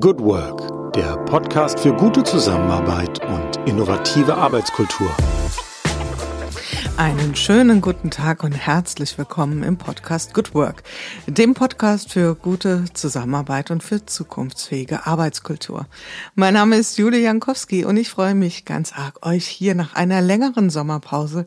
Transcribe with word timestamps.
Good 0.00 0.20
Work, 0.20 0.94
der 0.94 1.18
Podcast 1.26 1.78
für 1.78 1.92
gute 1.92 2.24
Zusammenarbeit 2.24 3.22
und 3.26 3.68
innovative 3.68 4.34
Arbeitskultur. 4.34 5.14
Einen 6.96 7.36
schönen 7.36 7.82
guten 7.82 8.10
Tag 8.10 8.42
und 8.42 8.52
herzlich 8.52 9.18
willkommen 9.18 9.62
im 9.62 9.76
Podcast 9.76 10.32
Good 10.32 10.54
Work, 10.54 10.82
dem 11.26 11.52
Podcast 11.52 12.10
für 12.10 12.34
gute 12.34 12.86
Zusammenarbeit 12.94 13.70
und 13.70 13.82
für 13.82 14.06
zukunftsfähige 14.06 15.06
Arbeitskultur. 15.06 15.86
Mein 16.36 16.54
Name 16.54 16.76
ist 16.76 16.96
Julia 16.96 17.20
Jankowski 17.20 17.84
und 17.84 17.98
ich 17.98 18.08
freue 18.08 18.34
mich 18.34 18.64
ganz 18.64 18.94
arg, 18.94 19.26
euch 19.26 19.46
hier 19.46 19.74
nach 19.74 19.94
einer 19.94 20.22
längeren 20.22 20.70
Sommerpause 20.70 21.44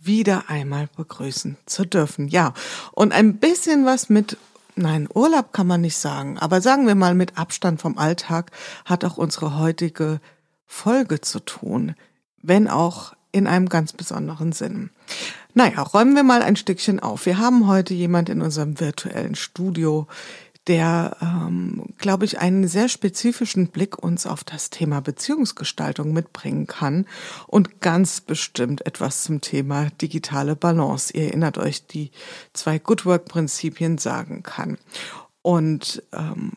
wieder 0.00 0.44
einmal 0.48 0.88
begrüßen 0.96 1.58
zu 1.66 1.84
dürfen. 1.84 2.28
Ja, 2.28 2.54
und 2.92 3.12
ein 3.12 3.36
bisschen 3.36 3.84
was 3.84 4.08
mit 4.08 4.38
Nein, 4.74 5.08
Urlaub 5.12 5.52
kann 5.52 5.66
man 5.66 5.82
nicht 5.82 5.98
sagen, 5.98 6.38
aber 6.38 6.62
sagen 6.62 6.86
wir 6.86 6.94
mal 6.94 7.14
mit 7.14 7.36
Abstand 7.36 7.80
vom 7.80 7.98
Alltag 7.98 8.50
hat 8.86 9.04
auch 9.04 9.18
unsere 9.18 9.58
heutige 9.58 10.20
Folge 10.66 11.20
zu 11.20 11.40
tun, 11.40 11.94
wenn 12.42 12.68
auch 12.68 13.12
in 13.32 13.46
einem 13.46 13.68
ganz 13.68 13.92
besonderen 13.92 14.52
Sinn. 14.52 14.90
Naja, 15.54 15.82
räumen 15.82 16.16
wir 16.16 16.22
mal 16.22 16.42
ein 16.42 16.56
Stückchen 16.56 17.00
auf. 17.00 17.26
Wir 17.26 17.38
haben 17.38 17.66
heute 17.66 17.92
jemand 17.92 18.30
in 18.30 18.40
unserem 18.40 18.80
virtuellen 18.80 19.34
Studio, 19.34 20.06
der, 20.68 21.16
ähm, 21.20 21.86
glaube 21.98 22.24
ich, 22.24 22.38
einen 22.38 22.68
sehr 22.68 22.88
spezifischen 22.88 23.68
Blick 23.68 23.98
uns 23.98 24.26
auf 24.26 24.44
das 24.44 24.70
Thema 24.70 25.00
Beziehungsgestaltung 25.00 26.12
mitbringen 26.12 26.66
kann 26.66 27.06
und 27.48 27.80
ganz 27.80 28.20
bestimmt 28.20 28.86
etwas 28.86 29.24
zum 29.24 29.40
Thema 29.40 29.88
digitale 30.00 30.54
Balance. 30.54 31.12
Ihr 31.14 31.24
erinnert 31.24 31.58
euch, 31.58 31.86
die 31.86 32.12
zwei 32.52 32.78
Good 32.78 33.04
Work-Prinzipien 33.04 33.98
sagen 33.98 34.42
kann. 34.44 34.78
Und 35.42 36.04
ähm, 36.12 36.52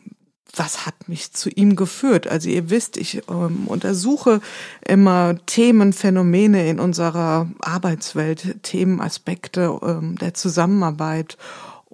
was 0.54 0.86
hat 0.86 1.08
mich 1.08 1.32
zu 1.32 1.50
ihm 1.50 1.76
geführt? 1.76 2.26
Also 2.26 2.48
ihr 2.48 2.70
wisst, 2.70 2.96
ich 2.96 3.22
ähm, 3.28 3.66
untersuche 3.66 4.40
immer 4.86 5.36
Themen, 5.46 5.92
Phänomene 5.92 6.68
in 6.68 6.80
unserer 6.80 7.50
Arbeitswelt, 7.60 8.62
Themenaspekte 8.62 9.78
ähm, 9.82 10.16
der 10.16 10.34
Zusammenarbeit 10.34 11.36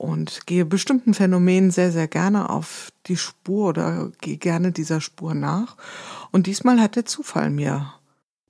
und 0.03 0.47
gehe 0.47 0.65
bestimmten 0.65 1.15
Phänomenen 1.15 1.71
sehr, 1.71 1.93
sehr 1.93 2.09
gerne 2.09 2.51
auf 2.51 2.91
die 3.07 3.17
Spur 3.17 3.69
oder 3.69 4.11
gehe 4.21 4.37
gerne 4.37 4.73
dieser 4.73 5.01
Spur 5.01 5.33
nach. 5.33 5.77
Und 6.33 6.49
diesmal 6.49 6.81
hat 6.81 6.97
der 6.97 7.07
Zufall 7.07 7.51
mir 7.51 7.95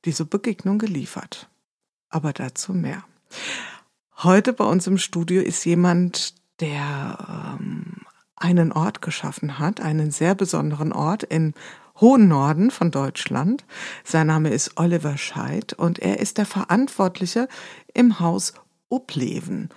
diese 0.07 0.25
Begegnung 0.25 0.79
geliefert. 0.79 1.51
Aber 2.09 2.33
dazu 2.33 2.73
mehr. 2.73 3.05
Heute 4.23 4.55
bei 4.55 4.65
uns 4.65 4.87
im 4.87 4.97
Studio 4.97 5.43
ist 5.43 5.65
jemand, 5.67 6.35
der 6.61 7.59
ähm, 7.61 8.01
einen 8.35 8.73
Ort 8.73 9.03
geschaffen 9.03 9.59
hat, 9.59 9.81
einen 9.81 10.11
sehr 10.11 10.35
besonderen 10.35 10.93
Ort 10.93 11.23
im 11.23 11.53
hohen 12.01 12.29
Norden 12.29 12.71
von 12.71 12.91
Deutschland. 12.91 13.67
Sein 14.05 14.29
Name 14.29 14.49
ist 14.49 14.79
Oliver 14.79 15.19
Scheid 15.19 15.75
und 15.75 15.99
er 15.99 16.19
ist 16.19 16.39
der 16.39 16.47
Verantwortliche 16.47 17.47
im 17.93 18.21
Haus 18.21 18.55
Upleven. 18.91 19.69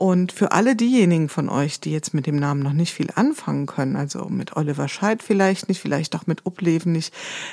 Und 0.00 0.30
für 0.30 0.52
alle 0.52 0.76
diejenigen 0.76 1.28
von 1.28 1.48
euch, 1.48 1.80
die 1.80 1.90
jetzt 1.90 2.14
mit 2.14 2.28
dem 2.28 2.36
Namen 2.36 2.62
noch 2.62 2.72
nicht 2.72 2.94
viel 2.94 3.08
anfangen 3.16 3.66
können, 3.66 3.96
also 3.96 4.26
mit 4.28 4.56
Oliver 4.56 4.86
Scheid 4.86 5.24
vielleicht 5.24 5.68
nicht, 5.68 5.80
vielleicht 5.80 6.14
auch 6.14 6.28
mit 6.28 6.46
Upleven 6.46 6.92
nicht, 6.92 7.12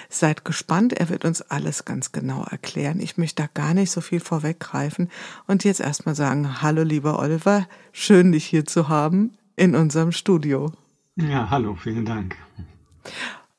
seid 0.09 0.45
gespannt. 0.45 0.93
Er 0.93 1.09
wird 1.09 1.25
uns 1.25 1.41
alles 1.41 1.85
ganz 1.85 2.11
genau 2.11 2.43
erklären. 2.43 2.99
Ich 2.99 3.17
möchte 3.17 3.41
da 3.41 3.49
gar 3.51 3.73
nicht 3.73 3.89
so 3.89 3.99
viel 3.99 4.19
vorweggreifen 4.19 5.09
und 5.47 5.63
jetzt 5.63 5.79
erstmal 5.79 6.13
sagen, 6.13 6.61
hallo 6.61 6.83
lieber 6.83 7.17
Oliver, 7.17 7.67
schön 7.91 8.31
dich 8.31 8.45
hier 8.45 8.63
zu 8.63 8.89
haben 8.89 9.31
in 9.55 9.75
unserem 9.75 10.11
Studio. 10.11 10.71
Ja, 11.15 11.49
hallo, 11.49 11.75
vielen 11.75 12.05
Dank. 12.05 12.35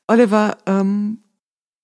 Oliver, 0.07 0.57
ähm, 0.65 1.19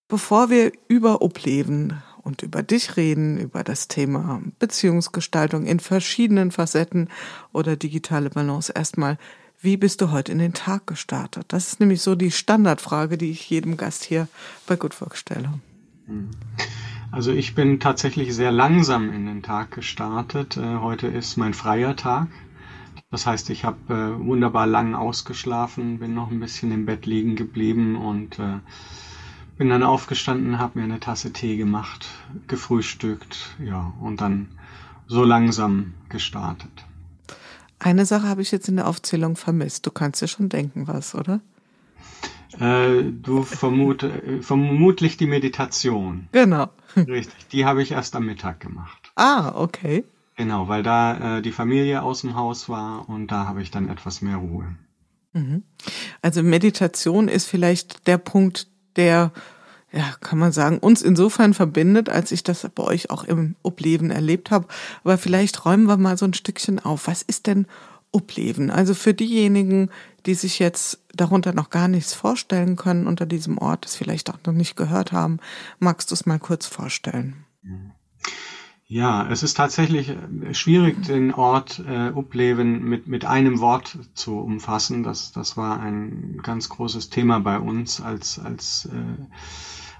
bevor 0.08 0.50
wir 0.50 0.72
über 0.88 1.22
Upleven 1.22 2.02
und 2.24 2.42
über 2.42 2.64
dich 2.64 2.98
reden, 2.98 3.38
über 3.38 3.64
das 3.64 3.88
Thema 3.88 4.42
Beziehungsgestaltung 4.60 5.66
in 5.66 5.80
verschiedenen 5.80 6.52
Facetten 6.52 7.09
oder 7.52 7.75
digitale 7.75 8.30
Balance. 8.30 8.72
Erstmal, 8.74 9.18
wie 9.62 9.78
bist 9.78 10.02
du 10.02 10.12
heute 10.12 10.31
in 10.31 10.40
den 10.40 10.53
Tag 10.53 10.88
gestartet? 10.88 11.46
Das 11.50 11.68
ist 11.68 11.80
nämlich 11.80 12.02
so 12.02 12.16
die 12.16 12.31
Standardfrage, 12.31 13.18
die 13.18 13.31
ich 13.31 13.50
jedem 13.50 13.78
Gast 13.78 14.03
hier 14.03 14.28
bei 14.68 14.75
Goodwork 14.75 15.16
stelle. 15.16 15.53
Also 17.12 17.31
ich 17.31 17.56
bin 17.56 17.80
tatsächlich 17.80 18.34
sehr 18.34 18.52
langsam 18.52 19.14
in 19.14 19.26
den 19.26 19.44
Tag 19.44 19.72
gestartet. 19.72 20.58
Äh, 20.58 20.78
heute 20.80 21.08
ist 21.08 21.38
mein 21.38 21.53
freier 21.53 21.96
Tag. 21.96 22.28
Das 23.12 23.28
heißt, 23.28 23.52
ich 23.52 23.64
habe 23.64 23.94
äh, 23.94 24.26
wunderbar 24.26 24.66
lang 24.66 24.96
ausgeschlafen, 24.96 26.00
bin 26.00 26.16
noch 26.16 26.31
ein 26.31 26.40
bisschen 26.40 26.72
im 26.72 26.88
Bett 26.88 27.06
liegen 27.06 27.36
geblieben 27.36 27.96
und 27.96 28.40
äh, 28.40 28.59
bin 29.58 29.69
dann 29.69 29.84
aufgestanden, 29.84 30.59
habe 30.59 30.80
mir 30.80 30.86
eine 30.86 31.00
Tasse 31.00 31.34
Tee 31.34 31.58
gemacht, 31.58 32.08
gefrühstückt, 32.47 33.56
ja, 33.64 33.94
und 34.02 34.22
dann 34.22 34.50
so 35.08 35.24
langsam 35.24 35.94
gestartet. 36.09 36.86
Eine 37.80 38.06
Sache 38.06 38.28
habe 38.28 38.41
ich 38.41 38.52
jetzt 38.52 38.69
in 38.69 38.78
der 38.78 38.88
Aufzählung 38.88 39.36
vermisst. 39.36 39.86
Du 39.86 39.91
kannst 39.91 40.22
dir 40.22 40.28
schon 40.28 40.50
denken, 40.50 40.88
was, 40.88 41.16
oder? 41.16 41.41
Äh, 42.59 43.03
du 43.12 43.44
vermute, 43.44 44.41
vermutlich 44.41 45.18
die 45.18 45.28
Meditation. 45.28 46.30
Genau. 46.31 46.70
Richtig. 46.96 47.47
Die 47.52 47.66
habe 47.66 47.81
ich 47.81 47.91
erst 47.91 48.16
am 48.16 48.25
Mittag 48.25 48.59
gemacht. 48.59 49.12
Ah, 49.16 49.53
okay. 49.56 50.06
Genau, 50.35 50.68
weil 50.68 50.84
da 50.84 51.38
äh, 51.38 51.41
die 51.41 51.52
Familie 51.52 52.02
aus 52.02 52.22
dem 52.22 52.35
Haus 52.35 52.70
war 52.70 53.08
und 53.09 53.28
da 53.28 53.46
habe 53.46 53.62
ich 53.62 53.70
dann 53.70 53.90
etwas 53.90 54.22
mehr 54.22 54.38
Ruhe. 54.38 54.75
Mhm. 55.34 55.64
Also 56.22 56.44
Meditation 56.44 57.28
ist 57.28 57.46
vielleicht 57.46 58.08
der 58.08 58.18
Punkt, 58.18 58.68
der, 58.96 59.31
ja, 59.92 60.14
kann 60.22 60.40
man 60.40 60.52
sagen, 60.52 60.80
uns 60.80 61.02
insofern 61.02 61.54
verbindet, 61.54 62.09
als 62.09 62.31
ich 62.31 62.44
das 62.44 62.68
bei 62.74 62.84
euch 62.84 63.09
auch 63.09 63.24
im 63.24 63.56
Upleben 63.64 64.12
erlebt 64.12 64.52
habe. 64.52 64.68
Aber 65.04 65.18
vielleicht 65.18 65.66
räumen 65.66 65.86
wir 65.86 65.98
mal 65.98 66.18
so 66.18 66.26
ein 66.26 66.34
Stückchen 66.34 66.80
auf. 66.80 67.08
Was 67.08 67.22
ist 67.22 67.48
denn 67.48 67.68
Upleben? 68.12 68.70
Also 68.70 68.94
für 68.94 69.14
diejenigen, 69.14 69.90
die 70.26 70.36
sich 70.36 70.59
jetzt 70.59 71.00
darunter 71.14 71.53
noch 71.53 71.70
gar 71.70 71.88
nichts 71.88 72.14
vorstellen 72.14 72.76
können 72.76 73.08
unter 73.08 73.26
diesem 73.26 73.58
Ort, 73.58 73.86
das 73.86 73.96
vielleicht 73.96 74.30
auch 74.30 74.40
noch 74.46 74.53
nicht 74.53 74.76
gehört 74.76 75.12
haben, 75.12 75.40
magst 75.80 76.12
du 76.12 76.16
es 76.16 76.26
mal 76.26 76.40
kurz 76.40 76.66
vorstellen? 76.66 77.43
Ja, 78.88 79.28
es 79.30 79.44
ist 79.44 79.56
tatsächlich 79.56 80.10
äh, 80.10 80.54
schwierig, 80.54 81.04
den 81.04 81.34
Ort 81.34 81.82
äh, 81.88 82.10
Upleben 82.10 82.84
mit, 82.84 83.08
mit 83.08 83.26
einem 83.26 83.60
Wort 83.60 83.98
zu 84.14 84.38
umfassen. 84.38 85.04
Das, 85.04 85.32
das 85.32 85.56
war 85.56 85.80
ein 85.80 86.40
ganz 86.44 86.70
großes 86.70 87.10
Thema 87.10 87.40
bei 87.40 87.60
uns, 87.60 88.02
als, 88.02 88.40
als, 88.40 88.86
äh, 88.92 89.24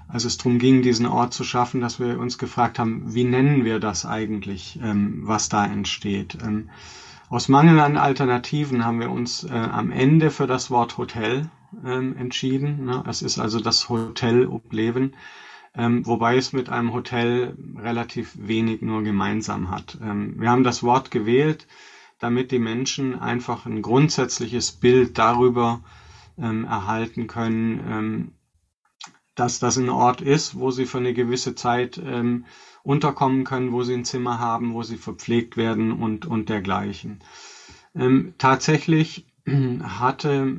als 0.06 0.24
es 0.24 0.36
darum 0.36 0.58
ging, 0.58 0.82
diesen 0.82 1.06
Ort 1.06 1.32
zu 1.32 1.44
schaffen, 1.44 1.80
dass 1.80 1.98
wir 1.98 2.18
uns 2.20 2.36
gefragt 2.36 2.78
haben, 2.78 3.14
wie 3.14 3.24
nennen 3.24 3.64
wir 3.64 3.80
das 3.80 4.04
eigentlich, 4.04 4.78
ähm, 4.82 5.22
was 5.22 5.48
da 5.48 5.64
entsteht. 5.64 6.38
Ähm, 6.42 6.68
aus 7.30 7.48
Mangel 7.48 7.80
an 7.80 7.96
Alternativen 7.96 8.84
haben 8.84 9.00
wir 9.00 9.10
uns 9.10 9.44
äh, 9.44 9.50
am 9.50 9.90
Ende 9.90 10.30
für 10.30 10.46
das 10.46 10.70
Wort 10.70 10.98
Hotel 10.98 11.48
ähm, 11.84 12.16
entschieden. 12.16 12.84
Ne? 12.84 13.02
Es 13.08 13.22
ist 13.22 13.38
also 13.38 13.60
das 13.60 13.88
Hotel 13.88 14.46
Upleben 14.46 15.14
ähm, 15.76 16.06
wobei 16.06 16.36
es 16.36 16.52
mit 16.52 16.68
einem 16.68 16.92
Hotel 16.92 17.56
relativ 17.76 18.36
wenig 18.38 18.80
nur 18.80 19.02
gemeinsam 19.02 19.70
hat. 19.70 19.98
Ähm, 20.00 20.34
wir 20.38 20.50
haben 20.50 20.62
das 20.62 20.82
Wort 20.82 21.10
gewählt, 21.10 21.66
damit 22.20 22.52
die 22.52 22.60
Menschen 22.60 23.18
einfach 23.18 23.66
ein 23.66 23.82
grundsätzliches 23.82 24.72
Bild 24.72 25.18
darüber 25.18 25.82
ähm, 26.38 26.64
erhalten 26.64 27.26
können, 27.26 27.80
ähm, 27.88 28.32
dass 29.34 29.58
das 29.58 29.76
ein 29.76 29.88
Ort 29.88 30.20
ist, 30.20 30.56
wo 30.56 30.70
sie 30.70 30.86
für 30.86 30.98
eine 30.98 31.12
gewisse 31.12 31.56
Zeit 31.56 32.00
ähm, 32.02 32.44
unterkommen 32.84 33.42
können, 33.42 33.72
wo 33.72 33.82
sie 33.82 33.94
ein 33.94 34.04
Zimmer 34.04 34.38
haben, 34.38 34.74
wo 34.74 34.84
sie 34.84 34.96
verpflegt 34.96 35.56
werden 35.56 35.90
und, 35.90 36.24
und 36.24 36.50
dergleichen. 36.50 37.18
Ähm, 37.96 38.34
tatsächlich 38.38 39.26
hatte 39.46 40.56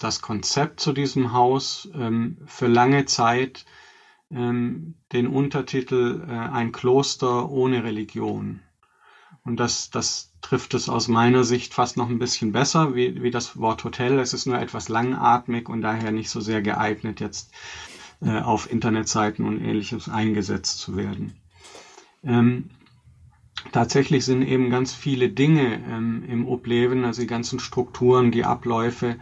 das 0.00 0.20
Konzept 0.20 0.80
zu 0.80 0.92
diesem 0.92 1.32
Haus 1.32 1.88
für 2.46 2.66
lange 2.68 3.04
Zeit 3.06 3.64
ähm, 4.30 4.94
den 5.12 5.26
Untertitel 5.26 6.24
äh, 6.28 6.32
Ein 6.32 6.72
Kloster 6.72 7.50
ohne 7.50 7.84
Religion. 7.84 8.60
Und 9.44 9.58
das, 9.58 9.90
das 9.90 10.32
trifft 10.40 10.74
es 10.74 10.88
aus 10.88 11.08
meiner 11.08 11.44
Sicht 11.44 11.74
fast 11.74 11.96
noch 11.96 12.08
ein 12.08 12.18
bisschen 12.18 12.52
besser 12.52 12.94
wie, 12.94 13.22
wie 13.22 13.30
das 13.30 13.58
Wort 13.58 13.84
Hotel. 13.84 14.18
Es 14.18 14.32
ist 14.32 14.46
nur 14.46 14.58
etwas 14.58 14.88
langatmig 14.88 15.68
und 15.68 15.82
daher 15.82 16.12
nicht 16.12 16.30
so 16.30 16.40
sehr 16.40 16.62
geeignet, 16.62 17.20
jetzt 17.20 17.52
äh, 18.20 18.38
auf 18.40 18.70
Internetseiten 18.70 19.44
und 19.46 19.60
ähnliches 19.60 20.08
eingesetzt 20.08 20.78
zu 20.78 20.96
werden. 20.96 21.34
Ähm, 22.22 22.70
tatsächlich 23.72 24.24
sind 24.24 24.42
eben 24.42 24.70
ganz 24.70 24.92
viele 24.92 25.30
Dinge 25.30 25.82
ähm, 25.88 26.24
im 26.28 26.46
Obleben, 26.46 27.04
also 27.04 27.22
die 27.22 27.26
ganzen 27.26 27.60
Strukturen, 27.60 28.30
die 28.30 28.44
Abläufe, 28.44 29.16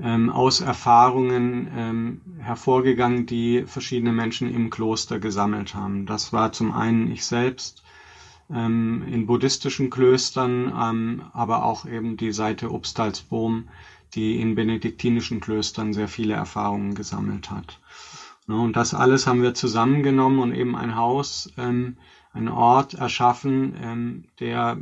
ähm, 0.00 0.30
aus 0.30 0.60
Erfahrungen 0.60 1.68
ähm, 1.74 2.20
hervorgegangen, 2.38 3.26
die 3.26 3.64
verschiedene 3.66 4.12
Menschen 4.12 4.52
im 4.52 4.70
Kloster 4.70 5.18
gesammelt 5.18 5.74
haben. 5.74 6.06
Das 6.06 6.32
war 6.32 6.52
zum 6.52 6.72
einen 6.72 7.10
ich 7.10 7.24
selbst 7.24 7.82
ähm, 8.50 9.04
in 9.10 9.26
buddhistischen 9.26 9.90
Klöstern, 9.90 10.72
ähm, 10.78 11.22
aber 11.32 11.64
auch 11.64 11.84
eben 11.84 12.16
die 12.16 12.32
Seite 12.32 12.72
Obstalsboom, 12.72 13.68
die 14.14 14.40
in 14.40 14.54
benediktinischen 14.54 15.40
Klöstern 15.40 15.92
sehr 15.92 16.08
viele 16.08 16.34
Erfahrungen 16.34 16.94
gesammelt 16.94 17.50
hat. 17.50 17.78
Und 18.46 18.76
das 18.76 18.94
alles 18.94 19.26
haben 19.26 19.42
wir 19.42 19.52
zusammengenommen 19.52 20.38
und 20.38 20.54
eben 20.54 20.74
ein 20.74 20.96
Haus, 20.96 21.52
ähm, 21.58 21.98
einen 22.32 22.48
Ort 22.48 22.94
erschaffen, 22.94 23.74
ähm, 23.82 24.24
der 24.40 24.78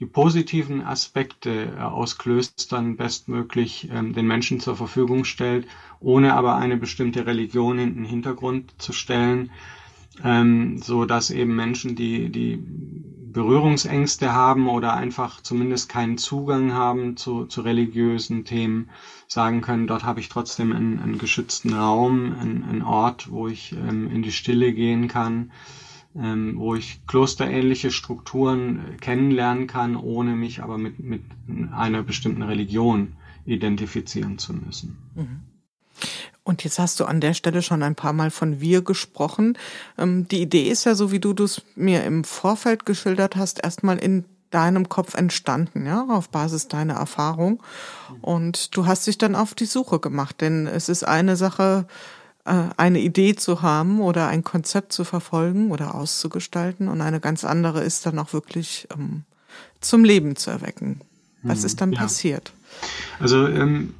die 0.00 0.06
positiven 0.06 0.82
Aspekte 0.82 1.74
äh, 1.76 1.80
aus 1.80 2.16
Klöstern 2.16 2.96
bestmöglich 2.96 3.88
ähm, 3.92 4.14
den 4.14 4.26
Menschen 4.26 4.58
zur 4.58 4.74
Verfügung 4.74 5.24
stellt, 5.24 5.66
ohne 6.00 6.34
aber 6.34 6.56
eine 6.56 6.78
bestimmte 6.78 7.26
Religion 7.26 7.78
in 7.78 7.94
den 7.94 8.04
Hintergrund 8.04 8.72
zu 8.78 8.94
stellen, 8.94 9.50
ähm, 10.24 10.78
so 10.78 11.04
dass 11.04 11.30
eben 11.30 11.54
Menschen, 11.54 11.96
die, 11.96 12.30
die 12.30 12.58
Berührungsängste 13.32 14.32
haben 14.32 14.68
oder 14.68 14.94
einfach 14.94 15.42
zumindest 15.42 15.88
keinen 15.88 16.18
Zugang 16.18 16.72
haben 16.72 17.16
zu, 17.16 17.44
zu 17.44 17.60
religiösen 17.60 18.44
Themen, 18.44 18.88
sagen 19.28 19.60
können, 19.60 19.86
dort 19.86 20.04
habe 20.04 20.20
ich 20.20 20.30
trotzdem 20.30 20.72
einen, 20.72 20.98
einen 20.98 21.18
geschützten 21.18 21.74
Raum, 21.74 22.34
einen, 22.40 22.64
einen 22.64 22.82
Ort, 22.82 23.30
wo 23.30 23.48
ich 23.48 23.72
ähm, 23.72 24.10
in 24.10 24.22
die 24.22 24.32
Stille 24.32 24.72
gehen 24.72 25.08
kann, 25.08 25.52
ähm, 26.16 26.54
wo 26.58 26.74
ich 26.74 27.00
klosterähnliche 27.06 27.90
Strukturen 27.90 28.96
kennenlernen 29.00 29.66
kann, 29.66 29.96
ohne 29.96 30.34
mich 30.34 30.62
aber 30.62 30.78
mit, 30.78 30.98
mit 30.98 31.22
einer 31.72 32.02
bestimmten 32.02 32.42
Religion 32.42 33.12
identifizieren 33.44 34.38
zu 34.38 34.52
müssen. 34.52 34.98
Mhm. 35.14 35.40
Und 36.42 36.64
jetzt 36.64 36.78
hast 36.78 36.98
du 36.98 37.04
an 37.04 37.20
der 37.20 37.34
Stelle 37.34 37.62
schon 37.62 37.82
ein 37.82 37.94
paar 37.94 38.12
Mal 38.12 38.30
von 38.30 38.60
wir 38.60 38.82
gesprochen. 38.82 39.56
Ähm, 39.98 40.26
die 40.26 40.42
Idee 40.42 40.68
ist 40.68 40.84
ja, 40.84 40.94
so 40.94 41.12
wie 41.12 41.20
du 41.20 41.32
das 41.32 41.62
mir 41.76 42.04
im 42.04 42.24
Vorfeld 42.24 42.86
geschildert 42.86 43.36
hast, 43.36 43.62
erstmal 43.62 43.98
in 43.98 44.24
deinem 44.50 44.88
Kopf 44.88 45.14
entstanden, 45.14 45.86
ja, 45.86 46.04
auf 46.08 46.28
Basis 46.30 46.66
deiner 46.66 46.94
Erfahrung. 46.94 47.62
Und 48.20 48.76
du 48.76 48.86
hast 48.86 49.06
dich 49.06 49.16
dann 49.16 49.36
auf 49.36 49.54
die 49.54 49.66
Suche 49.66 50.00
gemacht, 50.00 50.40
denn 50.40 50.66
es 50.66 50.88
ist 50.88 51.04
eine 51.04 51.36
Sache, 51.36 51.86
äh, 51.86 52.19
eine 52.44 53.00
Idee 53.00 53.36
zu 53.36 53.62
haben 53.62 54.00
oder 54.00 54.28
ein 54.28 54.42
Konzept 54.44 54.92
zu 54.92 55.04
verfolgen 55.04 55.70
oder 55.70 55.94
auszugestalten 55.94 56.88
und 56.88 57.00
eine 57.00 57.20
ganz 57.20 57.44
andere 57.44 57.82
ist 57.82 58.06
dann 58.06 58.18
auch 58.18 58.32
wirklich 58.32 58.88
ähm, 58.92 59.24
zum 59.80 60.04
Leben 60.04 60.36
zu 60.36 60.50
erwecken. 60.50 61.00
Was 61.42 61.64
ist 61.64 61.80
dann 61.80 61.92
ja. 61.92 62.00
passiert? 62.00 62.52
Also 63.18 63.46
ähm, 63.46 63.94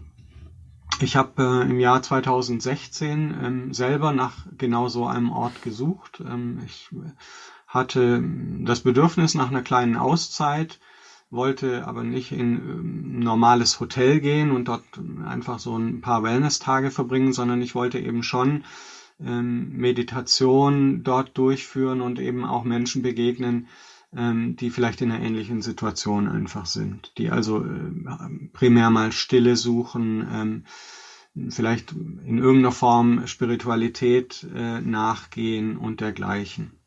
ich 1.01 1.17
habe 1.17 1.43
äh, 1.43 1.71
im 1.71 1.81
Jahr 1.81 2.03
2016 2.03 3.35
ähm, 3.43 3.75
selber 3.75 4.13
nach 4.13 4.47
genau 4.59 4.89
so 4.89 5.07
einem 5.07 5.31
Ort 5.31 5.63
gesucht. 5.63 6.21
Ähm, 6.21 6.61
ich 6.67 6.91
hatte 7.67 8.23
das 8.61 8.81
Bedürfnis 8.81 9.35
nach 9.35 9.49
einer 9.49 9.63
kleinen 9.63 9.97
Auszeit, 9.97 10.79
wollte 11.31 11.87
aber 11.87 12.03
nicht 12.03 12.33
in 12.33 12.41
ein 12.41 12.69
ähm, 12.69 13.19
normales 13.21 13.79
Hotel 13.81 14.21
gehen 14.21 14.51
und 14.51 14.69
dort 14.69 14.85
einfach 15.25 15.59
so 15.59 15.77
ein 15.77 16.01
paar 16.01 16.23
Wellness-Tage 16.23 16.91
verbringen, 16.91 17.33
sondern 17.33 17.63
ich 17.63 17.75
wollte 17.75 17.99
eben 17.99 18.23
schon 18.23 18.65
ähm, 19.21 19.77
Meditation 19.77 21.03
dort 21.03 21.37
durchführen 21.39 22.01
und 22.01 22.19
eben 22.19 22.45
auch 22.45 22.65
Menschen 22.65 23.03
begegnen, 23.03 23.69
ähm, 24.15 24.57
die 24.57 24.71
vielleicht 24.71 25.01
in 25.03 25.13
einer 25.13 25.25
ähnlichen 25.25 25.63
Situation 25.63 26.27
einfach 26.27 26.67
sind, 26.67 27.13
die 27.19 27.31
also 27.31 27.65
äh, 27.65 28.49
primär 28.53 28.91
mal 28.91 29.13
Stille 29.13 29.57
suchen, 29.57 30.27
ähm, 30.33 30.65
vielleicht 31.51 31.93
in 31.93 32.39
irgendeiner 32.39 32.73
Form 32.73 33.27
Spiritualität 33.27 34.47
äh, 34.53 34.81
nachgehen 34.81 35.77
und 35.77 36.01
dergleichen. 36.01 36.80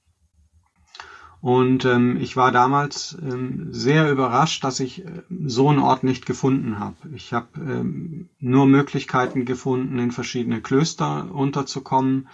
Und 1.44 1.84
ähm, 1.84 2.16
ich 2.22 2.38
war 2.38 2.54
damals 2.54 3.18
ähm, 3.22 3.68
sehr 3.70 4.10
überrascht, 4.10 4.64
dass 4.64 4.80
ich 4.80 5.04
äh, 5.04 5.24
so 5.46 5.68
einen 5.68 5.80
Ort 5.80 6.06
nicht 6.06 6.26
gefunden 6.26 6.80
habe. 6.80 6.96
Ich 7.14 7.34
habe 7.34 7.48
ähm, 7.58 8.30
nur 8.40 8.66
Möglichkeiten 8.66 9.44
gefunden, 9.44 10.00
in 10.00 10.14
verschiedene 10.14 10.62
Klöster 10.62 11.30
unterzukommen. 11.36 12.30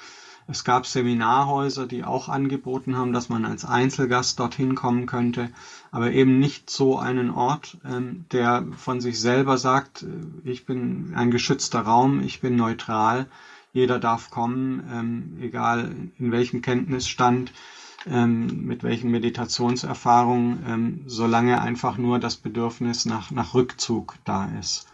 Es 0.48 0.64
gab 0.64 0.86
Seminarhäuser, 0.86 1.88
die 1.88 2.04
auch 2.04 2.30
angeboten 2.30 2.98
haben, 2.98 3.12
dass 3.12 3.30
man 3.30 3.46
als 3.46 3.66
Einzelgast 3.66 4.40
dorthin 4.40 4.76
kommen 4.76 5.08
könnte, 5.08 5.50
aber 5.90 6.12
eben 6.12 6.38
nicht 6.38 6.70
so 6.70 7.00
einen 7.00 7.32
Ort, 7.32 7.80
ähm, 7.84 8.26
der 8.32 8.68
von 8.78 9.02
sich 9.02 9.20
selber 9.20 9.58
sagt, 9.58 10.04
äh, 10.04 10.08
ich 10.48 10.68
bin 10.68 11.14
ein 11.16 11.32
geschützter 11.32 11.80
Raum, 11.82 12.22
ich 12.22 12.42
bin 12.42 12.56
neutral, 12.56 13.26
jeder 13.74 13.98
darf 13.98 14.30
kommen, 14.30 14.84
ähm, 14.94 15.38
egal 15.42 15.96
in 16.20 16.32
welchem 16.32 16.62
Kenntnisstand, 16.62 17.52
ähm, 18.06 18.66
mit 18.66 18.84
welchen 18.84 19.12
Meditationserfahrungen, 19.12 21.04
solange 21.08 21.62
einfach 21.62 21.98
nur 21.98 22.20
das 22.20 22.38
Bedürfnis 22.38 23.06
nach, 23.06 23.32
nach 23.32 23.54
Rückzug 23.54 24.16
da 24.26 24.46
ist. 24.60 24.90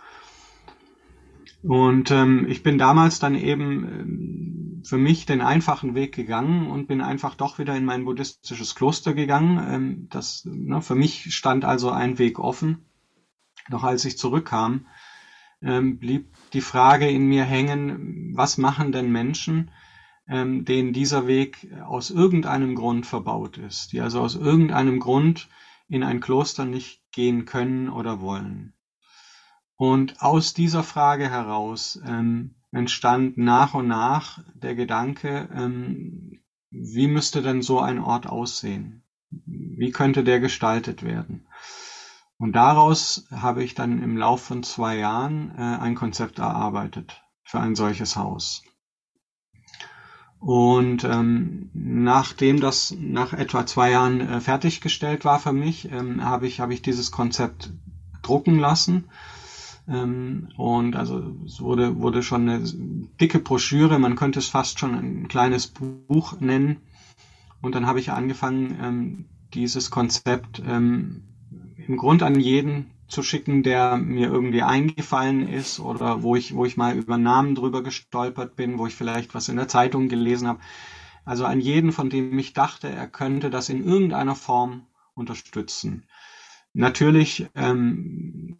Und 1.67 2.11
ähm, 2.11 2.45
ich 2.47 2.61
bin 2.61 2.77
damals 2.77 3.17
dann 3.17 3.33
eben 3.33 3.83
ähm, 3.83 4.83
für 4.85 4.99
mich 4.99 5.25
den 5.25 5.41
einfachen 5.41 5.95
Weg 5.95 6.13
gegangen 6.13 6.67
und 6.69 6.87
bin 6.87 7.01
einfach 7.01 7.33
doch 7.33 7.57
wieder 7.57 7.75
in 7.75 7.85
mein 7.85 8.05
buddhistisches 8.05 8.75
Kloster 8.75 9.15
gegangen. 9.15 9.59
Ähm, 9.67 10.07
das, 10.11 10.45
ne, 10.45 10.81
für 10.83 10.93
mich 10.93 11.33
stand 11.33 11.65
also 11.65 11.89
ein 11.89 12.19
Weg 12.19 12.37
offen. 12.37 12.85
Doch 13.71 13.83
als 13.83 14.05
ich 14.05 14.15
zurückkam, 14.19 14.85
ähm, 15.63 15.97
blieb 15.97 16.27
die 16.53 16.61
Frage 16.61 17.09
in 17.09 17.25
mir 17.25 17.45
hängen, 17.45 18.31
was 18.35 18.59
machen 18.59 18.91
denn 18.91 19.11
Menschen, 19.11 19.71
ähm, 20.27 20.65
denen 20.65 20.93
dieser 20.93 21.27
Weg 21.27 21.67
aus 21.85 22.09
irgendeinem 22.09 22.75
Grund 22.75 23.05
verbaut 23.05 23.57
ist, 23.57 23.91
die 23.91 24.01
also 24.01 24.21
aus 24.21 24.35
irgendeinem 24.35 24.99
Grund 24.99 25.49
in 25.87 26.03
ein 26.03 26.19
Kloster 26.19 26.65
nicht 26.65 27.01
gehen 27.11 27.45
können 27.45 27.89
oder 27.89 28.21
wollen. 28.21 28.73
Und 29.77 30.21
aus 30.21 30.53
dieser 30.53 30.83
Frage 30.83 31.29
heraus 31.29 31.99
ähm, 32.05 32.55
entstand 32.71 33.37
nach 33.37 33.73
und 33.73 33.87
nach 33.87 34.39
der 34.53 34.75
Gedanke, 34.75 35.49
ähm, 35.53 36.39
wie 36.71 37.07
müsste 37.07 37.41
denn 37.41 37.61
so 37.61 37.79
ein 37.79 37.99
Ort 37.99 38.27
aussehen? 38.27 39.03
Wie 39.29 39.91
könnte 39.91 40.23
der 40.23 40.39
gestaltet 40.39 41.03
werden? 41.03 41.47
Und 42.37 42.53
daraus 42.53 43.27
habe 43.31 43.63
ich 43.63 43.75
dann 43.75 44.01
im 44.01 44.17
Laufe 44.17 44.47
von 44.47 44.63
zwei 44.63 44.97
Jahren 44.97 45.51
äh, 45.57 45.61
ein 45.61 45.95
Konzept 45.95 46.39
erarbeitet 46.39 47.23
für 47.43 47.59
ein 47.59 47.75
solches 47.75 48.17
Haus. 48.17 48.63
Und 50.45 51.03
ähm, 51.03 51.71
nachdem 51.73 52.59
das 52.59 52.95
nach 52.99 53.33
etwa 53.33 53.65
zwei 53.65 53.89
Jahren 53.89 54.21
äh, 54.21 54.41
fertiggestellt 54.41 55.25
war 55.25 55.39
für 55.39 55.53
mich, 55.53 55.91
ähm, 55.91 56.23
habe 56.23 56.45
ich, 56.45 56.59
habe 56.59 56.71
ich 56.71 56.83
dieses 56.83 57.09
Konzept 57.09 57.71
drucken 58.21 58.59
lassen 58.59 59.05
ähm, 59.87 60.49
und 60.57 60.95
also 60.95 61.35
es 61.45 61.61
wurde, 61.61 61.99
wurde 61.99 62.23
schon 62.23 62.49
eine 62.49 62.61
dicke 63.19 63.39
Broschüre, 63.39 63.99
man 63.99 64.15
könnte 64.15 64.37
es 64.37 64.47
fast 64.47 64.79
schon 64.79 64.93
ein 64.93 65.27
kleines 65.27 65.67
Buch 65.67 66.39
nennen. 66.39 66.77
Und 67.61 67.73
dann 67.73 67.87
habe 67.87 67.99
ich 67.99 68.11
angefangen, 68.11 68.77
ähm, 68.81 69.25
dieses 69.53 69.89
Konzept 69.89 70.61
ähm, 70.63 71.23
im 71.87 71.97
Grund 71.97 72.23
an 72.23 72.39
jeden 72.39 72.91
zu 73.07 73.23
schicken, 73.23 73.63
der 73.63 73.97
mir 73.97 74.27
irgendwie 74.27 74.63
eingefallen 74.63 75.47
ist 75.47 75.79
oder 75.79 76.23
wo 76.23 76.35
ich, 76.35 76.55
wo 76.55 76.65
ich 76.65 76.77
mal 76.77 76.95
über 76.95 77.17
Namen 77.17 77.55
drüber 77.55 77.83
gestolpert 77.83 78.55
bin, 78.55 78.77
wo 78.79 78.87
ich 78.87 78.95
vielleicht 78.95 79.35
was 79.35 79.49
in 79.49 79.57
der 79.57 79.67
Zeitung 79.67 80.09
gelesen 80.09 80.47
habe. 80.47 80.59
Also 81.23 81.45
an 81.45 81.59
jeden, 81.59 81.91
von 81.91 82.09
dem 82.09 82.37
ich 82.37 82.53
dachte, 82.53 82.89
er 82.89 83.07
könnte 83.07 83.49
das 83.49 83.69
in 83.69 83.83
irgendeiner 83.83 84.35
Form 84.35 84.85
unterstützen. 85.15 86.03
Natürlich 86.73 87.47
ähm, 87.55 88.55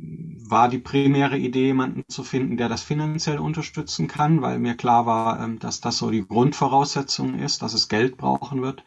war 0.47 0.69
die 0.69 0.77
primäre 0.79 1.37
Idee, 1.37 1.65
jemanden 1.65 2.05
zu 2.07 2.23
finden, 2.23 2.55
der 2.55 2.69
das 2.69 2.81
finanziell 2.81 3.39
unterstützen 3.39 4.07
kann, 4.07 4.41
weil 4.41 4.57
mir 4.57 4.75
klar 4.75 5.05
war, 5.05 5.43
ähm, 5.43 5.59
dass 5.59 5.81
das 5.81 5.97
so 5.97 6.09
die 6.09 6.25
Grundvoraussetzung 6.25 7.37
ist, 7.39 7.61
dass 7.61 7.73
es 7.73 7.89
Geld 7.89 8.15
brauchen 8.15 8.61
wird. 8.61 8.85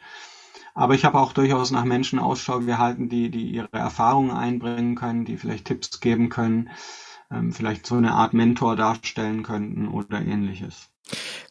Aber 0.73 0.95
ich 0.95 1.05
habe 1.05 1.19
auch 1.19 1.33
durchaus 1.33 1.71
nach 1.71 1.83
Menschen 1.83 2.19
Ausschau 2.19 2.59
gehalten, 2.59 3.09
die, 3.09 3.29
die 3.29 3.49
ihre 3.49 3.71
Erfahrungen 3.73 4.31
einbringen 4.31 4.95
können, 4.95 5.25
die 5.25 5.37
vielleicht 5.37 5.65
Tipps 5.65 5.99
geben 5.99 6.29
können, 6.29 6.69
ähm, 7.31 7.51
vielleicht 7.51 7.85
so 7.85 7.95
eine 7.95 8.13
Art 8.13 8.33
Mentor 8.33 8.75
darstellen 8.75 9.43
könnten 9.43 9.87
oder 9.87 10.21
ähnliches. 10.21 10.89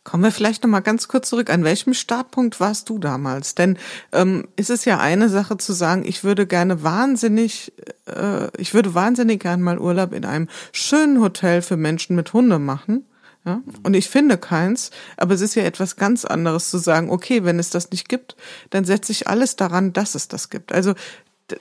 Kommen 0.04 0.22
wir 0.22 0.30
vielleicht 0.30 0.62
noch 0.62 0.70
mal 0.70 0.80
ganz 0.80 1.08
kurz 1.08 1.28
zurück. 1.28 1.50
An 1.50 1.64
welchem 1.64 1.92
Startpunkt 1.92 2.60
warst 2.60 2.88
du 2.88 2.98
damals? 2.98 3.54
Denn 3.54 3.76
ähm, 4.12 4.46
ist 4.56 4.70
es 4.70 4.84
ja 4.84 4.98
eine 4.98 5.28
Sache 5.28 5.58
zu 5.58 5.72
sagen, 5.72 6.04
ich 6.06 6.24
würde 6.24 6.46
gerne 6.46 6.82
wahnsinnig, 6.82 7.72
äh, 8.06 8.48
ich 8.56 8.72
würde 8.74 8.94
wahnsinnig 8.94 9.40
gerne 9.40 9.62
mal 9.62 9.78
Urlaub 9.78 10.12
in 10.12 10.24
einem 10.24 10.48
schönen 10.72 11.20
Hotel 11.20 11.62
für 11.62 11.76
Menschen 11.76 12.16
mit 12.16 12.32
Hunde 12.32 12.58
machen. 12.58 13.07
Ja? 13.48 13.62
Und 13.82 13.94
ich 13.94 14.10
finde 14.10 14.36
keins, 14.36 14.90
aber 15.16 15.34
es 15.34 15.40
ist 15.40 15.54
ja 15.54 15.62
etwas 15.62 15.96
ganz 15.96 16.26
anderes 16.26 16.68
zu 16.68 16.76
sagen, 16.76 17.08
okay, 17.08 17.44
wenn 17.44 17.58
es 17.58 17.70
das 17.70 17.90
nicht 17.90 18.08
gibt, 18.08 18.36
dann 18.68 18.84
setze 18.84 19.10
ich 19.10 19.26
alles 19.26 19.56
daran, 19.56 19.94
dass 19.94 20.14
es 20.14 20.28
das 20.28 20.50
gibt. 20.50 20.70
Also 20.72 20.94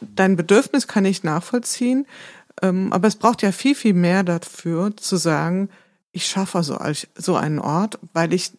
dein 0.01 0.35
Bedürfnis 0.35 0.87
kann 0.87 1.05
ich 1.05 1.23
nachvollziehen, 1.23 2.05
ähm, 2.61 2.91
aber 2.91 3.07
es 3.07 3.15
braucht 3.15 3.41
ja 3.41 3.53
viel, 3.53 3.73
viel 3.73 3.93
mehr 3.93 4.23
dafür 4.23 4.97
zu 4.97 5.15
sagen, 5.15 5.69
ich 6.11 6.25
schaffe 6.25 6.61
so, 6.61 6.77
so 7.15 7.35
einen 7.37 7.59
Ort, 7.59 7.99
weil 8.11 8.33
ich 8.33 8.51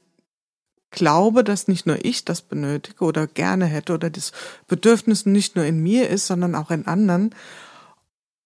glaube, 0.90 1.44
dass 1.44 1.68
nicht 1.68 1.85
nur 1.85 2.02
ich 2.02 2.25
das 2.25 2.40
benötige 2.40 3.04
oder 3.04 3.26
gerne 3.26 3.66
hätte 3.66 3.92
oder 3.92 4.08
das 4.08 4.32
Bedürfnis 4.68 5.26
nicht 5.26 5.54
nur 5.54 5.66
in 5.66 5.82
mir 5.82 6.08
ist, 6.08 6.26
sondern 6.26 6.54
auch 6.54 6.70
in 6.70 6.87
anderen 6.87 7.35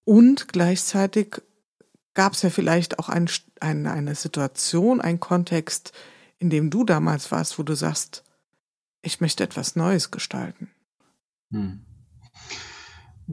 und 0.04 0.48
gleichzeitig 0.48 1.40
gab 2.14 2.34
es 2.34 2.42
ja 2.42 2.50
vielleicht 2.50 2.98
auch 2.98 3.08
ein, 3.08 3.28
ein, 3.60 3.86
eine 3.86 4.14
Situation, 4.14 5.00
ein 5.00 5.20
Kontext, 5.20 5.92
in 6.38 6.50
dem 6.50 6.70
du 6.70 6.84
damals 6.84 7.30
warst, 7.30 7.58
wo 7.58 7.62
du 7.62 7.74
sagst, 7.74 8.24
ich 9.02 9.20
möchte 9.20 9.44
etwas 9.44 9.76
Neues 9.76 10.10
gestalten. 10.10 10.70
Hm. 11.50 11.84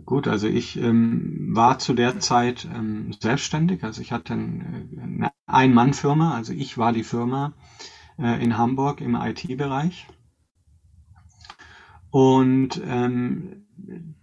Gut, 0.05 0.27
also 0.27 0.47
ich 0.47 0.77
ähm, 0.77 1.49
war 1.55 1.79
zu 1.79 1.93
der 1.93 2.19
Zeit 2.19 2.67
ähm, 2.73 3.11
selbstständig, 3.19 3.83
also 3.83 4.01
ich 4.01 4.11
hatte 4.11 4.33
ein, 4.33 4.89
äh, 4.95 5.01
eine 5.01 5.31
Ein-Mann-Firma, 5.47 6.35
also 6.35 6.53
ich 6.53 6.77
war 6.77 6.93
die 6.93 7.03
Firma 7.03 7.53
äh, 8.17 8.41
in 8.43 8.57
Hamburg 8.57 9.01
im 9.01 9.15
IT-Bereich. 9.15 10.07
Und 12.11 12.81
ähm, 12.85 13.67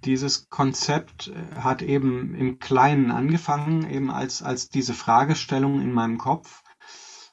dieses 0.04 0.48
Konzept 0.48 1.28
äh, 1.28 1.60
hat 1.60 1.82
eben 1.82 2.34
im 2.34 2.58
Kleinen 2.58 3.10
angefangen, 3.10 3.88
eben 3.90 4.10
als, 4.10 4.42
als 4.42 4.68
diese 4.68 4.94
Fragestellung 4.94 5.80
in 5.80 5.92
meinem 5.92 6.18
Kopf 6.18 6.62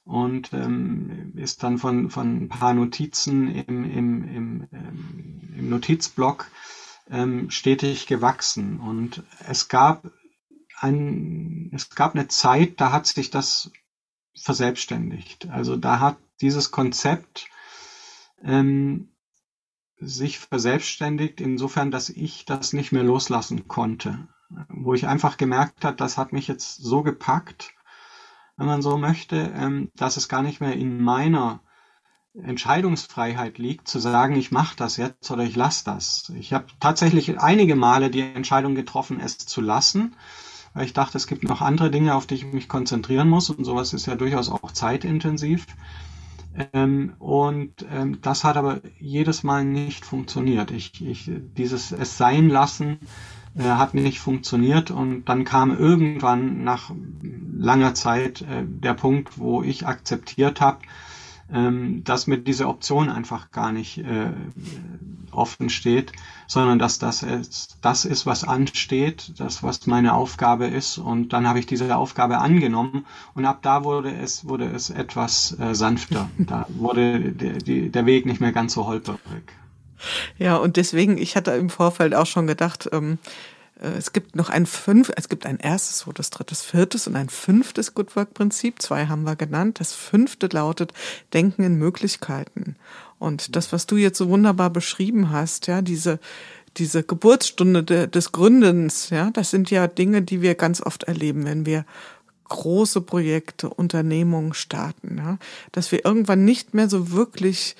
und 0.05 0.51
ähm, 0.53 1.33
ist 1.35 1.63
dann 1.63 1.77
von, 1.77 2.09
von 2.09 2.43
ein 2.43 2.49
paar 2.49 2.73
Notizen 2.73 3.47
im, 3.55 3.83
im, 3.85 4.27
im, 4.27 4.67
ähm, 4.71 5.53
im 5.57 5.69
Notizblock 5.69 6.49
ähm, 7.09 7.49
stetig 7.49 8.07
gewachsen. 8.07 8.79
Und 8.79 9.23
es 9.47 9.67
gab 9.69 10.11
ein, 10.79 11.71
es 11.73 11.89
gab 11.89 12.15
eine 12.15 12.27
Zeit, 12.27 12.81
da 12.81 12.91
hat 12.91 13.07
sich 13.07 13.29
das 13.29 13.71
verselbstständigt. 14.35 15.49
Also 15.49 15.77
da 15.77 15.99
hat 15.99 16.17
dieses 16.41 16.71
Konzept 16.71 17.47
ähm, 18.43 19.12
sich 20.05 20.39
verselbstständigt, 20.39 21.41
insofern, 21.41 21.91
dass 21.91 22.09
ich 22.09 22.45
das 22.45 22.73
nicht 22.73 22.91
mehr 22.91 23.03
loslassen 23.03 23.67
konnte. 23.67 24.27
Wo 24.69 24.93
ich 24.93 25.07
einfach 25.07 25.37
gemerkt 25.37 25.85
habe, 25.85 25.97
das 25.97 26.17
hat 26.17 26.33
mich 26.33 26.47
jetzt 26.47 26.77
so 26.77 27.01
gepackt, 27.01 27.73
wenn 28.57 28.67
man 28.67 28.81
so 28.81 28.97
möchte, 28.97 29.51
ähm, 29.55 29.91
dass 29.95 30.17
es 30.17 30.29
gar 30.29 30.43
nicht 30.43 30.61
mehr 30.61 30.73
in 30.73 31.01
meiner 31.01 31.61
Entscheidungsfreiheit 32.35 33.57
liegt, 33.57 33.87
zu 33.87 33.99
sagen, 33.99 34.35
ich 34.35 34.51
mache 34.51 34.75
das 34.75 34.97
jetzt 34.97 35.29
oder 35.29 35.43
ich 35.43 35.55
lasse 35.55 35.85
das. 35.85 36.31
Ich 36.35 36.53
habe 36.53 36.65
tatsächlich 36.79 37.39
einige 37.39 37.75
Male 37.75 38.09
die 38.09 38.21
Entscheidung 38.21 38.73
getroffen, 38.73 39.19
es 39.19 39.37
zu 39.37 39.61
lassen, 39.61 40.15
weil 40.73 40.85
ich 40.85 40.93
dachte, 40.93 41.17
es 41.17 41.27
gibt 41.27 41.43
noch 41.43 41.61
andere 41.61 41.91
Dinge, 41.91 42.15
auf 42.15 42.25
die 42.25 42.35
ich 42.35 42.45
mich 42.45 42.67
konzentrieren 42.67 43.29
muss 43.29 43.51
und 43.51 43.63
sowas 43.63 43.93
ist 43.93 44.07
ja 44.07 44.15
durchaus 44.15 44.49
auch 44.49 44.71
zeitintensiv. 44.71 45.67
Ähm, 46.73 47.13
und 47.19 47.85
ähm, 47.91 48.19
das 48.21 48.43
hat 48.43 48.57
aber 48.57 48.81
jedes 48.99 49.43
Mal 49.43 49.65
nicht 49.65 50.05
funktioniert. 50.05 50.71
Ich, 50.71 51.05
ich, 51.05 51.31
dieses 51.57 51.91
Es 51.91 52.17
sein 52.17 52.49
lassen 52.49 52.99
äh, 53.55 53.63
hat 53.63 53.93
nicht 53.93 54.19
funktioniert 54.19 54.91
und 54.91 55.25
dann 55.25 55.45
kam 55.45 55.75
irgendwann 55.75 56.63
nach 56.63 56.91
langer 57.57 57.93
Zeit 57.93 58.41
äh, 58.41 58.65
der 58.65 58.93
Punkt, 58.93 59.37
wo 59.37 59.63
ich 59.63 59.87
akzeptiert 59.87 60.61
habe, 60.61 60.79
ähm, 61.51 62.03
dass 62.03 62.27
mir 62.27 62.37
diese 62.37 62.67
Option 62.67 63.09
einfach 63.09 63.51
gar 63.51 63.71
nicht 63.71 63.97
äh, 63.99 64.31
offen 65.31 65.69
steht, 65.69 66.11
sondern 66.47 66.79
dass 66.79 66.99
das 66.99 67.23
ist, 67.23 67.77
das 67.81 68.05
ist, 68.05 68.25
was 68.25 68.43
ansteht, 68.43 69.33
das, 69.37 69.63
was 69.63 69.87
meine 69.87 70.13
Aufgabe 70.13 70.67
ist. 70.67 70.97
Und 70.97 71.33
dann 71.33 71.47
habe 71.47 71.59
ich 71.59 71.65
diese 71.65 71.95
Aufgabe 71.95 72.39
angenommen 72.39 73.05
und 73.33 73.45
ab 73.45 73.59
da 73.61 73.83
wurde 73.83 74.13
es, 74.15 74.47
wurde 74.47 74.65
es 74.65 74.89
etwas 74.89 75.57
äh, 75.59 75.73
sanfter. 75.73 76.29
Da 76.43 76.65
wurde 76.69 77.31
der, 77.31 77.53
die, 77.53 77.89
der 77.89 78.05
Weg 78.05 78.25
nicht 78.25 78.41
mehr 78.41 78.51
ganz 78.51 78.73
so 78.73 78.85
holperig. 78.85 79.17
Ja, 80.37 80.57
und 80.57 80.75
deswegen, 80.75 81.17
ich 81.17 81.35
hatte 81.35 81.51
im 81.51 81.69
Vorfeld 81.69 82.13
auch 82.13 82.25
schon 82.25 82.47
gedacht, 82.47 82.89
ähm, 82.91 83.13
äh, 83.13 83.17
es 83.79 84.13
gibt 84.13 84.35
noch 84.35 84.49
ein 84.49 84.65
fünf, 84.65 85.11
es 85.15 85.29
gibt 85.29 85.45
ein 85.45 85.57
erstes, 85.57 85.99
zweites, 85.99 86.29
drittes, 86.29 86.61
viertes 86.61 87.07
und 87.07 87.15
ein 87.15 87.29
fünftes 87.29 87.93
Good 87.93 88.15
Work 88.15 88.33
Prinzip. 88.33 88.81
Zwei 88.81 89.07
haben 89.07 89.23
wir 89.23 89.35
genannt. 89.35 89.79
Das 89.79 89.93
fünfte 89.93 90.47
lautet 90.47 90.93
Denken 91.33 91.63
in 91.63 91.75
Möglichkeiten. 91.75 92.75
Und 93.19 93.55
das, 93.55 93.73
was 93.73 93.87
du 93.87 93.97
jetzt 93.97 94.17
so 94.17 94.29
wunderbar 94.29 94.69
beschrieben 94.69 95.31
hast, 95.31 95.67
ja, 95.67 95.81
diese, 95.81 96.19
diese 96.77 97.03
Geburtsstunde 97.03 97.83
de, 97.83 98.07
des 98.07 98.31
Gründens, 98.31 99.09
ja, 99.09 99.31
das 99.31 99.49
sind 99.49 99.71
ja 99.71 99.87
Dinge, 99.87 100.21
die 100.21 100.41
wir 100.41 100.55
ganz 100.55 100.81
oft 100.81 101.03
erleben, 101.03 101.45
wenn 101.45 101.65
wir 101.65 101.85
große 102.49 103.01
Projekte, 103.01 103.69
Unternehmungen 103.69 104.53
starten, 104.53 105.17
ja, 105.17 105.39
dass 105.71 105.91
wir 105.91 106.05
irgendwann 106.05 106.45
nicht 106.45 106.73
mehr 106.73 106.89
so 106.89 107.11
wirklich 107.11 107.75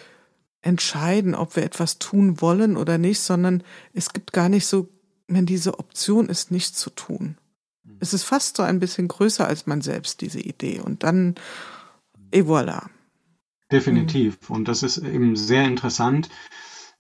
entscheiden, 0.62 1.36
ob 1.36 1.56
wir 1.56 1.64
etwas 1.64 2.00
tun 2.00 2.42
wollen 2.42 2.78
oder 2.78 2.98
nicht, 2.98 3.20
sondern 3.20 3.64
es 3.94 4.14
gibt 4.14 4.34
gar 4.34 4.50
nicht 4.50 4.66
so 4.66 4.88
wenn 5.34 5.46
diese 5.46 5.80
Option 5.80 6.28
ist, 6.30 6.52
nichts 6.52 6.78
zu 6.80 6.90
tun. 6.90 7.38
Mhm. 7.84 7.98
Es 8.00 8.14
ist 8.14 8.24
fast 8.24 8.58
so 8.58 8.64
ein 8.64 8.80
bisschen 8.80 9.08
größer 9.08 9.48
als 9.48 9.66
man 9.68 9.82
selbst, 9.82 10.22
diese 10.22 10.40
Idee. 10.40 10.80
Und 10.80 11.04
dann, 11.04 11.36
et 12.32 12.46
voilà. 12.46 12.88
Definitiv. 13.72 14.50
Und 14.50 14.68
das 14.68 14.84
ist 14.84 14.98
eben 14.98 15.36
sehr 15.36 15.66
interessant, 15.66 16.30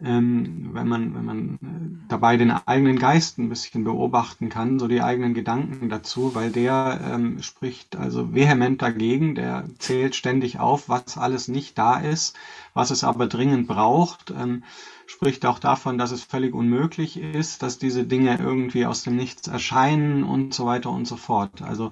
ähm, 0.03 0.69
wenn 0.73 0.87
man, 0.87 1.15
wenn 1.15 1.25
man 1.25 1.55
äh, 1.55 2.07
dabei 2.09 2.37
den 2.37 2.51
eigenen 2.51 2.99
Geist 2.99 3.37
ein 3.37 3.49
bisschen 3.49 3.83
beobachten 3.83 4.49
kann, 4.49 4.79
so 4.79 4.87
die 4.87 5.01
eigenen 5.01 5.33
Gedanken 5.33 5.89
dazu, 5.89 6.35
weil 6.35 6.51
der 6.51 6.99
ähm, 7.11 7.41
spricht 7.41 7.95
also 7.95 8.33
vehement 8.33 8.81
dagegen, 8.81 9.35
der 9.35 9.65
zählt 9.79 10.15
ständig 10.15 10.59
auf, 10.59 10.89
was 10.89 11.17
alles 11.17 11.47
nicht 11.47 11.77
da 11.77 11.97
ist, 11.99 12.35
was 12.73 12.91
es 12.91 13.03
aber 13.03 13.27
dringend 13.27 13.67
braucht, 13.67 14.31
ähm, 14.31 14.63
spricht 15.05 15.45
auch 15.45 15.59
davon, 15.59 15.97
dass 15.97 16.11
es 16.11 16.23
völlig 16.23 16.53
unmöglich 16.53 17.17
ist, 17.17 17.63
dass 17.63 17.77
diese 17.77 18.03
Dinge 18.03 18.37
irgendwie 18.39 18.85
aus 18.85 19.03
dem 19.03 19.15
Nichts 19.15 19.47
erscheinen 19.47 20.23
und 20.23 20.53
so 20.53 20.65
weiter 20.65 20.91
und 20.91 21.07
so 21.07 21.15
fort. 21.15 21.61
Also 21.61 21.91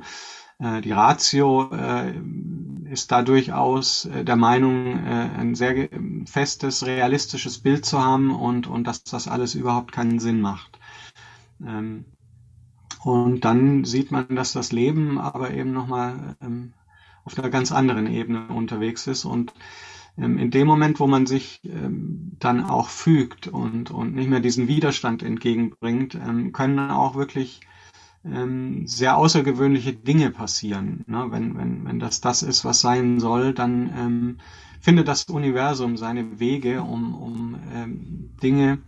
die 0.61 0.91
Ratio 0.91 1.71
äh, 1.73 2.13
ist 2.91 3.11
da 3.11 3.23
durchaus 3.23 4.05
äh, 4.05 4.23
der 4.23 4.35
Meinung, 4.35 5.03
ein 5.03 5.55
sehr 5.55 5.89
festes, 6.25 6.85
realistisches 6.85 7.57
Bild 7.59 7.83
zu 7.83 7.99
haben 8.03 8.29
und, 8.29 8.67
und 8.67 8.85
dass 8.85 9.03
das 9.03 9.27
alles 9.27 9.55
überhaupt 9.55 9.91
keinen 9.91 10.19
Sinn 10.19 10.39
macht. 10.39 10.77
Ähm, 11.65 12.05
und 13.03 13.43
dann 13.43 13.85
sieht 13.85 14.11
man, 14.11 14.35
dass 14.35 14.53
das 14.53 14.71
Leben 14.71 15.17
aber 15.19 15.51
eben 15.51 15.71
nochmal 15.71 16.35
ähm, 16.41 16.73
auf 17.25 17.37
einer 17.39 17.49
ganz 17.49 17.71
anderen 17.71 18.05
Ebene 18.05 18.47
unterwegs 18.49 19.07
ist 19.07 19.25
und 19.25 19.53
ähm, 20.17 20.37
in 20.37 20.51
dem 20.51 20.67
Moment, 20.67 20.99
wo 20.99 21.07
man 21.07 21.25
sich 21.25 21.61
dann 21.63 22.65
auch 22.65 22.89
fügt 22.89 23.47
und, 23.47 23.89
und 23.89 24.13
nicht 24.13 24.29
mehr 24.29 24.41
diesen 24.41 24.67
Widerstand 24.67 25.23
entgegenbringt, 25.23 26.19
können 26.53 26.91
auch 26.91 27.15
wirklich 27.15 27.61
ähm, 28.25 28.85
sehr 28.87 29.17
außergewöhnliche 29.17 29.93
Dinge 29.93 30.29
passieren. 30.29 31.03
Ne? 31.07 31.27
Wenn, 31.29 31.57
wenn, 31.57 31.85
wenn 31.85 31.99
das 31.99 32.21
das 32.21 32.43
ist, 32.43 32.65
was 32.65 32.81
sein 32.81 33.19
soll, 33.19 33.53
dann 33.53 33.91
ähm, 33.97 34.37
findet 34.79 35.07
das 35.07 35.23
Universum 35.25 35.97
seine 35.97 36.39
Wege, 36.39 36.81
um, 36.81 37.15
um 37.15 37.55
ähm, 37.73 38.29
Dinge 38.41 38.79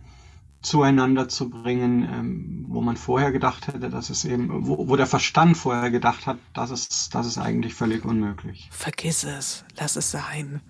zueinander 0.64 1.28
zu 1.28 1.50
bringen, 1.50 2.08
ähm, 2.10 2.64
wo 2.68 2.80
man 2.80 2.96
vorher 2.96 3.32
gedacht 3.32 3.68
hätte, 3.68 3.90
dass 3.90 4.08
es 4.10 4.24
eben, 4.24 4.66
wo, 4.66 4.88
wo 4.88 4.96
der 4.96 5.06
Verstand 5.06 5.56
vorher 5.56 5.90
gedacht 5.90 6.26
hat, 6.26 6.38
das 6.54 6.70
ist, 6.70 7.14
das 7.14 7.26
ist 7.26 7.38
eigentlich 7.38 7.74
völlig 7.74 8.04
unmöglich. 8.04 8.68
Vergiss 8.72 9.24
es, 9.24 9.64
lass 9.78 9.96
es 9.96 10.10
sein. 10.10 10.62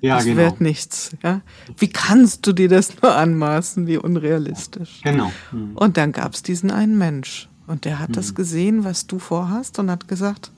Ja, 0.00 0.16
das 0.16 0.24
genau. 0.24 0.38
wird 0.38 0.60
nichts. 0.60 1.16
Ja? 1.22 1.40
Wie 1.78 1.88
kannst 1.88 2.46
du 2.46 2.52
dir 2.52 2.68
das 2.68 3.00
nur 3.00 3.14
anmaßen? 3.14 3.86
Wie 3.86 3.96
unrealistisch. 3.96 5.00
Genau. 5.02 5.32
Mhm. 5.52 5.76
Und 5.76 5.96
dann 5.96 6.12
gab 6.12 6.34
es 6.34 6.42
diesen 6.42 6.70
einen 6.70 6.98
Mensch, 6.98 7.48
und 7.66 7.84
der 7.84 7.98
hat 7.98 8.10
mhm. 8.10 8.14
das 8.14 8.34
gesehen, 8.34 8.84
was 8.84 9.06
du 9.06 9.18
vorhast 9.18 9.78
und 9.78 9.90
hat 9.90 10.08
gesagt, 10.08 10.50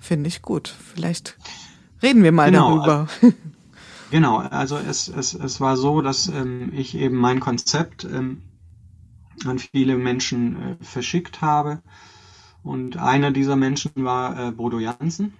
finde 0.00 0.28
ich 0.28 0.42
gut. 0.42 0.74
Vielleicht 0.94 1.36
reden 2.02 2.22
wir 2.22 2.32
mal 2.32 2.50
genau. 2.50 2.78
darüber. 2.78 3.08
Genau, 4.10 4.36
also 4.36 4.76
es, 4.76 5.08
es, 5.08 5.34
es 5.34 5.60
war 5.60 5.76
so, 5.76 6.00
dass 6.00 6.28
ähm, 6.28 6.70
ich 6.72 6.94
eben 6.94 7.16
mein 7.16 7.40
Konzept 7.40 8.04
ähm, 8.04 8.42
an 9.44 9.58
viele 9.58 9.96
Menschen 9.96 10.56
äh, 10.56 10.84
verschickt 10.84 11.40
habe. 11.40 11.82
Und 12.62 12.96
einer 12.96 13.32
dieser 13.32 13.56
Menschen 13.56 13.90
war 13.96 14.38
äh, 14.38 14.50
Bodo 14.52 14.78
Jansen 14.78 15.32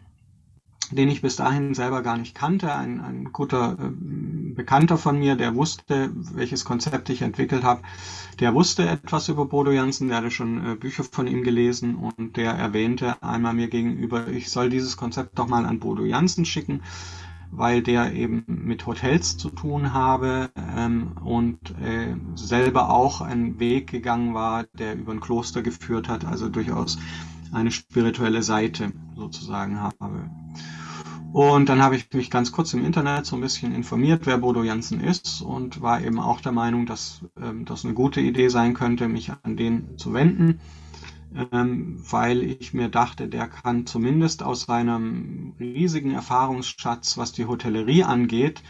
den 0.95 1.09
ich 1.09 1.23
bis 1.23 1.37
dahin 1.37 1.75
selber 1.75 2.03
gar 2.03 2.17
nicht 2.17 2.35
kannte. 2.35 2.75
Ein, 2.75 3.01
ein 3.01 3.33
guter 3.33 3.73
äh, 3.73 4.55
Bekannter 4.55 4.97
von 4.97 5.19
mir, 5.19 5.35
der 5.37 5.55
wusste, 5.55 6.11
welches 6.15 6.65
Konzept 6.65 7.11
ich 7.11 7.23
entwickelt 7.23 7.65
habe, 7.65 7.83
der 8.41 8.55
wusste 8.55 8.89
etwas 8.89 9.29
über 9.29 9.47
Bodo 9.47 9.73
Jansen, 9.73 10.09
der 10.09 10.19
hatte 10.19 10.31
schon 10.31 10.65
äh, 10.65 10.75
Bücher 10.77 11.05
von 11.05 11.27
ihm 11.27 11.43
gelesen 11.43 11.97
und 11.97 12.37
der 12.37 12.53
erwähnte 12.53 13.23
einmal 13.23 13.55
mir 13.55 13.69
gegenüber, 13.69 14.29
ich 14.29 14.51
soll 14.51 14.71
dieses 14.71 14.97
Konzept 14.97 15.39
doch 15.39 15.49
mal 15.49 15.67
an 15.67 15.81
Bodo 15.81 16.05
Jansen 16.05 16.45
schicken, 16.45 16.81
weil 17.51 17.83
der 17.83 18.13
eben 18.13 18.45
mit 18.47 18.87
Hotels 18.87 19.37
zu 19.37 19.51
tun 19.51 19.93
habe 19.93 20.51
ähm, 20.77 21.13
und 21.25 21.59
äh, 21.83 22.15
selber 22.37 22.91
auch 22.91 23.21
einen 23.21 23.59
Weg 23.59 23.91
gegangen 23.91 24.35
war, 24.35 24.65
der 24.75 24.97
über 24.97 25.13
ein 25.13 25.21
Kloster 25.21 25.63
geführt 25.63 26.09
hat, 26.09 26.25
also 26.25 26.49
durchaus 26.49 26.99
eine 27.53 27.71
spirituelle 27.71 28.43
Seite 28.43 28.93
sozusagen 29.15 29.81
habe. 29.81 30.31
Und 31.35 31.69
dann 31.69 31.83
habe 31.83 31.97
ich 31.97 32.13
mich 32.13 32.31
ganz 32.31 32.53
kurz 32.53 32.73
im 32.75 32.85
Internet 32.85 33.27
so 33.27 33.35
ein 33.37 33.43
bisschen 33.43 33.75
informiert, 33.75 34.25
wer 34.25 34.39
Bodo 34.39 34.63
Jansen 34.63 35.01
ist 35.01 35.43
und 35.43 35.83
war 35.83 36.01
eben 36.01 36.21
auch 36.21 36.41
der 36.41 36.53
Meinung, 36.53 36.87
dass 36.87 37.23
ähm, 37.41 37.65
das 37.65 37.85
eine 37.85 37.93
gute 37.95 38.21
Idee 38.21 38.49
sein 38.49 38.73
könnte, 38.73 39.09
mich 39.09 39.33
an 39.43 39.57
den 39.57 39.99
zu 39.99 40.13
wenden. 40.15 40.61
ähm, 41.53 41.97
weil 42.11 42.43
ich 42.45 42.75
mir 42.75 42.89
dachte, 42.89 43.29
der 43.29 43.49
kann 43.49 43.87
zumindest 43.87 44.43
aus 44.43 44.63
seinem 44.63 45.55
riesigen 45.61 46.13
Erfahrungsschatz, 46.13 47.19
was 47.19 47.33
die 47.33 47.47
Hotellerie 47.47 48.05
angeht, 48.05 48.63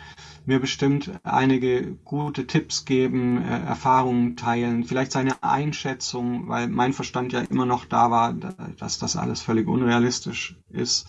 mir 0.47 0.61
bestimmt 0.61 1.13
einige 1.25 1.97
gute 2.05 2.47
Tipps 2.47 2.85
geben, 2.87 3.43
äh, 3.43 3.61
Erfahrungen 3.65 4.37
teilen, 4.37 4.85
vielleicht 4.85 5.13
seine 5.13 5.43
Einschätzung, 5.43 6.49
weil 6.49 6.69
mein 6.69 6.93
Verstand 6.95 7.33
ja 7.33 7.41
immer 7.43 7.67
noch 7.67 7.85
da 7.87 8.11
war, 8.11 8.35
dass 8.79 8.99
das 8.99 9.17
alles 9.17 9.43
völlig 9.43 9.69
unrealistisch 9.69 10.57
ist. 10.71 11.09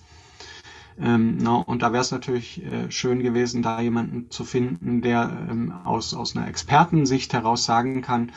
Ähm, 0.98 1.38
no, 1.38 1.62
und 1.62 1.82
da 1.82 1.92
wäre 1.92 2.02
es 2.02 2.12
natürlich 2.12 2.64
äh, 2.64 2.90
schön 2.90 3.22
gewesen, 3.22 3.62
da 3.62 3.82
jemanden 3.82 4.32
zu 4.32 4.46
finden, 4.46 5.02
der 5.02 5.48
ähm, 5.50 5.74
aus, 5.84 6.14
aus 6.14 6.36
einer 6.36 6.48
Expertensicht 6.48 7.34
heraus 7.34 7.66
sagen 7.66 8.02
kann, 8.02 8.32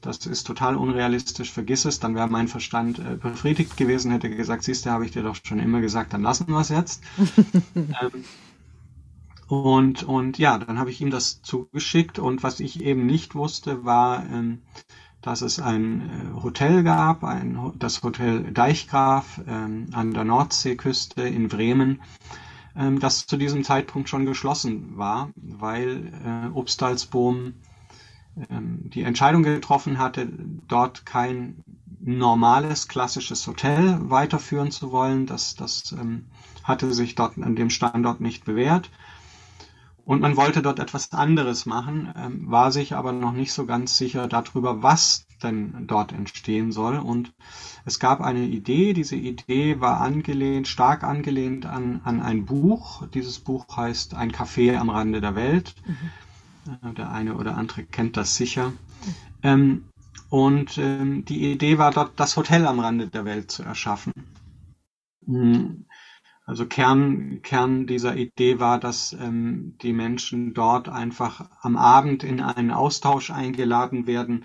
das 0.00 0.26
ist 0.26 0.46
total 0.46 0.76
unrealistisch, 0.76 1.50
vergiss 1.50 1.86
es, 1.86 1.98
dann 1.98 2.14
wäre 2.14 2.28
mein 2.28 2.46
Verstand 2.46 2.98
äh, 2.98 3.16
befriedigt 3.16 3.76
gewesen, 3.76 4.12
hätte 4.12 4.30
gesagt, 4.30 4.62
siehst 4.62 4.86
du, 4.86 4.90
habe 4.90 5.06
ich 5.06 5.12
dir 5.12 5.22
doch 5.22 5.36
schon 5.42 5.58
immer 5.58 5.80
gesagt, 5.80 6.12
dann 6.12 6.22
lassen 6.22 6.48
wir 6.48 6.60
es 6.60 6.68
jetzt. 6.68 7.02
ähm, 7.74 8.24
und, 9.48 10.02
und 10.04 10.38
ja, 10.38 10.58
dann 10.58 10.78
habe 10.78 10.90
ich 10.90 11.00
ihm 11.00 11.10
das 11.10 11.42
zugeschickt 11.42 12.18
und 12.18 12.42
was 12.42 12.60
ich 12.60 12.82
eben 12.82 13.06
nicht 13.06 13.34
wusste, 13.34 13.84
war, 13.84 14.24
ähm, 14.30 14.62
dass 15.24 15.40
es 15.40 15.58
ein 15.58 16.02
äh, 16.02 16.42
Hotel 16.42 16.82
gab, 16.82 17.24
ein, 17.24 17.72
das 17.78 18.02
Hotel 18.02 18.52
Deichgraf 18.52 19.40
ähm, 19.48 19.86
an 19.92 20.12
der 20.12 20.24
Nordseeküste 20.24 21.22
in 21.22 21.48
Bremen, 21.48 22.02
ähm, 22.76 23.00
das 23.00 23.26
zu 23.26 23.38
diesem 23.38 23.64
Zeitpunkt 23.64 24.10
schon 24.10 24.26
geschlossen 24.26 24.98
war, 24.98 25.30
weil 25.36 26.12
äh, 26.26 26.48
Obstalsboom 26.54 27.54
ähm, 28.50 28.90
die 28.90 29.02
Entscheidung 29.02 29.42
getroffen 29.42 29.96
hatte, 29.96 30.28
dort 30.68 31.06
kein 31.06 31.64
normales 32.00 32.86
klassisches 32.86 33.46
Hotel 33.46 33.98
weiterführen 34.10 34.70
zu 34.70 34.92
wollen. 34.92 35.24
Das, 35.24 35.54
das 35.54 35.92
ähm, 35.92 36.26
hatte 36.64 36.92
sich 36.92 37.14
dort 37.14 37.38
an 37.38 37.56
dem 37.56 37.70
Standort 37.70 38.20
nicht 38.20 38.44
bewährt. 38.44 38.90
Und 40.04 40.20
man 40.20 40.36
wollte 40.36 40.60
dort 40.60 40.80
etwas 40.80 41.12
anderes 41.12 41.64
machen, 41.64 42.12
ähm, 42.16 42.50
war 42.50 42.70
sich 42.72 42.94
aber 42.94 43.12
noch 43.12 43.32
nicht 43.32 43.52
so 43.52 43.64
ganz 43.64 43.96
sicher 43.96 44.28
darüber, 44.28 44.82
was 44.82 45.26
denn 45.42 45.86
dort 45.86 46.12
entstehen 46.12 46.72
soll. 46.72 46.98
Und 46.98 47.32
es 47.84 47.98
gab 47.98 48.20
eine 48.20 48.44
Idee. 48.44 48.92
Diese 48.92 49.16
Idee 49.16 49.80
war 49.80 50.00
angelehnt, 50.00 50.68
stark 50.68 51.04
angelehnt 51.04 51.64
an, 51.64 52.00
an 52.04 52.20
ein 52.20 52.44
Buch. 52.44 53.06
Dieses 53.08 53.38
Buch 53.38 53.64
heißt 53.76 54.14
Ein 54.14 54.32
Café 54.32 54.76
am 54.76 54.90
Rande 54.90 55.20
der 55.20 55.36
Welt. 55.36 55.74
Mhm. 55.86 56.80
Äh, 56.90 56.94
der 56.94 57.10
eine 57.10 57.36
oder 57.36 57.56
andere 57.56 57.84
kennt 57.84 58.16
das 58.16 58.36
sicher. 58.36 58.70
Mhm. 58.70 58.76
Ähm, 59.42 59.84
und 60.28 60.78
ähm, 60.78 61.24
die 61.24 61.52
Idee 61.52 61.78
war 61.78 61.92
dort, 61.92 62.12
das 62.16 62.36
Hotel 62.36 62.66
am 62.66 62.80
Rande 62.80 63.08
der 63.08 63.24
Welt 63.24 63.50
zu 63.50 63.62
erschaffen. 63.62 64.12
Mhm. 65.26 65.86
Also 66.46 66.66
Kern, 66.66 67.40
Kern 67.42 67.86
dieser 67.86 68.16
Idee 68.16 68.60
war, 68.60 68.78
dass 68.78 69.14
ähm, 69.14 69.76
die 69.80 69.94
Menschen 69.94 70.52
dort 70.52 70.90
einfach 70.90 71.48
am 71.62 71.76
Abend 71.76 72.22
in 72.22 72.40
einen 72.40 72.70
Austausch 72.70 73.30
eingeladen 73.30 74.06
werden, 74.06 74.44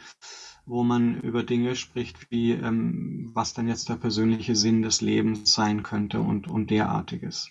wo 0.65 0.83
man 0.83 1.19
über 1.19 1.43
Dinge 1.43 1.75
spricht, 1.75 2.31
wie 2.31 2.51
ähm, 2.51 3.31
was 3.33 3.53
dann 3.53 3.67
jetzt 3.67 3.89
der 3.89 3.95
persönliche 3.95 4.55
Sinn 4.55 4.81
des 4.81 5.01
Lebens 5.01 5.53
sein 5.53 5.83
könnte 5.83 6.21
und, 6.21 6.47
und 6.47 6.69
derartiges. 6.69 7.49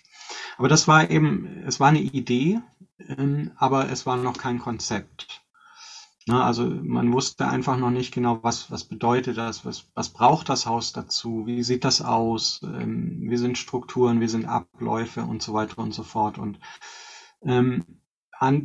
Aber 0.57 0.67
das 0.67 0.87
war 0.87 1.09
eben, 1.11 1.63
es 1.65 1.79
war 1.79 1.89
eine 1.89 2.01
Idee, 2.01 2.59
ähm, 3.07 3.51
aber 3.55 3.91
es 3.91 4.05
war 4.05 4.17
noch 4.17 4.37
kein 4.37 4.57
Konzept. 4.57 5.43
Ne, 6.29 6.43
also 6.43 6.63
man 6.67 7.11
wusste 7.11 7.47
einfach 7.47 7.75
noch 7.79 7.89
nicht 7.89 8.13
genau, 8.13 8.43
was, 8.43 8.69
was 8.69 8.83
bedeutet 8.83 9.37
das, 9.37 9.65
was, 9.65 9.89
was 9.95 10.09
braucht 10.09 10.47
das 10.49 10.67
Haus 10.67 10.93
dazu, 10.93 11.47
wie 11.47 11.63
sieht 11.63 11.83
das 11.83 12.03
aus, 12.03 12.61
ähm, 12.63 13.21
wie 13.31 13.37
sind 13.37 13.57
Strukturen, 13.57 14.21
wie 14.21 14.27
sind 14.27 14.45
Abläufe 14.45 15.23
und 15.23 15.41
so 15.41 15.55
weiter 15.55 15.79
und 15.79 15.91
so 15.91 16.03
fort. 16.03 16.37
Und 16.37 16.59
ähm, 17.41 17.83
an, 18.37 18.63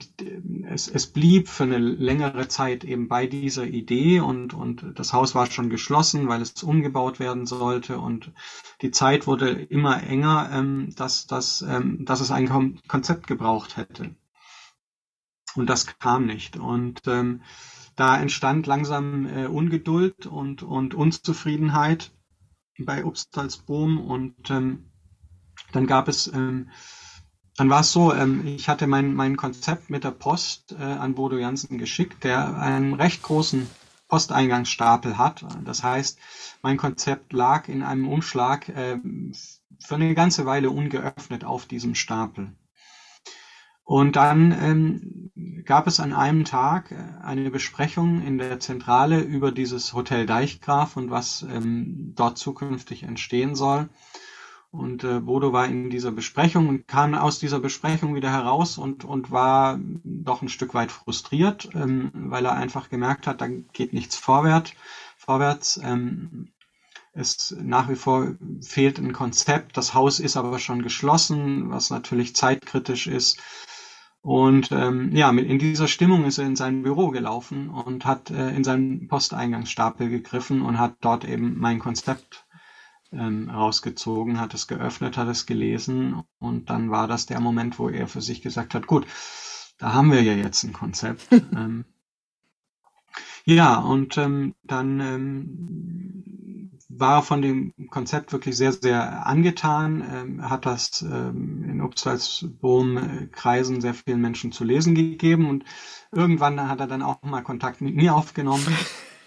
es, 0.68 0.88
es 0.88 1.06
blieb 1.06 1.48
für 1.48 1.62
eine 1.62 1.78
längere 1.78 2.48
Zeit 2.48 2.84
eben 2.84 3.08
bei 3.08 3.26
dieser 3.26 3.66
Idee 3.66 4.20
und, 4.20 4.52
und 4.52 4.84
das 4.96 5.14
Haus 5.14 5.34
war 5.34 5.50
schon 5.50 5.70
geschlossen, 5.70 6.28
weil 6.28 6.42
es 6.42 6.62
umgebaut 6.62 7.18
werden 7.18 7.46
sollte 7.46 7.98
und 7.98 8.30
die 8.82 8.90
Zeit 8.90 9.26
wurde 9.26 9.48
immer 9.48 10.02
enger, 10.02 10.50
ähm, 10.52 10.94
dass, 10.96 11.26
dass, 11.26 11.62
ähm, 11.62 12.04
dass 12.04 12.20
es 12.20 12.30
ein 12.30 12.78
Konzept 12.88 13.26
gebraucht 13.26 13.78
hätte. 13.78 14.14
Und 15.56 15.68
das 15.68 15.98
kam 15.98 16.26
nicht. 16.26 16.56
Und 16.56 17.02
ähm, 17.06 17.42
da 17.96 18.18
entstand 18.18 18.66
langsam 18.66 19.26
äh, 19.26 19.46
Ungeduld 19.46 20.26
und, 20.26 20.62
und 20.62 20.94
Unzufriedenheit 20.94 22.12
bei 22.78 23.04
Obstalsboom. 23.04 24.00
Und 24.00 24.50
ähm, 24.50 24.90
dann 25.72 25.86
gab 25.86 26.08
es, 26.08 26.26
ähm, 26.26 26.70
dann 27.56 27.70
war 27.70 27.80
es 27.80 27.92
so, 27.92 28.12
ähm, 28.12 28.46
ich 28.46 28.68
hatte 28.68 28.86
mein, 28.86 29.14
mein 29.14 29.36
Konzept 29.36 29.90
mit 29.90 30.04
der 30.04 30.10
Post 30.10 30.72
äh, 30.72 30.82
an 30.82 31.14
Bodo 31.14 31.36
Jansen 31.36 31.78
geschickt, 31.78 32.24
der 32.24 32.58
einen 32.58 32.94
recht 32.94 33.22
großen 33.22 33.68
Posteingangsstapel 34.08 35.18
hat. 35.18 35.44
Das 35.64 35.82
heißt, 35.82 36.18
mein 36.62 36.76
Konzept 36.76 37.32
lag 37.32 37.68
in 37.68 37.82
einem 37.82 38.08
Umschlag 38.08 38.68
äh, 38.68 38.98
für 39.80 39.94
eine 39.94 40.14
ganze 40.14 40.46
Weile 40.46 40.70
ungeöffnet 40.70 41.44
auf 41.44 41.66
diesem 41.66 41.94
Stapel. 41.94 42.54
Und 43.84 44.16
dann 44.16 44.52
ähm, 44.52 45.30
gab 45.64 45.86
es 45.86 46.00
an 46.00 46.12
einem 46.12 46.44
Tag 46.44 46.90
äh, 46.90 46.96
eine 47.22 47.50
Besprechung 47.50 48.22
in 48.22 48.38
der 48.38 48.58
Zentrale 48.60 49.20
über 49.20 49.52
dieses 49.52 49.92
Hotel 49.92 50.26
Deichgraf 50.26 50.96
und 50.96 51.10
was 51.10 51.42
ähm, 51.42 52.12
dort 52.16 52.38
zukünftig 52.38 53.02
entstehen 53.02 53.54
soll. 53.54 53.88
Und 54.70 55.04
äh, 55.04 55.20
Bodo 55.20 55.52
war 55.52 55.66
in 55.66 55.88
dieser 55.88 56.10
Besprechung 56.10 56.68
und 56.68 56.88
kam 56.88 57.14
aus 57.14 57.38
dieser 57.38 57.60
Besprechung 57.60 58.16
wieder 58.16 58.32
heraus 58.32 58.76
und, 58.76 59.04
und 59.04 59.30
war 59.30 59.78
doch 60.02 60.42
ein 60.42 60.48
Stück 60.48 60.74
weit 60.74 60.90
frustriert, 60.90 61.68
ähm, 61.74 62.10
weil 62.12 62.44
er 62.44 62.54
einfach 62.54 62.88
gemerkt 62.88 63.28
hat, 63.28 63.40
da 63.40 63.46
geht 63.46 63.92
nichts 63.92 64.16
vorwärts. 64.16 64.72
vorwärts. 65.16 65.78
Ähm, 65.82 66.48
es 67.12 67.54
nach 67.60 67.88
wie 67.88 67.94
vor 67.94 68.34
fehlt 68.60 68.98
ein 68.98 69.12
Konzept. 69.12 69.76
Das 69.76 69.94
Haus 69.94 70.18
ist 70.18 70.36
aber 70.36 70.58
schon 70.58 70.82
geschlossen, 70.82 71.70
was 71.70 71.90
natürlich 71.90 72.34
zeitkritisch 72.34 73.06
ist. 73.06 73.38
Und 74.24 74.72
ähm, 74.72 75.14
ja, 75.14 75.32
mit, 75.32 75.50
in 75.50 75.58
dieser 75.58 75.86
Stimmung 75.86 76.24
ist 76.24 76.38
er 76.38 76.46
in 76.46 76.56
sein 76.56 76.82
Büro 76.82 77.10
gelaufen 77.10 77.68
und 77.68 78.06
hat 78.06 78.30
äh, 78.30 78.56
in 78.56 78.64
seinen 78.64 79.06
Posteingangsstapel 79.06 80.08
gegriffen 80.08 80.62
und 80.62 80.78
hat 80.78 80.96
dort 81.02 81.26
eben 81.26 81.58
mein 81.58 81.78
Konzept 81.78 82.46
ähm, 83.12 83.50
rausgezogen, 83.50 84.40
hat 84.40 84.54
es 84.54 84.66
geöffnet, 84.66 85.18
hat 85.18 85.28
es 85.28 85.44
gelesen 85.44 86.22
und 86.38 86.70
dann 86.70 86.90
war 86.90 87.06
das 87.06 87.26
der 87.26 87.38
Moment, 87.40 87.78
wo 87.78 87.90
er 87.90 88.08
für 88.08 88.22
sich 88.22 88.40
gesagt 88.40 88.74
hat, 88.74 88.86
gut, 88.86 89.06
da 89.76 89.92
haben 89.92 90.10
wir 90.10 90.22
ja 90.22 90.32
jetzt 90.32 90.64
ein 90.64 90.72
Konzept. 90.72 91.30
ähm, 91.30 91.84
ja, 93.44 93.76
und 93.76 94.16
ähm, 94.16 94.54
dann 94.62 95.00
ähm, 95.00 96.73
war 96.88 97.22
von 97.22 97.42
dem 97.42 97.74
Konzept 97.90 98.32
wirklich 98.32 98.56
sehr, 98.56 98.72
sehr 98.72 99.26
angetan, 99.26 100.04
ähm, 100.12 100.48
hat 100.48 100.66
das 100.66 101.02
ähm, 101.02 101.64
in 101.68 101.80
Obstwaldsboom-Kreisen 101.80 103.80
sehr 103.80 103.94
vielen 103.94 104.20
Menschen 104.20 104.52
zu 104.52 104.64
lesen 104.64 104.94
gegeben 104.94 105.48
und 105.48 105.64
irgendwann 106.12 106.68
hat 106.68 106.80
er 106.80 106.86
dann 106.86 107.02
auch 107.02 107.22
mal 107.22 107.42
Kontakt 107.42 107.80
mit 107.80 107.94
mir 107.94 108.14
aufgenommen 108.14 108.66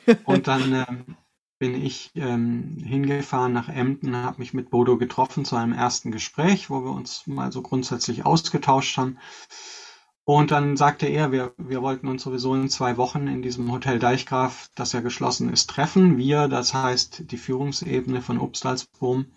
und 0.25 0.47
dann 0.47 0.73
ähm, 0.73 1.15
bin 1.59 1.73
ich 1.73 2.11
ähm, 2.15 2.77
hingefahren 2.83 3.53
nach 3.53 3.69
Emden, 3.69 4.15
habe 4.15 4.39
mich 4.39 4.53
mit 4.53 4.69
Bodo 4.69 4.97
getroffen 4.97 5.43
zu 5.43 5.55
einem 5.55 5.73
ersten 5.73 6.11
Gespräch, 6.11 6.69
wo 6.69 6.83
wir 6.83 6.91
uns 6.91 7.25
mal 7.25 7.51
so 7.51 7.61
grundsätzlich 7.61 8.25
ausgetauscht 8.25 8.97
haben. 8.97 9.17
Und 10.29 10.51
dann 10.51 10.75
sagte 10.75 11.05
er, 11.05 11.31
wir, 11.31 11.53
wir 11.57 11.81
wollten 11.81 12.09
uns 12.09 12.23
sowieso 12.23 12.53
in 12.53 12.67
zwei 12.67 12.97
Wochen 12.97 13.27
in 13.27 13.41
diesem 13.41 13.71
Hotel 13.71 13.97
Deichgraf, 13.97 14.69
das 14.75 14.91
ja 14.91 14.99
geschlossen 14.99 15.49
ist, 15.53 15.69
treffen. 15.69 16.17
Wir, 16.17 16.49
das 16.49 16.73
heißt 16.73 17.31
die 17.31 17.37
Führungsebene 17.37 18.21
von 18.21 18.37
Obstalsboom. 18.37 19.27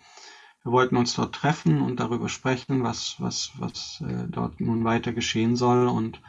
Wir 0.64 0.72
wollten 0.72 0.96
uns 0.96 1.14
dort 1.14 1.32
treffen 1.32 1.80
und 1.80 2.00
darüber 2.00 2.28
sprechen, 2.28 2.82
was, 2.82 3.14
was, 3.20 3.52
was 3.58 4.02
äh, 4.04 4.26
dort 4.28 4.60
nun 4.60 4.82
weiter 4.82 5.12
geschehen 5.12 5.54
soll. 5.54 5.86
Und 5.86 6.20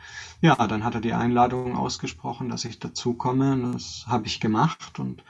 ja, 0.41 0.53
dann 0.67 0.83
hat 0.83 0.93
er 0.93 1.01
die 1.01 1.13
Einladung 1.13 1.75
ausgesprochen, 1.75 2.47
dass 2.47 2.63
ich 2.63 2.77
dazukomme. 2.77 3.71
Das 3.73 4.05
habe 4.07 4.27
ich 4.27 4.39
gemacht. 4.39 4.99
Und 4.99 5.23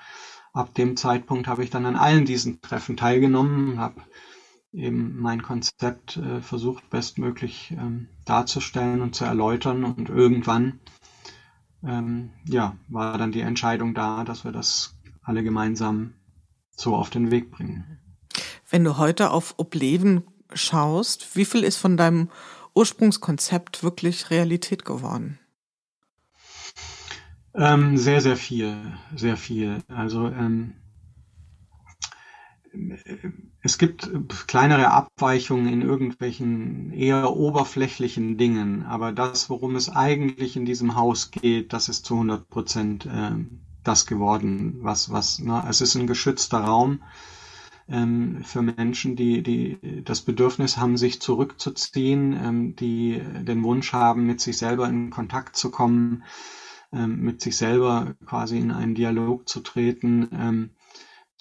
ab 0.52 0.74
dem 0.74 0.98
Zeitpunkt 0.98 1.48
habe 1.48 1.63
ich 1.63 1.70
dann 1.70 1.86
an 1.86 1.96
allen 1.96 2.26
diesen 2.26 2.60
Treffen 2.60 2.98
teilgenommen, 2.98 3.80
habe 3.80 4.02
eben 4.73 5.19
mein 5.19 5.41
Konzept 5.41 6.17
äh, 6.17 6.41
versucht 6.41 6.89
bestmöglich 6.89 7.71
ähm, 7.71 8.07
darzustellen 8.25 9.01
und 9.01 9.15
zu 9.15 9.25
erläutern 9.25 9.84
und 9.84 10.10
irgendwann 10.10 10.79
ähm, 11.84 12.31
ja 12.45 12.75
war 12.88 13.17
dann 13.17 13.31
die 13.31 13.41
Entscheidung 13.41 13.93
da, 13.93 14.23
dass 14.23 14.43
wir 14.43 14.51
das 14.51 14.95
alle 15.21 15.43
gemeinsam 15.43 16.13
so 16.71 16.95
auf 16.95 17.10
den 17.10 17.31
Weg 17.31 17.51
bringen. 17.51 17.99
Wenn 18.69 18.84
du 18.84 18.97
heute 18.97 19.31
auf 19.31 19.55
Obleben 19.57 20.23
schaust, 20.53 21.36
wie 21.36 21.45
viel 21.45 21.63
ist 21.63 21.77
von 21.77 21.97
deinem 21.97 22.29
Ursprungskonzept 22.73 23.84
wirklich 23.84 24.29
Realität 24.29 24.86
geworden? 24.86 25.39
Ähm, 27.53 27.97
sehr, 27.97 28.21
sehr 28.21 28.38
viel, 28.38 28.77
sehr 29.15 29.36
viel. 29.36 29.79
Also 29.89 30.27
ähm, 30.27 30.73
es 33.62 33.77
gibt 33.77 34.10
kleinere 34.47 34.91
Abweichungen 34.91 35.67
in 35.67 35.81
irgendwelchen 35.81 36.91
eher 36.93 37.36
oberflächlichen 37.36 38.38
Dingen, 38.38 38.84
aber 38.86 39.12
das, 39.12 39.49
worum 39.49 39.75
es 39.75 39.89
eigentlich 39.89 40.55
in 40.55 40.65
diesem 40.65 40.95
Haus 40.95 41.31
geht, 41.31 41.73
das 41.73 41.89
ist 41.89 42.05
zu 42.05 42.15
100 42.15 42.49
Prozent 42.49 43.05
äh, 43.05 43.31
das 43.84 44.05
geworden, 44.05 44.77
was, 44.81 45.12
was, 45.12 45.39
ne, 45.39 45.63
es 45.67 45.81
ist 45.81 45.95
ein 45.95 46.07
geschützter 46.07 46.60
Raum 46.60 47.01
ähm, 47.89 48.43
für 48.43 48.62
Menschen, 48.62 49.15
die, 49.15 49.43
die 49.43 50.03
das 50.03 50.21
Bedürfnis 50.21 50.77
haben, 50.77 50.97
sich 50.97 51.21
zurückzuziehen, 51.21 52.34
ähm, 52.34 52.75
die 52.75 53.21
den 53.41 53.63
Wunsch 53.63 53.93
haben, 53.93 54.25
mit 54.25 54.39
sich 54.39 54.57
selber 54.57 54.88
in 54.88 55.10
Kontakt 55.10 55.55
zu 55.55 55.71
kommen, 55.71 56.23
ähm, 56.93 57.21
mit 57.21 57.41
sich 57.41 57.57
selber 57.57 58.15
quasi 58.25 58.57
in 58.57 58.71
einen 58.71 58.95
Dialog 58.95 59.47
zu 59.47 59.60
treten, 59.62 60.29
ähm, 60.34 60.69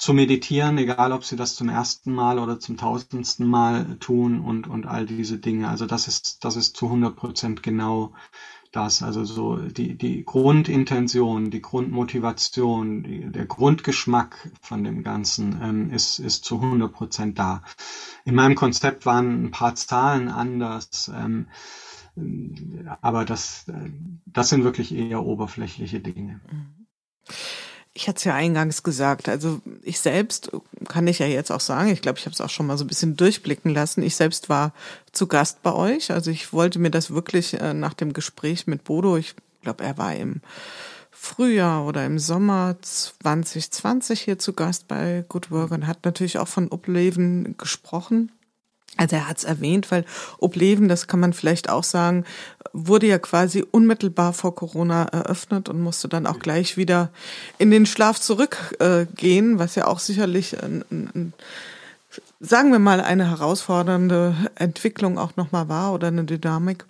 zu 0.01 0.15
meditieren, 0.15 0.79
egal 0.79 1.13
ob 1.13 1.27
sie 1.27 1.37
das 1.37 1.55
zum 1.57 1.69
ersten 1.69 2.15
Mal 2.15 2.39
oder 2.39 2.59
zum 2.59 2.79
tausendsten 2.79 3.47
Mal 3.47 3.99
tun 3.99 4.41
und, 4.41 4.67
und 4.67 4.87
all 4.87 5.05
diese 5.05 5.39
Dinge. 5.39 5.69
Also 5.69 5.85
das 5.85 6.09
ist, 6.09 6.43
das 6.43 6.57
ist 6.57 6.75
zu 6.75 6.87
100 6.87 7.15
Prozent 7.15 7.63
genau 7.63 8.15
das. 8.73 9.03
Also 9.03 9.25
so 9.27 9.57
die, 9.57 9.99
die 9.99 10.25
Grundintention, 10.25 11.51
die 11.51 11.61
Grundmotivation, 11.61 13.03
die, 13.03 13.31
der 13.31 13.45
Grundgeschmack 13.45 14.51
von 14.63 14.85
dem 14.85 15.03
Ganzen 15.03 15.61
ähm, 15.63 15.91
ist, 15.91 16.19
ist 16.19 16.47
zu 16.47 16.63
100 16.63 16.91
Prozent 16.91 17.39
da. 17.39 17.63
In 18.25 18.35
meinem 18.35 18.55
Konzept 18.55 19.05
waren 19.05 19.45
ein 19.45 19.51
paar 19.51 19.75
Zahlen 19.75 20.29
anders. 20.29 21.13
Ähm, 21.15 21.49
aber 23.03 23.27
das, 23.27 23.71
das 24.25 24.49
sind 24.49 24.65
wirklich 24.65 24.95
eher 24.95 25.23
oberflächliche 25.23 26.01
Dinge. 26.01 26.41
Mhm. 26.51 26.87
Ich 27.93 28.07
hatte 28.07 28.19
es 28.19 28.25
ja 28.25 28.35
eingangs 28.35 28.83
gesagt, 28.83 29.29
also 29.29 29.61
ich 29.83 29.99
selbst 29.99 30.53
kann 30.89 31.09
ich 31.09 31.19
ja 31.19 31.27
jetzt 31.27 31.51
auch 31.51 31.61
sagen, 31.61 31.91
ich 31.91 32.03
glaube, 32.03 32.19
ich 32.19 32.27
habe 32.27 32.35
es 32.35 32.41
auch 32.41 32.49
schon 32.51 32.67
mal 32.67 32.79
so 32.79 32.85
ein 32.85 32.89
bisschen 32.89 33.17
durchblicken 33.17 33.75
lassen. 33.75 34.03
Ich 34.03 34.15
selbst 34.15 34.49
war 34.49 34.73
zu 35.11 35.27
Gast 35.27 35.63
bei 35.63 35.73
euch. 35.73 36.13
Also 36.13 36.31
ich 36.31 36.53
wollte 36.53 36.79
mir 36.79 36.91
das 36.91 37.11
wirklich 37.11 37.61
äh, 37.61 37.75
nach 37.75 37.95
dem 37.95 38.13
Gespräch 38.13 38.67
mit 38.67 38.85
Bodo, 38.85 39.17
ich 39.17 39.35
glaube, 39.63 39.83
er 39.85 39.99
war 39.99 40.15
im 40.15 40.41
Frühjahr 41.11 41.85
oder 41.85 42.07
im 42.07 42.19
Sommer 42.19 42.77
2020 42.81 44.23
hier 44.23 44.39
zu 44.39 44.55
Gast 44.55 44.89
bei 44.89 45.25
Good 45.29 45.51
Work 45.51 45.73
und 45.73 45.87
hat 45.87 46.05
natürlich 46.05 46.39
auch 46.39 46.49
von 46.49 46.73
Upleben 46.73 47.57
gesprochen. 47.59 48.33
Also 48.97 49.17
er 49.17 49.29
hat 49.29 49.39
es 49.39 49.45
erwähnt, 49.45 49.91
weil 49.91 50.05
Obleben, 50.39 50.89
das 50.89 51.07
kann 51.07 51.21
man 51.21 51.33
vielleicht 51.33 51.71
auch 51.71 51.85
sagen, 51.85 52.25
wurde 52.73 53.07
ja 53.07 53.19
quasi 53.19 53.65
unmittelbar 53.71 54.33
vor 54.33 54.55
Corona 54.55 55.05
eröffnet 55.05 55.69
und 55.69 55.81
musste 55.81 56.09
dann 56.09 56.27
auch 56.27 56.39
gleich 56.39 56.77
wieder 56.77 57.11
in 57.59 57.71
den 57.71 57.87
Schlaf 57.87 58.21
zurückgehen, 58.21 59.55
äh, 59.55 59.59
was 59.59 59.75
ja 59.75 59.87
auch 59.87 60.01
sicherlich 60.01 60.63
ein, 60.63 60.85
ein, 60.91 61.33
sagen 62.41 62.73
wir 62.73 62.79
mal 62.79 63.01
eine 63.01 63.31
herausfordernde 63.31 64.35
Entwicklung 64.57 65.19
auch 65.19 65.37
nochmal 65.37 65.69
war 65.69 65.93
oder 65.93 66.09
eine 66.09 66.25
Dynamik. 66.25 66.85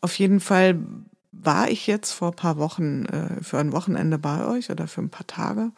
Auf 0.00 0.18
jeden 0.18 0.40
Fall 0.40 0.78
war 1.32 1.70
ich 1.70 1.86
jetzt 1.86 2.12
vor 2.12 2.32
paar 2.32 2.58
Wochen 2.58 3.06
äh, 3.06 3.42
für 3.42 3.58
ein 3.58 3.72
Wochenende 3.72 4.18
bei 4.18 4.46
euch 4.46 4.70
oder 4.70 4.86
für 4.86 5.00
ein 5.00 5.10
paar 5.10 5.26
Tage 5.26 5.70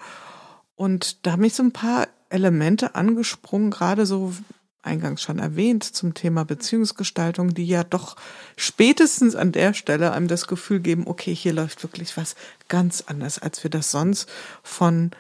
und 0.77 1.25
da 1.25 1.33
haben 1.33 1.41
mich 1.41 1.55
so 1.55 1.63
ein 1.63 1.73
paar 1.73 2.09
Elemente 2.29 2.95
angesprungen, 2.95 3.71
gerade 3.71 4.07
so 4.07 4.33
eingangs 4.85 5.23
schon 5.23 5.39
erwähnt, 5.39 5.85
zum 5.85 6.15
Thema 6.15 6.45
Beziehungsgestaltung, 6.45 7.55
die 7.55 7.67
ja 7.67 7.85
doch 7.85 8.17
spätestens 8.57 9.35
an 9.35 9.53
der 9.53 9.75
Stelle 9.75 10.13
einem 10.13 10.29
das 10.29 10.47
Gefühl 10.47 10.81
geben, 10.81 11.07
okay, 11.07 11.35
hier 11.35 11.53
läuft 11.53 11.83
wirklich 11.83 12.17
was 12.17 12.37
ganz 12.69 13.05
anders, 13.07 13.39
als 13.39 13.63
wir 13.63 13.71
das 13.71 13.91
sonst 13.91 14.31
von 14.63 15.11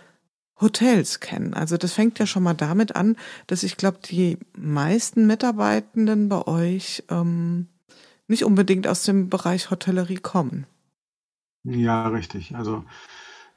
Hotels 0.60 1.20
kennen. 1.20 1.54
Also 1.54 1.76
das 1.76 1.92
fängt 1.92 2.18
ja 2.18 2.26
schon 2.26 2.42
mal 2.42 2.54
damit 2.54 2.94
an, 2.94 3.16
dass 3.46 3.62
ich 3.62 3.76
glaube, 3.76 3.98
die 4.04 4.38
meisten 4.56 5.26
Mitarbeitenden 5.26 6.28
bei 6.28 6.46
euch 6.46 7.04
ähm, 7.10 7.68
nicht 8.28 8.44
unbedingt 8.44 8.86
aus 8.86 9.02
dem 9.02 9.28
Bereich 9.28 9.70
Hotellerie 9.70 10.16
kommen. 10.16 10.66
Ja, 11.64 12.08
richtig. 12.08 12.54
Also 12.54 12.84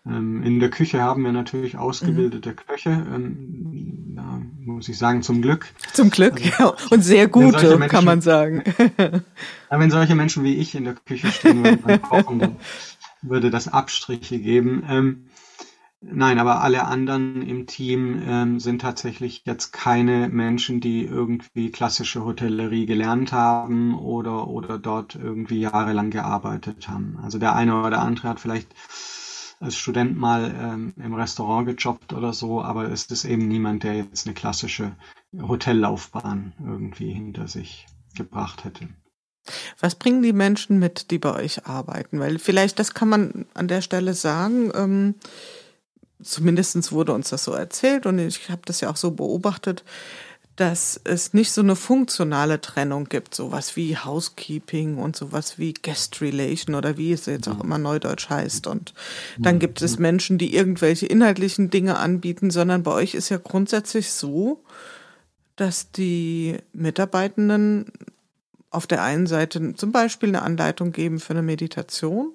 in 0.09 0.59
der 0.59 0.69
Küche 0.69 1.01
haben 1.01 1.23
wir 1.23 1.31
natürlich 1.33 1.77
ausgebildete 1.77 2.51
mhm. 2.51 2.55
Köche, 2.55 2.89
ähm, 2.89 4.13
da 4.15 4.41
muss 4.63 4.87
ich 4.87 4.97
sagen, 4.97 5.21
zum 5.21 5.41
Glück. 5.41 5.73
Zum 5.93 6.09
Glück, 6.09 6.35
also, 6.35 6.49
ja. 6.59 6.73
Und 6.91 7.01
sehr 7.01 7.27
gute, 7.27 7.77
Menschen, 7.77 7.87
kann 7.89 8.05
man 8.05 8.21
sagen. 8.21 8.63
Wenn 9.69 9.91
solche 9.91 10.15
Menschen 10.15 10.43
wie 10.43 10.55
ich 10.55 10.75
in 10.75 10.85
der 10.85 10.95
Küche 10.95 11.27
stehen 11.27 11.63
würden 11.63 11.81
beim 11.81 12.01
Kochen, 12.01 12.39
dann 12.39 12.55
würde 13.21 13.49
das 13.49 13.67
Abstriche 13.67 14.39
geben. 14.39 14.83
Ähm, 14.89 15.25
nein, 16.01 16.39
aber 16.39 16.61
alle 16.61 16.85
anderen 16.85 17.41
im 17.41 17.65
Team 17.67 18.21
ähm, 18.25 18.59
sind 18.59 18.81
tatsächlich 18.81 19.43
jetzt 19.45 19.73
keine 19.73 20.29
Menschen, 20.29 20.79
die 20.79 21.03
irgendwie 21.03 21.71
klassische 21.71 22.23
Hotellerie 22.23 22.85
gelernt 22.85 23.33
haben 23.33 23.97
oder, 23.97 24.47
oder 24.47 24.77
dort 24.77 25.15
irgendwie 25.15 25.59
jahrelang 25.59 26.11
gearbeitet 26.11 26.87
haben. 26.87 27.19
Also 27.21 27.39
der 27.39 27.55
eine 27.55 27.81
oder 27.81 28.01
andere 28.01 28.29
hat 28.29 28.39
vielleicht 28.39 28.69
als 29.59 29.75
Student 29.75 30.17
mal 30.17 30.53
ähm, 30.59 30.93
im 30.97 31.13
Restaurant 31.13 31.67
gejobbt 31.67 32.13
oder 32.13 32.33
so, 32.33 32.61
aber 32.61 32.91
es 32.91 33.05
ist 33.05 33.25
eben 33.25 33.47
niemand, 33.47 33.83
der 33.83 33.95
jetzt 33.95 34.27
eine 34.27 34.35
klassische 34.35 34.95
Hotellaufbahn 35.35 36.53
irgendwie 36.59 37.11
hinter 37.11 37.47
sich 37.47 37.87
gebracht 38.15 38.63
hätte. 38.63 38.87
Was 39.79 39.95
bringen 39.95 40.21
die 40.21 40.33
Menschen 40.33 40.77
mit, 40.77 41.09
die 41.11 41.19
bei 41.19 41.33
euch 41.33 41.65
arbeiten? 41.65 42.19
Weil 42.19 42.37
vielleicht, 42.37 42.79
das 42.79 42.93
kann 42.93 43.09
man 43.09 43.45
an 43.53 43.67
der 43.67 43.81
Stelle 43.81 44.13
sagen, 44.13 44.71
ähm, 44.75 45.15
zumindest 46.21 46.91
wurde 46.91 47.13
uns 47.13 47.29
das 47.29 47.43
so 47.43 47.53
erzählt 47.53 48.05
und 48.05 48.19
ich 48.19 48.49
habe 48.49 48.61
das 48.65 48.81
ja 48.81 48.89
auch 48.89 48.95
so 48.95 49.11
beobachtet, 49.11 49.83
dass 50.57 50.99
es 51.03 51.33
nicht 51.35 51.51
so 51.51 51.61
eine 51.61 51.75
funktionale 51.75 52.59
Trennung 52.59 53.05
gibt, 53.05 53.35
sowas 53.35 53.75
wie 53.75 53.95
Housekeeping 53.95 54.97
und 54.97 55.15
sowas 55.15 55.59
wie 55.59 55.73
Guest 55.73 56.19
Relation 56.19 56.73
oder 56.73 56.97
wie 56.97 57.13
es 57.13 57.27
jetzt 57.27 57.47
auch 57.47 57.57
mhm. 57.57 57.61
immer 57.61 57.77
neudeutsch 57.77 58.29
heißt. 58.29 58.65
Und 58.65 58.95
dann 59.37 59.55
mhm. 59.55 59.59
gibt 59.59 59.83
es 59.83 59.99
Menschen, 59.99 60.39
die 60.39 60.55
irgendwelche 60.55 61.05
inhaltlichen 61.05 61.69
Dinge 61.69 61.97
anbieten, 61.97 62.49
sondern 62.49 62.81
bei 62.81 62.91
euch 62.91 63.13
ist 63.13 63.29
ja 63.29 63.37
grundsätzlich 63.37 64.11
so, 64.11 64.63
dass 65.55 65.91
die 65.91 66.57
Mitarbeitenden 66.73 67.91
auf 68.71 68.87
der 68.87 69.03
einen 69.03 69.27
Seite 69.27 69.75
zum 69.75 69.91
Beispiel 69.91 70.29
eine 70.29 70.41
Anleitung 70.41 70.91
geben 70.91 71.19
für 71.19 71.33
eine 71.33 71.43
Meditation 71.43 72.33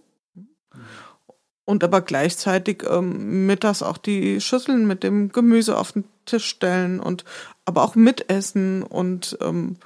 und 1.64 1.84
aber 1.84 2.00
gleichzeitig 2.00 2.84
ähm, 2.88 3.46
mittags 3.46 3.82
auch 3.82 3.98
die 3.98 4.40
Schüsseln 4.40 4.86
mit 4.86 5.02
dem 5.02 5.30
Gemüse 5.30 5.78
auf 5.78 5.92
den 5.92 6.04
Tisch 6.26 6.46
stellen 6.46 7.00
und 7.00 7.24
aber 7.64 7.82
auch 7.82 7.94
mitessen 7.94 8.82
und 8.82 9.38
ähm, 9.40 9.76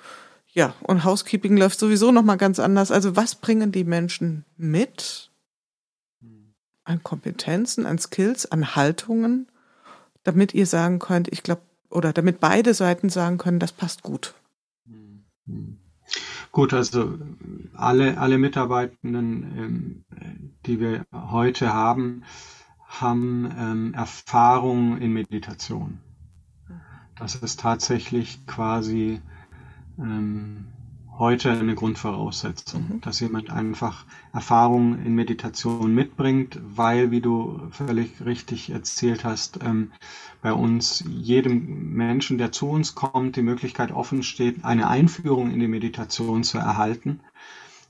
ja, 0.48 0.74
und 0.82 1.04
Housekeeping 1.04 1.56
läuft 1.58 1.78
sowieso 1.78 2.12
nochmal 2.12 2.38
ganz 2.38 2.58
anders. 2.58 2.90
Also 2.90 3.14
was 3.14 3.34
bringen 3.34 3.72
die 3.72 3.84
Menschen 3.84 4.46
mit 4.56 5.30
an 6.84 7.02
Kompetenzen, 7.02 7.84
an 7.84 7.98
Skills, 7.98 8.50
an 8.50 8.74
Haltungen, 8.74 9.48
damit 10.22 10.54
ihr 10.54 10.66
sagen 10.66 10.98
könnt, 10.98 11.28
ich 11.28 11.42
glaube, 11.42 11.62
oder 11.90 12.12
damit 12.12 12.40
beide 12.40 12.74
Seiten 12.74 13.10
sagen 13.10 13.38
können, 13.38 13.58
das 13.58 13.72
passt 13.72 14.02
gut? 14.02 14.34
Gut, 16.56 16.72
also 16.72 17.18
alle, 17.74 18.16
alle 18.16 18.38
Mitarbeitenden, 18.38 19.58
ähm, 19.58 20.04
die 20.64 20.80
wir 20.80 21.04
heute 21.12 21.74
haben, 21.74 22.22
haben 22.78 23.52
ähm, 23.58 23.92
Erfahrung 23.92 24.96
in 24.96 25.12
Meditation. 25.12 26.00
Das 27.14 27.34
ist 27.34 27.60
tatsächlich 27.60 28.46
quasi 28.46 29.20
ähm, 29.98 30.68
heute 31.18 31.50
eine 31.50 31.74
Grundvoraussetzung, 31.74 32.86
mhm. 32.88 33.00
dass 33.00 33.20
jemand 33.20 33.50
einfach 33.50 34.04
Erfahrung 34.32 35.04
in 35.04 35.14
Meditation 35.14 35.94
mitbringt, 35.94 36.60
weil, 36.62 37.10
wie 37.10 37.20
du 37.20 37.60
völlig 37.70 38.24
richtig 38.24 38.70
erzählt 38.70 39.24
hast, 39.24 39.60
ähm, 39.62 39.92
bei 40.42 40.52
uns 40.52 41.04
jedem 41.08 41.94
Menschen, 41.94 42.38
der 42.38 42.52
zu 42.52 42.68
uns 42.68 42.94
kommt, 42.94 43.36
die 43.36 43.42
Möglichkeit 43.42 43.92
offen 43.92 44.22
steht, 44.22 44.64
eine 44.64 44.88
Einführung 44.88 45.50
in 45.50 45.60
die 45.60 45.68
Meditation 45.68 46.44
zu 46.44 46.58
erhalten. 46.58 47.20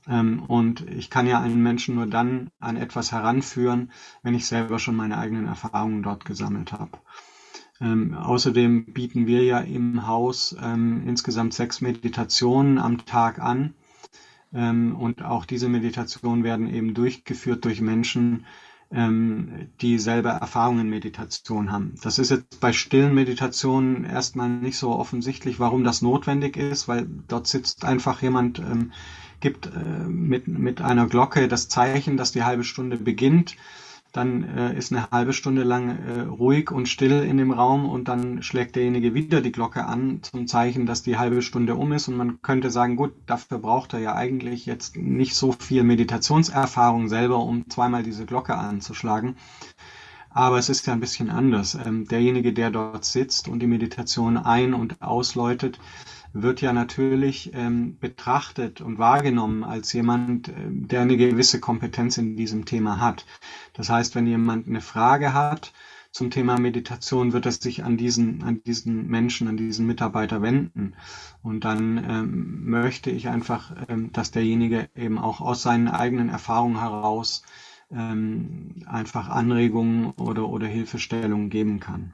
Ähm, 0.07 0.43
und 0.47 0.87
ich 0.89 1.09
kann 1.09 1.27
ja 1.27 1.41
einen 1.41 1.61
Menschen 1.61 1.95
nur 1.95 2.07
dann 2.07 2.49
an 2.59 2.77
etwas 2.77 3.11
heranführen, 3.11 3.91
wenn 4.23 4.35
ich 4.35 4.45
selber 4.45 4.79
schon 4.79 4.95
meine 4.95 5.17
eigenen 5.17 5.47
Erfahrungen 5.47 6.01
dort 6.01 6.25
gesammelt 6.25 6.71
habe. 6.71 6.97
Ähm, 7.79 8.13
außerdem 8.13 8.85
bieten 8.85 9.27
wir 9.27 9.43
ja 9.43 9.59
im 9.59 10.07
Haus 10.07 10.55
ähm, 10.61 11.03
insgesamt 11.07 11.53
sechs 11.53 11.81
Meditationen 11.81 12.77
am 12.77 13.05
Tag 13.05 13.39
an. 13.39 13.73
Ähm, 14.53 14.95
und 14.95 15.23
auch 15.23 15.45
diese 15.45 15.69
Meditationen 15.69 16.43
werden 16.43 16.73
eben 16.73 16.93
durchgeführt 16.93 17.65
durch 17.65 17.81
Menschen, 17.81 18.45
ähm, 18.89 19.69
die 19.81 19.99
selber 19.99 20.31
Erfahrungen 20.31 20.81
in 20.81 20.89
Meditation 20.89 21.71
haben. 21.71 21.95
Das 22.01 22.19
ist 22.19 22.31
jetzt 22.31 22.59
bei 22.61 22.71
stillen 22.71 23.13
Meditationen 23.13 24.05
erstmal 24.05 24.49
nicht 24.49 24.77
so 24.77 24.91
offensichtlich, 24.91 25.59
warum 25.59 25.83
das 25.83 26.01
notwendig 26.01 26.57
ist, 26.57 26.87
weil 26.87 27.07
dort 27.27 27.47
sitzt 27.47 27.83
einfach 27.83 28.21
jemand, 28.21 28.59
ähm, 28.59 28.93
gibt 29.39 29.67
äh, 29.67 30.07
mit, 30.07 30.47
mit 30.47 30.81
einer 30.81 31.07
Glocke 31.07 31.47
das 31.47 31.67
Zeichen, 31.67 32.17
dass 32.17 32.31
die 32.31 32.43
halbe 32.43 32.63
Stunde 32.63 32.97
beginnt 32.97 33.55
dann 34.11 34.43
äh, 34.43 34.77
ist 34.77 34.91
eine 34.91 35.09
halbe 35.11 35.33
Stunde 35.33 35.63
lang 35.63 35.89
äh, 35.89 36.21
ruhig 36.21 36.71
und 36.71 36.87
still 36.87 37.23
in 37.23 37.37
dem 37.37 37.51
Raum 37.51 37.87
und 37.87 38.07
dann 38.07 38.41
schlägt 38.41 38.75
derjenige 38.75 39.13
wieder 39.13 39.41
die 39.41 39.51
Glocke 39.51 39.85
an 39.85 40.19
zum 40.23 40.47
Zeichen, 40.47 40.85
dass 40.85 41.03
die 41.03 41.17
halbe 41.17 41.41
Stunde 41.41 41.75
um 41.75 41.91
ist 41.91 42.07
und 42.07 42.17
man 42.17 42.41
könnte 42.41 42.69
sagen, 42.71 42.95
gut, 42.95 43.13
dafür 43.25 43.59
braucht 43.59 43.93
er 43.93 43.99
ja 43.99 44.15
eigentlich 44.15 44.65
jetzt 44.65 44.97
nicht 44.97 45.35
so 45.35 45.51
viel 45.51 45.83
Meditationserfahrung 45.83 47.07
selber, 47.09 47.39
um 47.39 47.69
zweimal 47.69 48.03
diese 48.03 48.25
Glocke 48.25 48.55
anzuschlagen. 48.55 49.35
Aber 50.29 50.59
es 50.59 50.69
ist 50.69 50.85
ja 50.85 50.93
ein 50.93 50.99
bisschen 50.99 51.29
anders. 51.29 51.75
Ähm, 51.83 52.07
derjenige, 52.07 52.53
der 52.53 52.69
dort 52.69 53.05
sitzt 53.05 53.47
und 53.47 53.59
die 53.59 53.67
Meditation 53.67 54.37
ein- 54.37 54.75
und 54.75 55.01
ausläutet, 55.01 55.79
wird 56.41 56.61
ja 56.61 56.73
natürlich 56.73 57.51
ähm, 57.53 57.97
betrachtet 57.99 58.81
und 58.81 58.97
wahrgenommen 58.97 59.63
als 59.63 59.93
jemand, 59.93 60.49
äh, 60.49 60.53
der 60.69 61.01
eine 61.01 61.17
gewisse 61.17 61.59
Kompetenz 61.59 62.17
in 62.17 62.35
diesem 62.35 62.65
Thema 62.65 62.99
hat. 62.99 63.25
Das 63.73 63.89
heißt, 63.89 64.15
wenn 64.15 64.27
jemand 64.27 64.67
eine 64.67 64.81
Frage 64.81 65.33
hat 65.33 65.73
zum 66.11 66.31
Thema 66.31 66.57
Meditation, 66.59 67.33
wird 67.33 67.45
es 67.45 67.57
sich 67.57 67.83
an 67.83 67.97
diesen, 67.97 68.43
an 68.43 68.61
diesen 68.63 69.07
Menschen, 69.07 69.47
an 69.47 69.57
diesen 69.57 69.85
Mitarbeiter 69.85 70.41
wenden. 70.41 70.95
Und 71.43 71.63
dann 71.63 71.97
ähm, 71.97 72.69
möchte 72.69 73.11
ich 73.11 73.27
einfach, 73.27 73.75
ähm, 73.87 74.11
dass 74.13 74.31
derjenige 74.31 74.89
eben 74.95 75.17
auch 75.19 75.41
aus 75.41 75.61
seinen 75.61 75.87
eigenen 75.87 76.29
Erfahrungen 76.29 76.79
heraus 76.79 77.43
ähm, 77.91 78.75
einfach 78.85 79.29
Anregungen 79.29 80.11
oder, 80.11 80.49
oder 80.49 80.67
Hilfestellungen 80.67 81.49
geben 81.49 81.79
kann. 81.79 82.13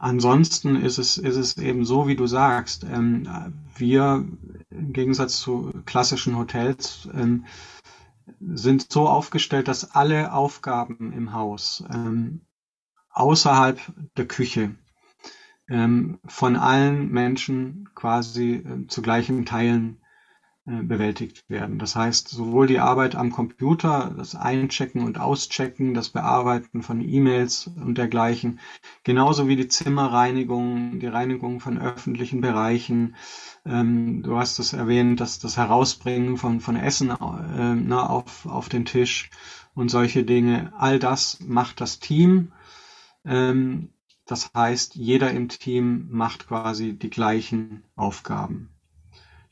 Ansonsten 0.00 0.76
ist 0.76 0.96
es, 0.96 1.18
ist 1.18 1.36
es 1.36 1.58
eben 1.58 1.84
so, 1.84 2.08
wie 2.08 2.16
du 2.16 2.26
sagst, 2.26 2.84
ähm, 2.84 3.28
wir 3.76 4.26
im 4.70 4.92
Gegensatz 4.94 5.38
zu 5.38 5.74
klassischen 5.84 6.38
Hotels 6.38 7.06
ähm, 7.12 7.44
sind 8.40 8.90
so 8.90 9.06
aufgestellt, 9.06 9.68
dass 9.68 9.94
alle 9.94 10.32
Aufgaben 10.32 11.12
im 11.12 11.34
Haus 11.34 11.84
ähm, 11.92 12.40
außerhalb 13.10 13.78
der 14.16 14.26
Küche 14.26 14.74
ähm, 15.68 16.18
von 16.24 16.56
allen 16.56 17.10
Menschen 17.10 17.90
quasi 17.94 18.54
äh, 18.54 18.86
zu 18.86 19.02
gleichen 19.02 19.44
Teilen 19.44 19.99
bewältigt 20.66 21.48
werden. 21.48 21.78
Das 21.78 21.96
heißt, 21.96 22.28
sowohl 22.28 22.66
die 22.66 22.78
Arbeit 22.78 23.16
am 23.16 23.30
Computer, 23.30 24.14
das 24.16 24.34
Einchecken 24.34 25.02
und 25.02 25.18
Auschecken, 25.18 25.94
das 25.94 26.10
Bearbeiten 26.10 26.82
von 26.82 27.00
E-Mails 27.00 27.66
und 27.66 27.96
dergleichen, 27.96 28.60
genauso 29.02 29.48
wie 29.48 29.56
die 29.56 29.68
Zimmerreinigung, 29.68 31.00
die 31.00 31.06
Reinigung 31.06 31.60
von 31.60 31.78
öffentlichen 31.78 32.40
Bereichen. 32.40 33.16
Ähm, 33.64 34.22
du 34.22 34.36
hast 34.36 34.58
es 34.58 34.72
erwähnt, 34.72 35.20
dass 35.20 35.38
das 35.38 35.56
Herausbringen 35.56 36.36
von, 36.36 36.60
von 36.60 36.76
Essen 36.76 37.10
äh, 37.10 37.74
na, 37.74 38.06
auf, 38.06 38.46
auf 38.46 38.68
den 38.68 38.84
Tisch 38.84 39.30
und 39.74 39.88
solche 39.88 40.24
Dinge. 40.24 40.72
All 40.76 40.98
das 40.98 41.40
macht 41.40 41.80
das 41.80 42.00
Team. 42.00 42.52
Ähm, 43.24 43.90
das 44.26 44.52
heißt, 44.54 44.94
jeder 44.94 45.30
im 45.30 45.48
Team 45.48 46.08
macht 46.10 46.46
quasi 46.46 46.96
die 46.96 47.10
gleichen 47.10 47.82
Aufgaben. 47.96 48.70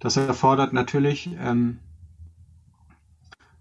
Das 0.00 0.16
erfordert 0.16 0.72
natürlich 0.72 1.28
ähm, 1.38 1.80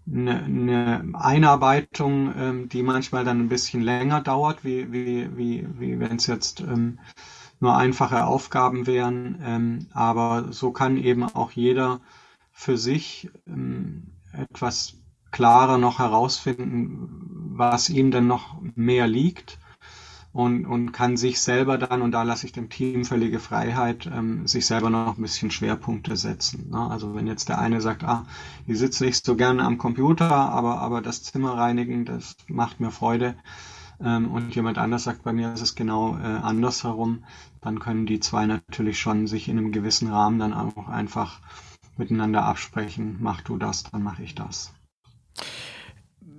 eine, 0.06 0.42
eine 0.44 1.10
Einarbeitung, 1.14 2.32
ähm, 2.36 2.68
die 2.68 2.82
manchmal 2.82 3.24
dann 3.24 3.40
ein 3.40 3.48
bisschen 3.48 3.82
länger 3.82 4.20
dauert, 4.20 4.64
wie, 4.64 4.92
wie, 4.92 5.36
wie, 5.36 5.66
wie 5.78 6.00
wenn 6.00 6.16
es 6.16 6.26
jetzt 6.26 6.60
ähm, 6.60 6.98
nur 7.60 7.76
einfache 7.76 8.24
Aufgaben 8.24 8.86
wären. 8.86 9.40
Ähm, 9.42 9.86
aber 9.92 10.52
so 10.52 10.70
kann 10.70 10.96
eben 10.96 11.24
auch 11.24 11.50
jeder 11.52 12.00
für 12.52 12.78
sich 12.78 13.30
ähm, 13.46 14.12
etwas 14.32 14.94
klarer 15.30 15.78
noch 15.78 15.98
herausfinden, 15.98 17.52
was 17.56 17.90
ihm 17.90 18.10
denn 18.10 18.26
noch 18.26 18.60
mehr 18.76 19.06
liegt 19.08 19.58
und, 20.32 20.66
und 20.66 20.92
kann 20.92 21.16
sich 21.16 21.40
selber 21.40 21.78
dann, 21.78 22.02
und 22.02 22.12
da 22.12 22.22
lasse 22.22 22.46
ich 22.46 22.52
dem 22.52 22.68
Team 22.68 23.04
völlige 23.04 23.40
Freiheit, 23.40 24.08
ähm, 24.12 24.46
sich 24.46 24.66
selber 24.66 24.90
noch 24.90 25.16
ein 25.16 25.22
bisschen 25.22 25.50
Schwerpunkte 25.50 26.16
setzen. 26.16 26.70
Ne? 26.70 26.90
Also 26.90 27.14
wenn 27.14 27.26
jetzt 27.26 27.48
der 27.48 27.58
eine 27.58 27.80
sagt, 27.80 28.04
ah, 28.04 28.26
ich 28.66 28.78
sitze 28.78 29.04
nicht 29.04 29.24
so 29.24 29.36
gerne 29.36 29.64
am 29.64 29.78
Computer, 29.78 30.30
aber, 30.30 30.80
aber 30.80 31.00
das 31.00 31.22
Zimmer 31.22 31.56
reinigen, 31.56 32.04
das 32.04 32.36
macht 32.46 32.80
mir 32.80 32.90
Freude. 32.90 33.36
Ähm, 34.00 34.30
und 34.30 34.54
jemand 34.54 34.78
anders 34.78 35.04
sagt, 35.04 35.24
bei 35.24 35.32
mir 35.32 35.52
ist 35.52 35.62
es 35.62 35.74
genau 35.74 36.16
äh, 36.18 36.22
andersherum, 36.22 37.24
dann 37.60 37.80
können 37.80 38.06
die 38.06 38.20
zwei 38.20 38.46
natürlich 38.46 39.00
schon 39.00 39.26
sich 39.26 39.48
in 39.48 39.58
einem 39.58 39.72
gewissen 39.72 40.08
Rahmen 40.08 40.38
dann 40.38 40.54
auch 40.54 40.88
einfach 40.88 41.40
miteinander 41.96 42.44
absprechen, 42.44 43.16
mach 43.20 43.40
du 43.40 43.56
das, 43.56 43.82
dann 43.82 44.02
mache 44.02 44.22
ich 44.22 44.34
das. 44.34 44.72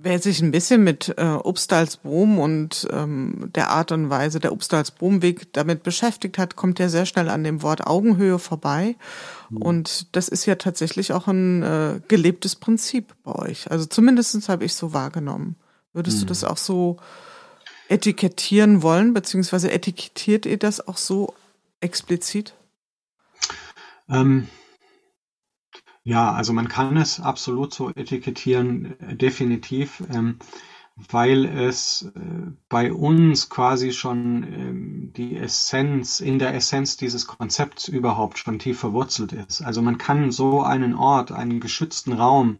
Wer 0.02 0.18
sich 0.18 0.40
ein 0.40 0.50
bisschen 0.50 0.82
mit 0.82 1.14
äh, 1.18 1.24
Obstalsboom 1.24 2.38
und 2.38 2.88
ähm, 2.90 3.50
der 3.54 3.68
Art 3.68 3.92
und 3.92 4.08
Weise 4.08 4.40
der 4.40 4.52
Obstalsboomweg 4.52 5.52
damit 5.52 5.82
beschäftigt 5.82 6.38
hat, 6.38 6.56
kommt 6.56 6.78
ja 6.78 6.88
sehr 6.88 7.04
schnell 7.04 7.28
an 7.28 7.44
dem 7.44 7.60
Wort 7.60 7.86
Augenhöhe 7.86 8.38
vorbei. 8.38 8.96
Mhm. 9.50 9.56
Und 9.58 10.16
das 10.16 10.28
ist 10.28 10.46
ja 10.46 10.54
tatsächlich 10.54 11.12
auch 11.12 11.26
ein 11.26 11.62
äh, 11.62 12.00
gelebtes 12.08 12.56
Prinzip 12.56 13.14
bei 13.24 13.34
euch. 13.34 13.70
Also 13.70 13.84
zumindestens 13.84 14.48
habe 14.48 14.64
ich 14.64 14.74
so 14.74 14.94
wahrgenommen. 14.94 15.56
Würdest 15.92 16.16
mhm. 16.16 16.20
du 16.20 16.26
das 16.28 16.44
auch 16.44 16.56
so 16.56 16.96
etikettieren 17.88 18.82
wollen, 18.82 19.12
beziehungsweise 19.12 19.70
etikettiert 19.70 20.46
ihr 20.46 20.58
das 20.58 20.86
auch 20.88 20.96
so 20.96 21.34
explizit? 21.80 22.54
Ähm, 24.08 24.48
ja, 26.02 26.32
also 26.32 26.52
man 26.52 26.68
kann 26.68 26.96
es 26.96 27.20
absolut 27.20 27.74
so 27.74 27.90
etikettieren, 27.90 28.98
äh, 29.00 29.16
definitiv, 29.16 30.02
ähm, 30.12 30.38
weil 31.10 31.46
es 31.46 32.10
äh, 32.14 32.52
bei 32.68 32.92
uns 32.92 33.48
quasi 33.48 33.92
schon 33.92 34.42
ähm, 34.44 35.12
die 35.16 35.36
Essenz, 35.36 36.20
in 36.20 36.38
der 36.38 36.54
Essenz 36.54 36.96
dieses 36.96 37.26
Konzepts 37.26 37.88
überhaupt 37.88 38.38
schon 38.38 38.58
tief 38.58 38.80
verwurzelt 38.80 39.32
ist. 39.32 39.62
Also 39.62 39.82
man 39.82 39.98
kann 39.98 40.30
so 40.30 40.62
einen 40.62 40.94
Ort, 40.94 41.32
einen 41.32 41.60
geschützten 41.60 42.12
Raum 42.12 42.58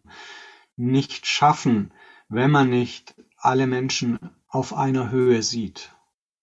nicht 0.76 1.26
schaffen, 1.26 1.92
wenn 2.28 2.50
man 2.50 2.70
nicht 2.70 3.14
alle 3.36 3.66
Menschen 3.66 4.18
auf 4.48 4.74
einer 4.74 5.10
Höhe 5.10 5.42
sieht. 5.42 5.92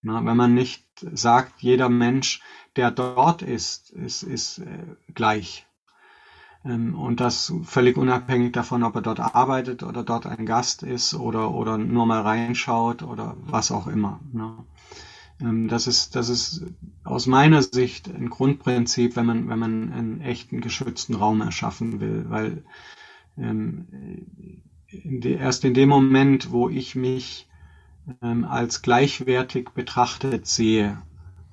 Na, 0.02 0.24
wenn 0.24 0.36
man 0.36 0.54
nicht 0.54 0.84
sagt, 1.12 1.60
jeder 1.60 1.88
Mensch, 1.88 2.40
der 2.76 2.90
dort 2.90 3.42
ist, 3.42 3.90
ist, 3.90 4.22
ist 4.22 4.58
äh, 4.58 4.96
gleich. 5.14 5.67
Ähm, 6.64 6.94
und 6.94 7.20
das 7.20 7.52
völlig 7.64 7.96
unabhängig 7.96 8.52
davon, 8.52 8.82
ob 8.82 8.96
er 8.96 9.02
dort 9.02 9.20
arbeitet 9.20 9.82
oder 9.82 10.02
dort 10.02 10.26
ein 10.26 10.46
Gast 10.46 10.82
ist 10.82 11.14
oder, 11.14 11.52
oder 11.52 11.78
nur 11.78 12.06
mal 12.06 12.22
reinschaut 12.22 13.02
oder 13.02 13.36
was 13.40 13.70
auch 13.70 13.86
immer. 13.86 14.20
Ne? 14.32 14.56
Ähm, 15.40 15.68
das 15.68 15.86
ist, 15.86 16.16
das 16.16 16.28
ist 16.28 16.64
aus 17.04 17.26
meiner 17.26 17.62
Sicht 17.62 18.08
ein 18.08 18.30
Grundprinzip, 18.30 19.16
wenn 19.16 19.26
man, 19.26 19.48
wenn 19.48 19.58
man 19.58 19.92
einen 19.92 20.20
echten 20.20 20.60
geschützten 20.60 21.14
Raum 21.14 21.40
erschaffen 21.40 22.00
will, 22.00 22.26
weil 22.28 22.64
ähm, 23.36 23.86
erst 25.22 25.64
in 25.64 25.74
dem 25.74 25.88
Moment, 25.88 26.50
wo 26.50 26.68
ich 26.68 26.94
mich 26.94 27.48
ähm, 28.22 28.44
als 28.44 28.82
gleichwertig 28.82 29.70
betrachtet 29.70 30.46
sehe, 30.46 31.00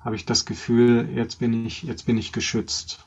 habe 0.00 0.16
ich 0.16 0.24
das 0.24 0.46
Gefühl, 0.46 1.08
jetzt 1.14 1.38
bin 1.38 1.66
ich, 1.66 1.82
jetzt 1.82 2.06
bin 2.06 2.18
ich 2.18 2.32
geschützt. 2.32 3.05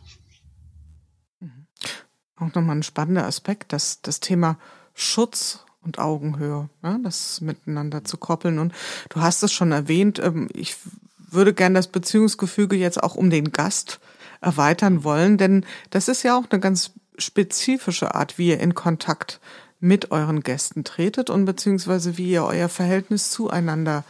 Auch 2.39 2.53
nochmal 2.53 2.77
ein 2.77 2.83
spannender 2.83 3.25
Aspekt, 3.25 3.73
dass 3.73 4.01
das 4.01 4.19
Thema 4.19 4.57
Schutz 4.93 5.65
und 5.83 5.99
Augenhöhe, 5.99 6.69
ne, 6.81 6.99
das 7.03 7.41
miteinander 7.41 8.03
zu 8.03 8.17
koppeln. 8.17 8.59
Und 8.59 8.73
du 9.09 9.21
hast 9.21 9.43
es 9.43 9.51
schon 9.51 9.71
erwähnt, 9.71 10.19
ähm, 10.19 10.49
ich 10.53 10.75
würde 11.17 11.53
gerne 11.53 11.75
das 11.75 11.87
Beziehungsgefüge 11.87 12.75
jetzt 12.75 13.01
auch 13.01 13.15
um 13.15 13.29
den 13.29 13.51
Gast 13.51 13.99
erweitern 14.41 15.03
wollen, 15.03 15.37
denn 15.37 15.65
das 15.89 16.07
ist 16.07 16.23
ja 16.23 16.37
auch 16.37 16.45
eine 16.49 16.59
ganz 16.59 16.91
spezifische 17.17 18.15
Art, 18.15 18.37
wie 18.37 18.49
ihr 18.49 18.59
in 18.59 18.73
Kontakt 18.73 19.39
mit 19.79 20.11
euren 20.11 20.41
Gästen 20.41 20.83
tretet 20.83 21.29
und 21.29 21.45
beziehungsweise 21.45 22.17
wie 22.17 22.31
ihr 22.31 22.43
euer 22.43 22.69
Verhältnis 22.69 23.31
zueinander 23.31 24.03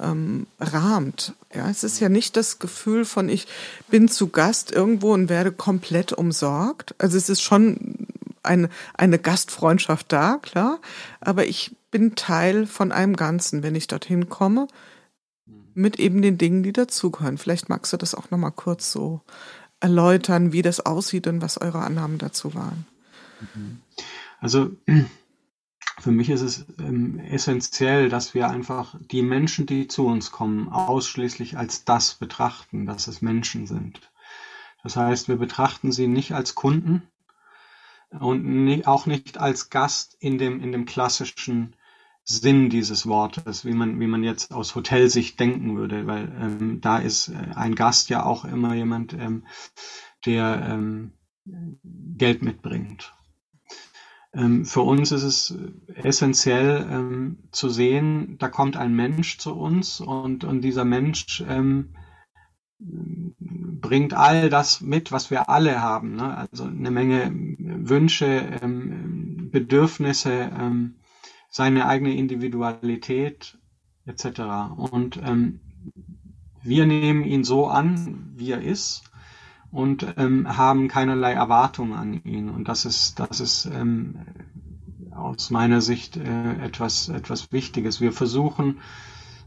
ähm, 0.00 0.46
rahmt. 0.60 1.34
Ja, 1.54 1.68
es 1.68 1.84
ist 1.84 2.00
ja 2.00 2.08
nicht 2.08 2.36
das 2.36 2.58
Gefühl 2.58 3.04
von 3.04 3.28
ich 3.28 3.46
bin 3.90 4.08
zu 4.08 4.28
Gast 4.28 4.72
irgendwo 4.72 5.12
und 5.12 5.28
werde 5.28 5.52
komplett 5.52 6.12
umsorgt. 6.12 6.94
Also 6.98 7.16
es 7.16 7.28
ist 7.28 7.42
schon 7.42 8.06
eine, 8.42 8.68
eine 8.94 9.18
Gastfreundschaft 9.18 10.12
da, 10.12 10.38
klar, 10.42 10.78
aber 11.20 11.46
ich 11.46 11.76
bin 11.90 12.14
Teil 12.14 12.66
von 12.66 12.92
einem 12.92 13.16
Ganzen, 13.16 13.62
wenn 13.62 13.74
ich 13.74 13.86
dorthin 13.86 14.28
komme, 14.28 14.68
mit 15.74 15.98
eben 15.98 16.22
den 16.22 16.38
Dingen, 16.38 16.62
die 16.62 16.72
dazugehören. 16.72 17.38
Vielleicht 17.38 17.68
magst 17.68 17.92
du 17.92 17.96
das 17.96 18.14
auch 18.14 18.30
nochmal 18.30 18.52
kurz 18.52 18.90
so 18.90 19.20
erläutern, 19.80 20.52
wie 20.52 20.62
das 20.62 20.84
aussieht 20.84 21.26
und 21.26 21.40
was 21.40 21.60
eure 21.60 21.80
Annahmen 21.80 22.18
dazu 22.18 22.54
waren. 22.54 22.86
Also 24.40 24.70
für 26.00 26.12
mich 26.12 26.30
ist 26.30 26.42
es 26.42 26.66
ähm, 26.78 27.18
essentiell, 27.18 28.08
dass 28.08 28.34
wir 28.34 28.48
einfach 28.48 28.94
die 29.00 29.22
Menschen, 29.22 29.66
die 29.66 29.88
zu 29.88 30.06
uns 30.06 30.30
kommen, 30.30 30.68
ausschließlich 30.68 31.56
als 31.58 31.84
das 31.84 32.14
betrachten, 32.14 32.86
dass 32.86 33.08
es 33.08 33.22
Menschen 33.22 33.66
sind. 33.66 34.00
Das 34.82 34.96
heißt, 34.96 35.28
wir 35.28 35.36
betrachten 35.36 35.90
sie 35.92 36.06
nicht 36.06 36.32
als 36.32 36.54
Kunden 36.54 37.02
und 38.10 38.44
nie, 38.44 38.86
auch 38.86 39.06
nicht 39.06 39.38
als 39.38 39.70
Gast 39.70 40.16
in 40.20 40.38
dem, 40.38 40.60
in 40.62 40.72
dem 40.72 40.86
klassischen 40.86 41.74
Sinn 42.24 42.70
dieses 42.70 43.06
Wortes, 43.06 43.64
wie 43.64 43.72
man, 43.72 43.98
wie 44.00 44.06
man 44.06 44.22
jetzt 44.22 44.52
aus 44.52 44.74
Hotelsicht 44.74 45.40
denken 45.40 45.76
würde, 45.76 46.06
weil 46.06 46.30
ähm, 46.40 46.80
da 46.80 46.98
ist 46.98 47.28
äh, 47.28 47.54
ein 47.54 47.74
Gast 47.74 48.10
ja 48.10 48.24
auch 48.24 48.44
immer 48.44 48.74
jemand, 48.74 49.14
ähm, 49.14 49.46
der 50.26 50.68
ähm, 50.68 51.12
Geld 51.44 52.42
mitbringt. 52.42 53.14
Ähm, 54.38 54.64
für 54.64 54.82
uns 54.82 55.10
ist 55.10 55.24
es 55.24 55.58
essentiell 55.94 56.86
ähm, 56.88 57.38
zu 57.50 57.68
sehen, 57.68 58.36
da 58.38 58.48
kommt 58.48 58.76
ein 58.76 58.94
Mensch 58.94 59.38
zu 59.38 59.54
uns 59.54 60.00
und, 60.00 60.44
und 60.44 60.60
dieser 60.60 60.84
Mensch 60.84 61.42
ähm, 61.48 61.94
bringt 62.78 64.14
all 64.14 64.48
das 64.48 64.80
mit, 64.80 65.10
was 65.10 65.32
wir 65.32 65.48
alle 65.48 65.82
haben. 65.82 66.14
Ne? 66.14 66.36
Also 66.36 66.64
eine 66.64 66.92
Menge 66.92 67.32
Wünsche, 67.58 68.60
ähm, 68.62 69.50
Bedürfnisse, 69.50 70.52
ähm, 70.56 71.00
seine 71.50 71.86
eigene 71.86 72.14
Individualität 72.14 73.58
etc. 74.06 74.40
Und 74.76 75.16
ähm, 75.16 75.60
wir 76.62 76.86
nehmen 76.86 77.24
ihn 77.24 77.42
so 77.42 77.66
an, 77.66 78.34
wie 78.36 78.52
er 78.52 78.62
ist 78.62 79.02
und 79.70 80.14
ähm, 80.16 80.56
haben 80.56 80.88
keinerlei 80.88 81.32
Erwartungen 81.32 81.92
an 81.94 82.20
ihn. 82.24 82.48
Und 82.48 82.68
das 82.68 82.84
ist, 82.84 83.20
das 83.20 83.40
ist 83.40 83.66
ähm, 83.66 84.16
aus 85.14 85.50
meiner 85.50 85.80
Sicht 85.80 86.16
äh, 86.16 86.52
etwas, 86.62 87.08
etwas 87.08 87.52
Wichtiges. 87.52 88.00
Wir 88.00 88.12
versuchen 88.12 88.80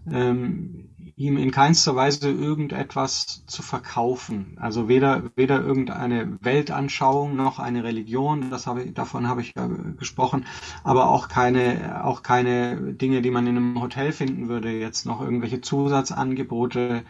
ähm, 0.09 0.89
ihm 1.15 1.37
in 1.37 1.51
keinster 1.51 1.95
Weise 1.95 2.29
irgendetwas 2.29 3.43
zu 3.45 3.61
verkaufen. 3.61 4.57
Also 4.59 4.87
weder, 4.87 5.23
weder 5.35 5.61
irgendeine 5.61 6.37
Weltanschauung 6.41 7.35
noch 7.35 7.59
eine 7.59 7.83
Religion, 7.83 8.49
das 8.49 8.65
habe 8.65 8.83
ich, 8.83 8.93
davon 8.93 9.27
habe 9.27 9.41
ich 9.41 9.53
ja 9.55 9.67
gesprochen, 9.97 10.45
aber 10.83 11.09
auch 11.09 11.27
keine, 11.27 12.03
auch 12.03 12.23
keine 12.23 12.93
Dinge, 12.93 13.21
die 13.21 13.31
man 13.31 13.45
in 13.45 13.57
einem 13.57 13.81
Hotel 13.81 14.11
finden 14.11 14.49
würde, 14.49 14.71
jetzt 14.71 15.05
noch 15.05 15.21
irgendwelche 15.21 15.61
Zusatzangebote 15.61 17.03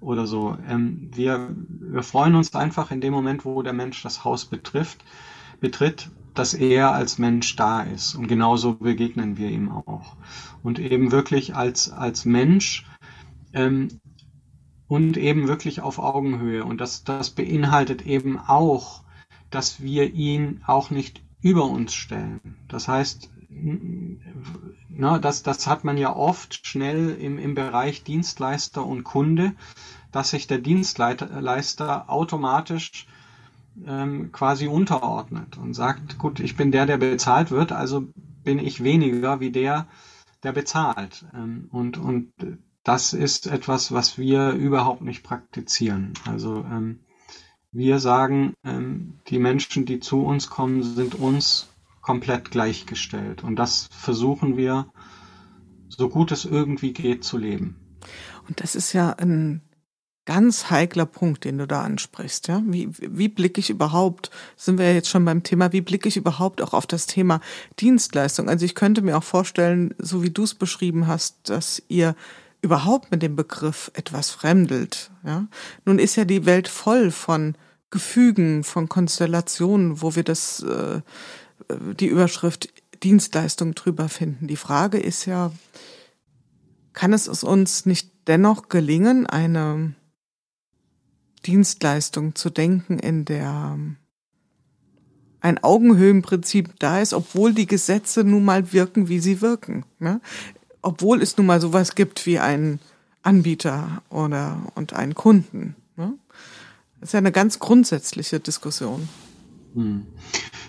oder 0.00 0.26
so. 0.26 0.56
Ähm, 0.66 1.10
wir, 1.14 1.54
wir 1.68 2.02
freuen 2.02 2.36
uns 2.36 2.54
einfach 2.54 2.90
in 2.90 3.00
dem 3.00 3.12
Moment, 3.12 3.44
wo 3.44 3.62
der 3.62 3.74
Mensch 3.74 4.02
das 4.02 4.24
Haus 4.24 4.46
betrifft, 4.46 5.04
betritt, 5.60 6.10
dass 6.38 6.54
er 6.54 6.92
als 6.92 7.18
Mensch 7.18 7.56
da 7.56 7.82
ist. 7.82 8.14
Und 8.14 8.28
genauso 8.28 8.74
begegnen 8.74 9.36
wir 9.36 9.50
ihm 9.50 9.70
auch. 9.70 10.16
Und 10.62 10.78
eben 10.78 11.10
wirklich 11.10 11.56
als, 11.56 11.90
als 11.90 12.24
Mensch 12.24 12.86
ähm, 13.52 14.00
und 14.86 15.16
eben 15.16 15.48
wirklich 15.48 15.80
auf 15.80 15.98
Augenhöhe. 15.98 16.64
Und 16.64 16.80
das, 16.80 17.02
das 17.02 17.30
beinhaltet 17.30 18.06
eben 18.06 18.38
auch, 18.38 19.02
dass 19.50 19.82
wir 19.82 20.14
ihn 20.14 20.62
auch 20.66 20.90
nicht 20.90 21.22
über 21.40 21.64
uns 21.64 21.94
stellen. 21.94 22.56
Das 22.68 22.86
heißt, 22.86 23.30
na, 24.88 25.18
das, 25.18 25.42
das 25.42 25.66
hat 25.66 25.82
man 25.82 25.98
ja 25.98 26.14
oft 26.14 26.64
schnell 26.66 27.16
im, 27.20 27.38
im 27.38 27.54
Bereich 27.56 28.04
Dienstleister 28.04 28.84
und 28.86 29.02
Kunde, 29.02 29.54
dass 30.12 30.30
sich 30.30 30.46
der 30.46 30.58
Dienstleister 30.58 32.08
automatisch 32.08 33.07
ähm, 33.86 34.32
quasi 34.32 34.66
unterordnet 34.66 35.58
und 35.58 35.74
sagt, 35.74 36.18
gut, 36.18 36.40
ich 36.40 36.56
bin 36.56 36.72
der, 36.72 36.86
der 36.86 36.98
bezahlt 36.98 37.50
wird, 37.50 37.72
also 37.72 38.08
bin 38.44 38.58
ich 38.58 38.82
weniger 38.82 39.40
wie 39.40 39.50
der, 39.50 39.86
der 40.42 40.52
bezahlt. 40.52 41.26
Ähm, 41.34 41.68
und, 41.70 41.98
und 41.98 42.32
das 42.84 43.12
ist 43.12 43.46
etwas, 43.46 43.92
was 43.92 44.18
wir 44.18 44.52
überhaupt 44.52 45.02
nicht 45.02 45.22
praktizieren. 45.22 46.14
Also 46.26 46.64
ähm, 46.70 47.00
wir 47.72 47.98
sagen, 47.98 48.54
ähm, 48.64 49.18
die 49.28 49.38
Menschen, 49.38 49.84
die 49.84 50.00
zu 50.00 50.22
uns 50.22 50.48
kommen, 50.48 50.82
sind 50.82 51.14
uns 51.14 51.68
komplett 52.00 52.50
gleichgestellt. 52.50 53.44
Und 53.44 53.56
das 53.56 53.88
versuchen 53.90 54.56
wir, 54.56 54.90
so 55.88 56.08
gut 56.08 56.32
es 56.32 56.44
irgendwie 56.44 56.92
geht, 56.92 57.24
zu 57.24 57.36
leben. 57.36 57.76
Und 58.48 58.60
das 58.62 58.74
ist 58.74 58.92
ja 58.92 59.10
ein 59.12 59.62
ganz 60.28 60.68
heikler 60.68 61.06
Punkt, 61.06 61.44
den 61.44 61.56
du 61.56 61.66
da 61.66 61.80
ansprichst. 61.80 62.48
Ja? 62.48 62.62
Wie, 62.66 62.90
wie 62.98 63.28
blicke 63.28 63.60
ich 63.60 63.70
überhaupt, 63.70 64.30
sind 64.56 64.78
wir 64.78 64.92
jetzt 64.92 65.08
schon 65.08 65.24
beim 65.24 65.42
Thema, 65.42 65.72
wie 65.72 65.80
blicke 65.80 66.06
ich 66.06 66.18
überhaupt 66.18 66.60
auch 66.60 66.74
auf 66.74 66.86
das 66.86 67.06
Thema 67.06 67.40
Dienstleistung? 67.80 68.50
Also 68.50 68.66
ich 68.66 68.74
könnte 68.74 69.00
mir 69.00 69.16
auch 69.16 69.24
vorstellen, 69.24 69.94
so 69.96 70.22
wie 70.22 70.28
du 70.28 70.42
es 70.44 70.54
beschrieben 70.54 71.06
hast, 71.06 71.48
dass 71.48 71.82
ihr 71.88 72.14
überhaupt 72.60 73.10
mit 73.10 73.22
dem 73.22 73.36
Begriff 73.36 73.90
etwas 73.94 74.28
fremdelt. 74.28 75.10
Ja? 75.24 75.46
Nun 75.86 75.98
ist 75.98 76.16
ja 76.16 76.26
die 76.26 76.44
Welt 76.44 76.68
voll 76.68 77.10
von 77.10 77.54
Gefügen, 77.88 78.64
von 78.64 78.86
Konstellationen, 78.86 80.02
wo 80.02 80.14
wir 80.14 80.24
das, 80.24 80.62
äh, 80.62 81.00
die 81.98 82.06
Überschrift 82.06 82.68
Dienstleistung 83.02 83.74
drüber 83.74 84.10
finden. 84.10 84.46
Die 84.46 84.56
Frage 84.56 84.98
ist 84.98 85.24
ja, 85.24 85.52
kann 86.92 87.14
es 87.14 87.28
uns 87.28 87.86
nicht 87.86 88.10
dennoch 88.26 88.68
gelingen, 88.68 89.26
eine 89.26 89.94
Dienstleistung 91.40 92.34
zu 92.34 92.50
denken, 92.50 92.98
in 92.98 93.24
der 93.24 93.72
ähm, 93.74 93.96
ein 95.40 95.62
Augenhöhenprinzip 95.62 96.78
da 96.78 97.00
ist, 97.00 97.14
obwohl 97.14 97.54
die 97.54 97.66
Gesetze 97.66 98.24
nun 98.24 98.44
mal 98.44 98.72
wirken, 98.72 99.08
wie 99.08 99.20
sie 99.20 99.40
wirken. 99.40 99.84
Ne? 99.98 100.20
Obwohl 100.82 101.22
es 101.22 101.36
nun 101.36 101.46
mal 101.46 101.60
sowas 101.60 101.94
gibt 101.94 102.26
wie 102.26 102.38
einen 102.38 102.80
Anbieter 103.22 104.02
oder 104.10 104.60
und 104.74 104.92
einen 104.92 105.14
Kunden. 105.14 105.76
Ne? 105.96 106.14
Das 107.00 107.10
ist 107.10 107.12
ja 107.12 107.18
eine 107.18 107.32
ganz 107.32 107.58
grundsätzliche 107.58 108.40
Diskussion. 108.40 109.08
Hm. 109.74 110.06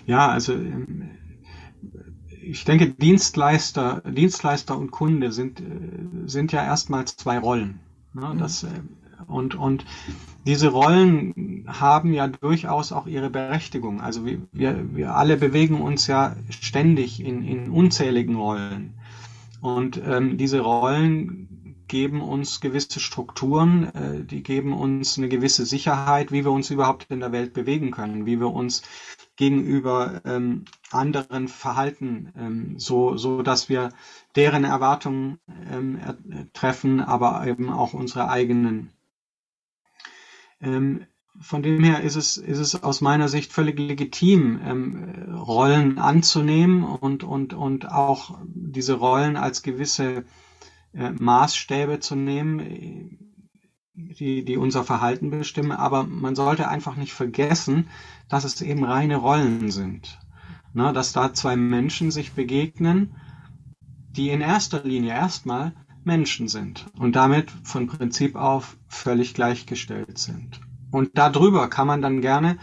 Ja, 0.06 0.28
also 0.28 0.52
ähm, 0.52 1.10
ich 2.42 2.64
denke, 2.64 2.90
Dienstleister, 2.90 4.02
Dienstleister 4.06 4.76
und 4.76 4.90
Kunde 4.90 5.32
sind, 5.32 5.60
äh, 5.60 5.64
sind 6.26 6.52
ja 6.52 6.64
erstmal 6.64 7.06
zwei 7.06 7.38
Rollen. 7.38 7.80
Ne? 8.12 8.36
Das, 8.38 8.62
hm. 8.62 8.88
und, 9.26 9.54
und 9.54 9.84
diese 10.46 10.68
Rollen 10.68 11.66
haben 11.66 12.12
ja 12.12 12.26
durchaus 12.28 12.92
auch 12.92 13.06
ihre 13.06 13.30
Berechtigung. 13.30 14.00
Also 14.00 14.24
wir, 14.24 14.40
wir, 14.52 14.94
wir 14.94 15.14
alle 15.14 15.36
bewegen 15.36 15.80
uns 15.80 16.06
ja 16.06 16.36
ständig 16.48 17.24
in, 17.24 17.42
in 17.42 17.70
unzähligen 17.70 18.36
Rollen. 18.36 18.94
Und 19.60 20.00
ähm, 20.04 20.38
diese 20.38 20.60
Rollen 20.60 21.50
geben 21.88 22.22
uns 22.22 22.60
gewisse 22.60 23.00
Strukturen, 23.00 23.92
äh, 23.94 24.24
die 24.24 24.42
geben 24.42 24.72
uns 24.72 25.18
eine 25.18 25.28
gewisse 25.28 25.66
Sicherheit, 25.66 26.32
wie 26.32 26.44
wir 26.44 26.52
uns 26.52 26.70
überhaupt 26.70 27.06
in 27.10 27.20
der 27.20 27.32
Welt 27.32 27.52
bewegen 27.52 27.90
können, 27.90 28.26
wie 28.26 28.38
wir 28.38 28.52
uns 28.52 28.82
gegenüber 29.36 30.20
ähm, 30.24 30.64
anderen 30.92 31.48
verhalten, 31.48 32.32
ähm, 32.38 32.78
so, 32.78 33.16
so 33.16 33.42
dass 33.42 33.68
wir 33.68 33.90
deren 34.36 34.64
Erwartungen 34.64 35.38
ähm, 35.70 35.98
treffen, 36.52 37.00
aber 37.00 37.46
eben 37.46 37.70
auch 37.70 37.92
unsere 37.92 38.28
eigenen 38.28 38.90
ähm, 40.60 41.06
von 41.40 41.62
dem 41.62 41.82
her 41.82 42.02
ist 42.02 42.16
es, 42.16 42.36
ist 42.36 42.58
es 42.58 42.82
aus 42.82 43.00
meiner 43.00 43.28
Sicht 43.28 43.52
völlig 43.52 43.78
legitim, 43.78 44.60
ähm, 44.62 45.34
Rollen 45.34 45.98
anzunehmen 45.98 46.84
und, 46.84 47.24
und, 47.24 47.54
und 47.54 47.90
auch 47.90 48.38
diese 48.44 48.94
Rollen 48.94 49.36
als 49.36 49.62
gewisse 49.62 50.24
äh, 50.92 51.10
Maßstäbe 51.10 52.00
zu 52.00 52.16
nehmen, 52.16 53.18
die, 53.94 54.44
die 54.44 54.56
unser 54.56 54.84
Verhalten 54.84 55.30
bestimmen. 55.30 55.72
Aber 55.72 56.04
man 56.04 56.34
sollte 56.34 56.68
einfach 56.68 56.96
nicht 56.96 57.12
vergessen, 57.12 57.88
dass 58.28 58.44
es 58.44 58.60
eben 58.60 58.84
reine 58.84 59.16
Rollen 59.16 59.70
sind. 59.70 60.18
Na, 60.72 60.92
dass 60.92 61.12
da 61.12 61.32
zwei 61.32 61.56
Menschen 61.56 62.10
sich 62.10 62.32
begegnen, 62.32 63.16
die 64.10 64.30
in 64.30 64.40
erster 64.40 64.82
Linie 64.84 65.12
erstmal 65.12 65.72
Menschen 66.04 66.48
sind 66.48 66.86
und 66.98 67.16
damit 67.16 67.50
von 67.64 67.86
Prinzip 67.86 68.36
auf 68.36 68.76
völlig 68.88 69.34
gleichgestellt 69.34 70.18
sind. 70.18 70.60
Und 70.90 71.10
darüber 71.14 71.68
kann 71.68 71.86
man 71.86 72.02
dann 72.02 72.20
gerne 72.20 72.58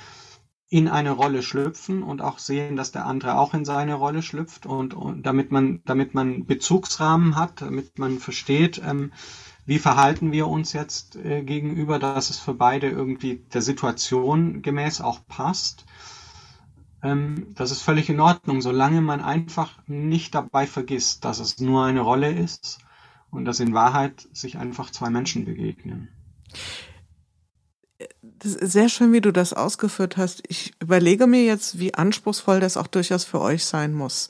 in 0.70 0.90
eine 0.90 1.12
Rolle 1.12 1.44
schlüpfen 1.44 2.04
und 2.04 2.22
auch 2.22 2.40
sehen, 2.40 2.76
dass 2.76 2.92
der 2.92 3.06
andere 3.06 3.38
auch 3.38 3.54
in 3.54 3.64
seine 3.64 3.94
Rolle 3.94 4.22
schlüpft 4.22 4.66
und, 4.66 4.94
und 4.94 5.26
damit 5.26 5.52
man 5.52 5.82
damit 5.86 6.14
man 6.14 6.46
Bezugsrahmen 6.46 7.36
hat, 7.38 7.62
damit 7.62 7.98
man 8.00 8.20
versteht, 8.20 8.82
ähm, 8.86 9.14
wie 9.66 9.80
verhalten 9.80 10.32
wir 10.32 10.48
uns 10.48 10.74
jetzt 10.74 11.16
äh, 11.16 11.44
gegenüber, 11.44 12.00
dass 12.00 12.30
es 12.30 12.40
für 12.40 12.54
beide 12.54 12.90
irgendwie 12.90 13.46
der 13.54 13.62
Situation 13.62 14.62
gemäß 14.62 15.00
auch 15.00 15.26
passt. 15.28 15.86
Ähm, 17.02 17.48
das 17.56 17.72
ist 17.72 17.82
völlig 17.82 18.10
in 18.10 18.20
Ordnung, 18.20 18.62
solange 18.62 19.02
man 19.02 19.22
einfach 19.22 19.72
nicht 19.88 20.36
dabei 20.36 20.68
vergisst, 20.68 21.24
dass 21.24 21.40
es 21.40 21.60
nur 21.60 21.86
eine 21.86 22.02
Rolle 22.02 22.32
ist 22.32 22.80
und 23.32 23.46
dass 23.46 23.60
in 23.60 23.74
Wahrheit 23.74 24.28
sich 24.34 24.58
einfach 24.58 24.92
zwei 24.92 25.10
Menschen 25.10 25.46
begegnen. 25.46 26.10
Sehr 28.44 28.90
schön, 28.90 29.12
wie 29.14 29.22
du 29.22 29.32
das 29.34 29.54
ausgeführt 29.54 30.18
hast. 30.18 30.44
Ich 30.48 30.74
überlege 30.80 31.26
mir 31.26 31.44
jetzt, 31.44 31.80
wie 31.80 31.96
anspruchsvoll 31.96 32.60
das 32.60 32.78
auch 32.78 32.86
durchaus 32.86 33.24
für 33.24 33.42
euch 33.42 33.66
sein 33.66 33.94
muss. 33.94 34.30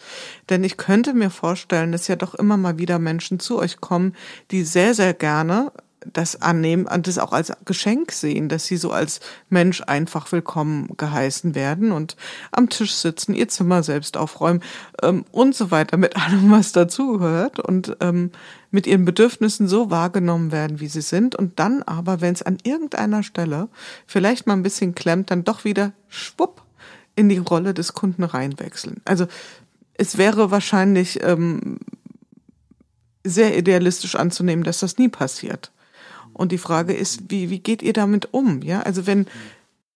Denn 0.50 0.64
ich 0.64 0.78
könnte 0.78 1.14
mir 1.14 1.30
vorstellen, 1.30 1.92
dass 1.92 2.08
ja 2.08 2.16
doch 2.16 2.34
immer 2.34 2.56
mal 2.56 2.78
wieder 2.78 3.00
Menschen 3.00 3.40
zu 3.40 3.60
euch 3.60 3.82
kommen, 3.82 4.16
die 4.52 4.64
sehr, 4.64 4.94
sehr 4.94 5.14
gerne 5.14 5.74
das 6.14 6.42
annehmen 6.42 6.88
und 6.88 7.08
das 7.08 7.18
auch 7.18 7.34
als 7.34 7.52
Geschenk 7.66 8.12
sehen, 8.12 8.50
dass 8.50 8.66
sie 8.66 8.78
so 8.78 8.92
als 8.92 9.20
Mensch 9.50 9.82
einfach 9.86 10.32
willkommen 10.32 10.90
geheißen 10.98 11.56
werden 11.56 11.92
und 11.92 12.16
am 12.52 12.70
Tisch 12.70 12.94
sitzen, 12.94 13.34
ihr 13.34 13.48
Zimmer 13.48 13.84
selbst 13.84 14.18
aufräumen 14.18 14.62
ähm, 15.02 15.26
und 15.32 15.56
so 15.56 15.72
weiter 15.72 15.98
mit 15.98 16.16
allem, 16.16 16.52
was 16.52 16.72
dazugehört 16.72 17.60
und 17.60 17.98
ähm, 18.02 18.32
mit 18.72 18.88
ihren 18.88 19.06
Bedürfnissen 19.06 19.68
so 19.68 19.90
wahrgenommen 19.92 20.52
werden, 20.52 20.80
wie 20.80 20.88
sie 20.88 21.02
sind 21.02 21.36
und 21.36 21.60
dann 21.60 21.84
aber, 21.84 22.22
wenn 22.22 22.34
es 22.34 22.44
an 22.44 22.58
irgendeiner 22.64 23.24
Stelle 23.24 23.70
vielleicht 24.06 24.48
mal 24.48 24.54
ein 24.54 24.64
bisschen 24.64 24.96
klemmt, 24.96 25.32
dann 25.32 25.44
doch 25.44 25.64
wieder 25.64 25.94
schwupp 26.08 26.64
in 27.16 27.30
die 27.30 27.38
Rolle 27.38 27.74
des 27.74 27.94
Kunden 27.94 28.24
reinwechseln. 28.24 29.02
Also 29.06 29.28
es 29.96 30.18
wäre 30.18 30.52
wahrscheinlich 30.52 31.24
ähm, 31.24 31.80
sehr 33.24 33.58
idealistisch 33.58 34.16
anzunehmen, 34.16 34.64
dass 34.64 34.80
das 34.80 34.98
nie 34.98 35.10
passiert. 35.10 35.72
Und 36.38 36.52
die 36.52 36.58
Frage 36.58 36.94
ist, 36.94 37.30
wie, 37.30 37.50
wie 37.50 37.60
geht 37.60 37.82
ihr 37.82 37.94
damit 37.94 38.34
um? 38.34 38.62
Ja, 38.62 38.82
also 38.82 39.08
wenn, 39.08 39.26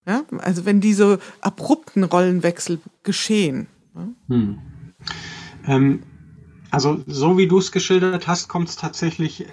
ja, 0.08 0.24
also 0.40 0.66
wenn 0.66 0.82
diese 0.82 1.20
abrupten 1.40 2.04
Rollenwechsel 2.04 2.80
geschehen. 3.04 3.68
Ja? 3.96 4.08
Hm. 4.28 4.60
Ähm, 5.68 6.04
also 6.72 7.04
so 7.06 7.38
wie 7.38 7.48
du 7.48 7.60
es 7.60 7.72
geschildert 7.72 8.28
hast, 8.28 8.48
kommt 8.48 8.70
es 8.70 8.76
tatsächlich 8.76 9.46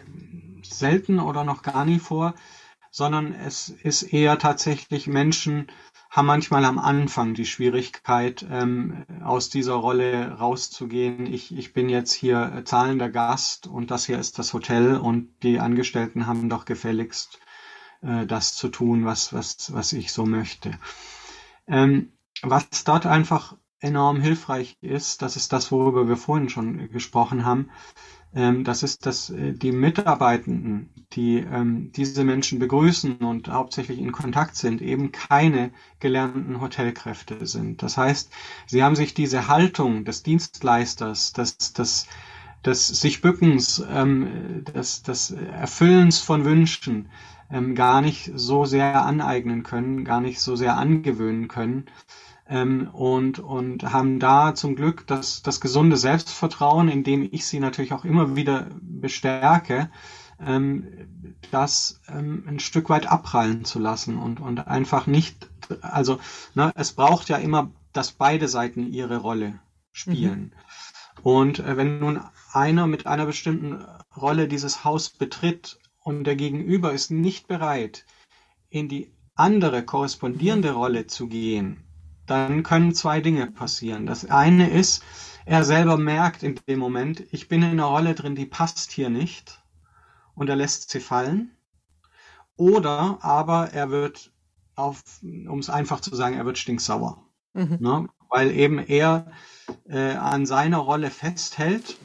selten 0.63 1.21
oder 1.21 1.45
noch 1.45 1.63
gar 1.63 1.85
nie 1.85 1.99
vor, 1.99 2.35
sondern 2.91 3.35
es 3.35 3.69
ist 3.69 4.03
eher 4.03 4.39
tatsächlich 4.39 5.07
Menschen 5.07 5.67
haben 6.11 6.27
manchmal 6.27 6.65
am 6.65 6.79
Anfang 6.79 7.35
die 7.35 7.45
Schwierigkeit, 7.45 8.47
ähm, 8.51 9.05
aus 9.23 9.51
dieser 9.51 9.75
Rolle 9.75 10.33
rauszugehen. 10.39 11.27
Ich, 11.27 11.57
ich 11.57 11.73
bin 11.73 11.89
jetzt 11.89 12.13
hier 12.13 12.63
zahlender 12.65 13.11
Gast 13.11 13.67
und 13.67 13.91
das 13.91 14.07
hier 14.07 14.19
ist 14.19 14.39
das 14.39 14.55
Hotel 14.55 14.97
und 14.97 15.31
die 15.43 15.61
Angestellten 15.61 16.27
haben 16.27 16.49
doch 16.49 16.65
gefälligst 16.65 17.39
äh, 18.03 18.27
das 18.27 18.55
zu 18.55 18.69
tun, 18.69 19.05
was, 19.05 19.33
was, 19.33 19.73
was 19.75 19.93
ich 19.93 20.13
so 20.13 20.25
möchte. 20.25 20.79
Ähm, 21.67 22.13
was 22.43 22.85
dort 22.85 23.05
einfach 23.05 23.57
enorm 23.81 24.21
hilfreich 24.21 24.77
ist, 24.81 25.23
das 25.23 25.37
ist 25.37 25.53
das, 25.53 25.71
worüber 25.71 26.09
wir 26.09 26.17
vorhin 26.17 26.49
schon 26.49 26.91
gesprochen 26.91 27.45
haben, 27.45 27.71
ähm, 28.39 28.63
das 28.63 28.85
ist, 28.85 29.05
dass 29.05 29.31
äh, 29.31 29.53
die 29.53 29.73
Mitarbeitenden, 29.73 30.91
die 31.13 31.39
ähm, 31.39 31.91
diese 31.91 32.23
Menschen 32.23 32.61
begrüßen 32.61 33.17
und 33.17 33.49
hauptsächlich 33.49 33.99
in 33.99 34.13
Kontakt 34.13 34.55
sind, 34.55 34.81
eben 34.81 35.11
keine 35.11 35.73
gelernten 35.99 36.61
Hotelkräfte 36.61 37.45
sind. 37.47 37.83
Das 37.83 37.97
heißt, 37.97 38.31
sie 38.67 38.85
haben 38.85 38.95
sich 38.95 39.13
diese 39.13 39.49
Haltung 39.49 40.05
des 40.05 40.23
Dienstleisters, 40.23 41.33
des, 41.33 41.57
des, 41.73 42.07
des 42.65 42.87
sich 42.87 43.23
Bückens, 43.23 43.85
ähm, 43.91 44.63
des, 44.73 45.03
des 45.03 45.33
Erfüllens 45.33 46.21
von 46.21 46.45
Wünschen 46.45 47.09
gar 47.75 48.03
nicht 48.03 48.31
so 48.35 48.67
sehr 48.67 49.07
aneignen 49.07 49.63
können, 49.63 50.05
gar 50.05 50.21
nicht 50.21 50.39
so 50.39 50.55
sehr 50.55 50.77
angewöhnen 50.77 51.49
können, 51.49 51.87
ähm, 52.49 52.89
und, 52.93 53.39
und 53.39 53.83
haben 53.93 54.19
da 54.19 54.55
zum 54.55 54.75
Glück 54.75 55.07
das, 55.07 55.43
das 55.43 55.61
gesunde 55.61 55.97
Selbstvertrauen, 55.97 56.89
indem 56.89 57.29
ich 57.31 57.47
sie 57.47 57.61
natürlich 57.61 57.93
auch 57.93 58.05
immer 58.05 58.37
wieder 58.37 58.69
bestärke, 58.81 59.91
ähm, 60.41 61.35
das 61.51 62.01
ähm, 62.09 62.45
ein 62.47 62.61
Stück 62.61 62.89
weit 62.89 63.07
abprallen 63.07 63.65
zu 63.65 63.79
lassen 63.79 64.19
und, 64.19 64.41
und 64.41 64.67
einfach 64.67 65.07
nicht, 65.07 65.49
also 65.83 66.19
ne, 66.55 66.73
es 66.75 66.93
braucht 66.93 67.29
ja 67.29 67.37
immer, 67.37 67.71
dass 67.93 68.13
beide 68.13 68.49
Seiten 68.49 68.87
ihre 68.87 69.19
Rolle 69.19 69.59
spielen. 69.93 70.41
Mhm. 70.41 71.23
Und 71.23 71.59
äh, 71.59 71.77
wenn 71.77 71.99
nun 71.99 72.21
einer 72.53 72.87
mit 72.87 73.07
einer 73.07 73.27
bestimmten 73.27 73.85
Rolle 74.17 74.49
dieses 74.49 74.85
Haus 74.85 75.11
betritt 75.11 75.79
und 76.01 76.25
der 76.25 76.37
Gegenüber 76.37 76.93
ist 76.93 77.11
nicht 77.11 77.49
bereit, 77.49 78.07
in 78.71 78.89
die 78.89 79.13
andere 79.35 79.85
korrespondierende 79.85 80.73
Rolle 80.73 81.07
zu 81.07 81.27
gehen, 81.27 81.88
dann 82.31 82.63
können 82.63 82.95
zwei 82.95 83.21
Dinge 83.21 83.47
passieren. 83.49 84.07
Das 84.07 84.25
eine 84.29 84.71
ist, 84.71 85.03
er 85.45 85.65
selber 85.65 85.97
merkt 85.97 86.43
in 86.43 86.57
dem 86.69 86.79
Moment, 86.79 87.25
ich 87.33 87.49
bin 87.49 87.63
in 87.63 87.71
einer 87.71 87.87
Rolle 87.87 88.15
drin, 88.15 88.35
die 88.35 88.47
passt 88.47 88.93
hier 88.93 89.11
nicht 89.11 89.63
und 90.35 90.49
er 90.49 90.57
lässt 90.57 90.91
sie 90.91 91.01
fallen. 91.01 91.57
Oder 92.57 93.19
aber 93.23 93.71
er 93.73 93.91
wird 93.91 94.33
auf, 94.75 95.03
um 95.23 95.59
es 95.59 95.71
einfach 95.71 96.01
zu 96.01 96.15
sagen, 96.15 96.37
er 96.37 96.45
wird 96.45 96.59
stinksauer. 96.59 97.25
Mhm. 97.55 97.79
Ne? 97.81 98.09
Weil 98.29 98.51
eben 98.51 98.79
er 98.79 99.31
äh, 99.89 100.13
an 100.13 100.45
seiner 100.45 100.79
Rolle 100.79 101.11
festhält, 101.11 101.97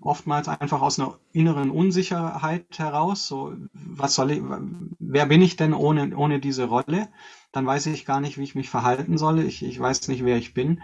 oftmals 0.00 0.48
einfach 0.48 0.82
aus 0.82 0.98
einer 0.98 1.18
inneren 1.32 1.70
Unsicherheit 1.70 2.78
heraus. 2.78 3.26
So, 3.26 3.54
was 3.72 4.14
soll 4.14 4.30
ich, 4.30 4.42
wer 4.98 5.26
bin 5.26 5.42
ich 5.42 5.56
denn 5.56 5.74
ohne, 5.74 6.16
ohne 6.16 6.40
diese 6.40 6.64
Rolle? 6.64 7.08
Dann 7.52 7.66
weiß 7.66 7.86
ich 7.86 8.04
gar 8.04 8.20
nicht, 8.20 8.38
wie 8.38 8.44
ich 8.44 8.54
mich 8.54 8.70
verhalten 8.70 9.18
soll. 9.18 9.40
Ich, 9.40 9.62
ich 9.62 9.78
weiß 9.78 10.08
nicht, 10.08 10.24
wer 10.24 10.36
ich 10.38 10.54
bin. 10.54 10.82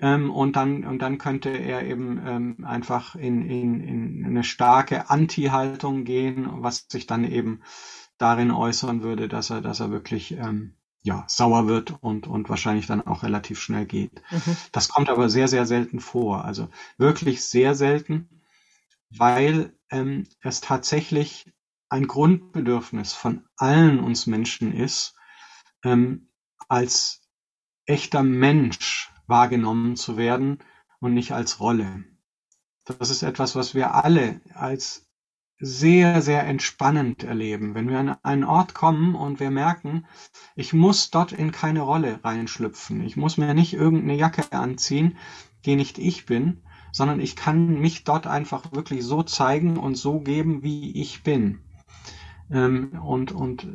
Ähm, 0.00 0.30
und 0.30 0.54
dann 0.54 0.84
und 0.84 1.00
dann 1.00 1.18
könnte 1.18 1.50
er 1.50 1.84
eben 1.84 2.20
ähm, 2.24 2.64
einfach 2.64 3.16
in, 3.16 3.42
in, 3.42 3.80
in 3.80 4.24
eine 4.24 4.44
starke 4.44 5.10
Anti-Haltung 5.10 6.04
gehen, 6.04 6.48
was 6.62 6.86
sich 6.88 7.06
dann 7.06 7.24
eben 7.24 7.62
darin 8.16 8.50
äußern 8.50 9.02
würde, 9.02 9.28
dass 9.28 9.50
er 9.50 9.60
dass 9.60 9.80
er 9.80 9.90
wirklich 9.90 10.32
ähm, 10.32 10.76
ja 11.02 11.24
sauer 11.26 11.66
wird 11.66 11.96
und 12.00 12.28
und 12.28 12.48
wahrscheinlich 12.48 12.86
dann 12.86 13.04
auch 13.04 13.24
relativ 13.24 13.60
schnell 13.60 13.86
geht. 13.86 14.22
Mhm. 14.30 14.56
Das 14.70 14.88
kommt 14.88 15.10
aber 15.10 15.28
sehr 15.28 15.48
sehr 15.48 15.66
selten 15.66 15.98
vor, 15.98 16.44
also 16.44 16.68
wirklich 16.96 17.42
sehr 17.42 17.74
selten, 17.74 18.28
weil 19.10 19.76
ähm, 19.90 20.28
es 20.42 20.60
tatsächlich 20.60 21.52
ein 21.88 22.06
Grundbedürfnis 22.06 23.14
von 23.14 23.44
allen 23.56 23.98
uns 23.98 24.26
Menschen 24.28 24.72
ist, 24.72 25.17
ähm, 25.92 26.28
als 26.68 27.22
echter 27.86 28.22
Mensch 28.22 29.12
wahrgenommen 29.26 29.96
zu 29.96 30.16
werden 30.16 30.58
und 31.00 31.14
nicht 31.14 31.32
als 31.32 31.60
Rolle. 31.60 32.04
Das 32.84 33.10
ist 33.10 33.22
etwas, 33.22 33.54
was 33.54 33.74
wir 33.74 33.94
alle 33.94 34.40
als 34.54 35.06
sehr, 35.60 36.22
sehr 36.22 36.46
entspannend 36.46 37.24
erleben. 37.24 37.74
Wenn 37.74 37.88
wir 37.88 37.98
an 37.98 38.16
einen 38.22 38.44
Ort 38.44 38.74
kommen 38.74 39.14
und 39.14 39.40
wir 39.40 39.50
merken, 39.50 40.06
ich 40.54 40.72
muss 40.72 41.10
dort 41.10 41.32
in 41.32 41.50
keine 41.50 41.80
Rolle 41.80 42.20
reinschlüpfen. 42.22 43.02
Ich 43.02 43.16
muss 43.16 43.36
mir 43.36 43.54
nicht 43.54 43.74
irgendeine 43.74 44.14
Jacke 44.14 44.52
anziehen, 44.52 45.16
die 45.64 45.74
nicht 45.74 45.98
ich 45.98 46.26
bin, 46.26 46.62
sondern 46.92 47.20
ich 47.20 47.34
kann 47.36 47.80
mich 47.80 48.04
dort 48.04 48.26
einfach 48.26 48.72
wirklich 48.72 49.04
so 49.04 49.22
zeigen 49.22 49.76
und 49.76 49.96
so 49.96 50.20
geben, 50.20 50.62
wie 50.62 51.00
ich 51.00 51.22
bin. 51.22 51.60
Ähm, 52.50 53.00
und 53.04 53.32
und 53.32 53.66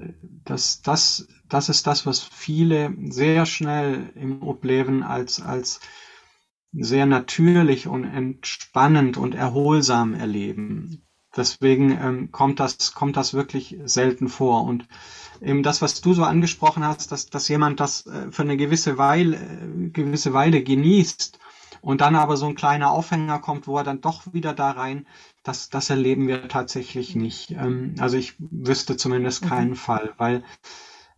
das, 0.45 0.82
das, 0.82 1.28
das 1.47 1.69
ist 1.69 1.88
das, 1.88 2.05
was 2.05 2.21
viele 2.21 2.95
sehr 3.09 3.45
schnell 3.45 4.11
im 4.15 4.41
Obleben 4.41 5.03
als, 5.03 5.41
als 5.41 5.80
sehr 6.71 7.05
natürlich 7.05 7.88
und 7.88 8.03
entspannend 8.03 9.17
und 9.17 9.36
erholsam 9.36 10.13
erleben. 10.15 11.05
Deswegen 11.36 11.91
ähm, 11.91 12.32
kommt 12.32 12.59
das 12.59 12.93
kommt 12.93 13.17
das 13.17 13.34
wirklich 13.34 13.78
selten 13.86 14.28
vor 14.28 14.65
und 14.65 14.88
eben 15.41 15.63
das, 15.63 15.82
was 15.82 16.01
du 16.01 16.13
so 16.13 16.24
angesprochen 16.24 16.84
hast, 16.84 17.11
dass 17.11 17.28
dass 17.28 17.47
jemand 17.47 17.80
das 17.80 18.05
äh, 18.05 18.32
für 18.32 18.43
eine 18.43 18.57
gewisse 18.57 18.97
Weile 18.97 19.38
äh, 19.38 19.89
gewisse 19.89 20.34
Weile 20.34 20.63
genießt 20.63 21.39
und 21.82 22.01
dann 22.01 22.15
aber 22.15 22.38
so 22.38 22.45
ein 22.45 22.55
kleiner 22.55 22.91
Aufhänger 22.91 23.39
kommt, 23.39 23.67
wo 23.67 23.78
er 23.78 23.84
dann 23.84 24.01
doch 24.01 24.32
wieder 24.32 24.53
da 24.53 24.71
rein 24.71 25.07
das, 25.44 25.70
das 25.70 25.89
erleben 25.89 26.28
wir 26.28 26.48
tatsächlich 26.48 27.16
nicht. 27.16 27.52
Ähm, 27.52 27.96
also 28.00 28.18
ich 28.18 28.36
wüsste 28.39 28.98
zumindest 28.98 29.44
mhm. 29.44 29.50
keinen 29.50 29.70
mhm. 29.72 29.76
Fall, 29.76 30.14
weil 30.18 30.44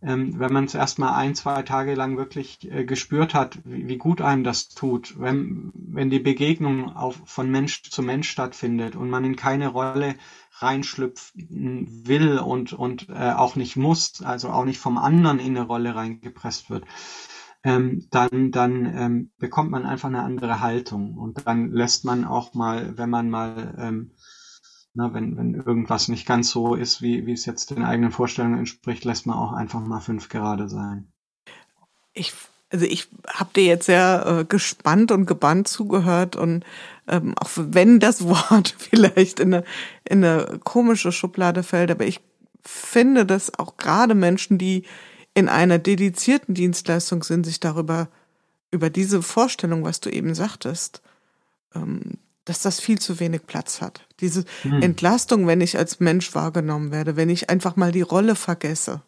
ähm, 0.02 0.38
wenn 0.38 0.52
man 0.52 0.64
es 0.64 0.74
erstmal 0.74 1.14
ein, 1.14 1.34
zwei 1.34 1.62
Tage 1.62 1.94
lang 1.94 2.16
wirklich 2.18 2.70
äh, 2.70 2.84
gespürt 2.84 3.34
hat, 3.34 3.58
wie, 3.64 3.88
wie, 3.88 3.96
gut 3.96 4.20
einem 4.20 4.44
das 4.44 4.68
tut, 4.68 5.18
wenn, 5.18 5.72
wenn 5.74 6.10
die 6.10 6.18
Begegnung 6.18 6.94
auf, 6.94 7.20
von 7.24 7.50
Mensch 7.50 7.82
zu 7.82 8.02
Mensch 8.02 8.28
stattfindet 8.28 8.94
und 8.94 9.08
man 9.08 9.24
in 9.24 9.36
keine 9.36 9.68
Rolle 9.68 10.14
reinschlüpfen 10.58 12.06
will 12.06 12.38
und, 12.38 12.72
und 12.72 13.08
äh, 13.08 13.32
auch 13.32 13.56
nicht 13.56 13.76
muss, 13.76 14.22
also 14.22 14.50
auch 14.50 14.64
nicht 14.64 14.78
vom 14.78 14.98
anderen 14.98 15.38
in 15.38 15.56
eine 15.56 15.66
Rolle 15.66 15.94
reingepresst 15.94 16.68
wird, 16.68 16.84
ähm, 17.66 18.06
dann, 18.10 18.52
dann 18.52 18.86
ähm, 18.86 19.30
bekommt 19.38 19.70
man 19.70 19.86
einfach 19.86 20.08
eine 20.08 20.22
andere 20.22 20.60
Haltung 20.60 21.16
und 21.16 21.46
dann 21.46 21.72
lässt 21.72 22.04
man 22.04 22.24
auch 22.24 22.54
mal, 22.54 22.96
wenn 22.96 23.10
man 23.10 23.28
mal 23.28 23.74
ähm, 23.78 24.12
na, 24.96 25.12
wenn, 25.12 25.36
wenn 25.36 25.54
irgendwas 25.54 26.08
nicht 26.08 26.26
ganz 26.26 26.50
so 26.50 26.74
ist, 26.74 27.02
wie, 27.02 27.26
wie 27.26 27.32
es 27.32 27.44
jetzt 27.44 27.70
den 27.70 27.84
eigenen 27.84 28.10
Vorstellungen 28.10 28.58
entspricht, 28.58 29.04
lässt 29.04 29.26
man 29.26 29.36
auch 29.36 29.52
einfach 29.52 29.80
mal 29.80 30.00
fünf 30.00 30.30
gerade 30.30 30.70
sein. 30.70 31.12
Ich, 32.14 32.32
also 32.72 32.86
ich 32.86 33.08
habe 33.28 33.50
dir 33.54 33.64
jetzt 33.64 33.86
sehr 33.86 34.24
äh, 34.26 34.44
gespannt 34.46 35.12
und 35.12 35.26
gebannt 35.26 35.68
zugehört 35.68 36.34
und 36.34 36.64
ähm, 37.08 37.34
auch 37.36 37.50
wenn 37.54 38.00
das 38.00 38.24
Wort 38.28 38.74
vielleicht 38.78 39.38
in 39.38 39.52
eine, 39.52 39.64
in 40.04 40.24
eine 40.24 40.60
komische 40.64 41.12
Schublade 41.12 41.62
fällt, 41.62 41.90
aber 41.90 42.06
ich 42.06 42.20
finde, 42.62 43.26
dass 43.26 43.58
auch 43.58 43.76
gerade 43.76 44.14
Menschen, 44.14 44.56
die 44.56 44.84
in 45.34 45.50
einer 45.50 45.78
dedizierten 45.78 46.54
Dienstleistung 46.54 47.22
sind, 47.22 47.44
sich 47.44 47.60
darüber, 47.60 48.08
über 48.70 48.88
diese 48.88 49.20
Vorstellung, 49.20 49.84
was 49.84 50.00
du 50.00 50.08
eben 50.10 50.34
sagtest, 50.34 51.02
ähm, 51.74 52.14
dass 52.46 52.60
das 52.60 52.80
viel 52.80 52.98
zu 52.98 53.20
wenig 53.20 53.46
Platz 53.46 53.82
hat. 53.82 54.05
Diese 54.20 54.44
hm. 54.62 54.82
Entlastung, 54.82 55.46
wenn 55.46 55.60
ich 55.60 55.76
als 55.76 56.00
Mensch 56.00 56.34
wahrgenommen 56.34 56.90
werde, 56.90 57.16
wenn 57.16 57.28
ich 57.28 57.50
einfach 57.50 57.76
mal 57.76 57.92
die 57.92 58.02
Rolle 58.02 58.34
vergesse. 58.34 59.02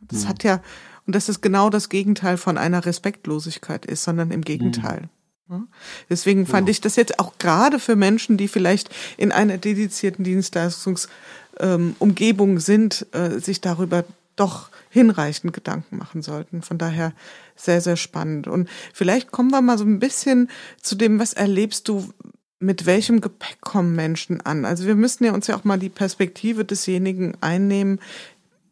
Das 0.00 0.22
hm. 0.22 0.28
hat 0.28 0.44
ja, 0.44 0.62
und 1.06 1.14
das 1.14 1.28
ist 1.28 1.40
genau 1.40 1.70
das 1.70 1.88
Gegenteil 1.88 2.36
von 2.36 2.58
einer 2.58 2.86
Respektlosigkeit 2.86 3.86
ist, 3.86 4.04
sondern 4.04 4.30
im 4.30 4.42
Gegenteil. 4.42 5.08
Hm. 5.48 5.68
Deswegen 6.10 6.46
fand 6.46 6.68
ja. 6.68 6.72
ich 6.72 6.80
das 6.80 6.96
jetzt 6.96 7.20
auch 7.20 7.38
gerade 7.38 7.78
für 7.78 7.94
Menschen, 7.96 8.36
die 8.36 8.48
vielleicht 8.48 8.90
in 9.16 9.32
einer 9.32 9.56
dedizierten 9.58 10.24
Dienstleistungsumgebung 10.24 12.50
ähm, 12.50 12.58
sind, 12.58 13.06
äh, 13.12 13.38
sich 13.38 13.60
darüber 13.60 14.04
doch 14.34 14.70
hinreichend 14.90 15.52
Gedanken 15.52 15.96
machen 15.96 16.22
sollten. 16.22 16.62
Von 16.62 16.78
daher 16.78 17.12
sehr, 17.54 17.80
sehr 17.80 17.96
spannend. 17.96 18.48
Und 18.48 18.68
vielleicht 18.92 19.30
kommen 19.32 19.50
wir 19.50 19.62
mal 19.62 19.78
so 19.78 19.84
ein 19.84 19.98
bisschen 19.98 20.50
zu 20.80 20.94
dem, 20.94 21.18
was 21.18 21.32
erlebst 21.32 21.88
du, 21.88 22.12
mit 22.58 22.86
welchem 22.86 23.20
Gepäck 23.20 23.60
kommen 23.60 23.94
Menschen 23.94 24.40
an? 24.40 24.64
Also 24.64 24.86
wir 24.86 24.94
müssen 24.94 25.24
ja 25.24 25.32
uns 25.32 25.46
ja 25.46 25.56
auch 25.56 25.64
mal 25.64 25.78
die 25.78 25.88
Perspektive 25.88 26.64
desjenigen 26.64 27.36
einnehmen, 27.40 28.00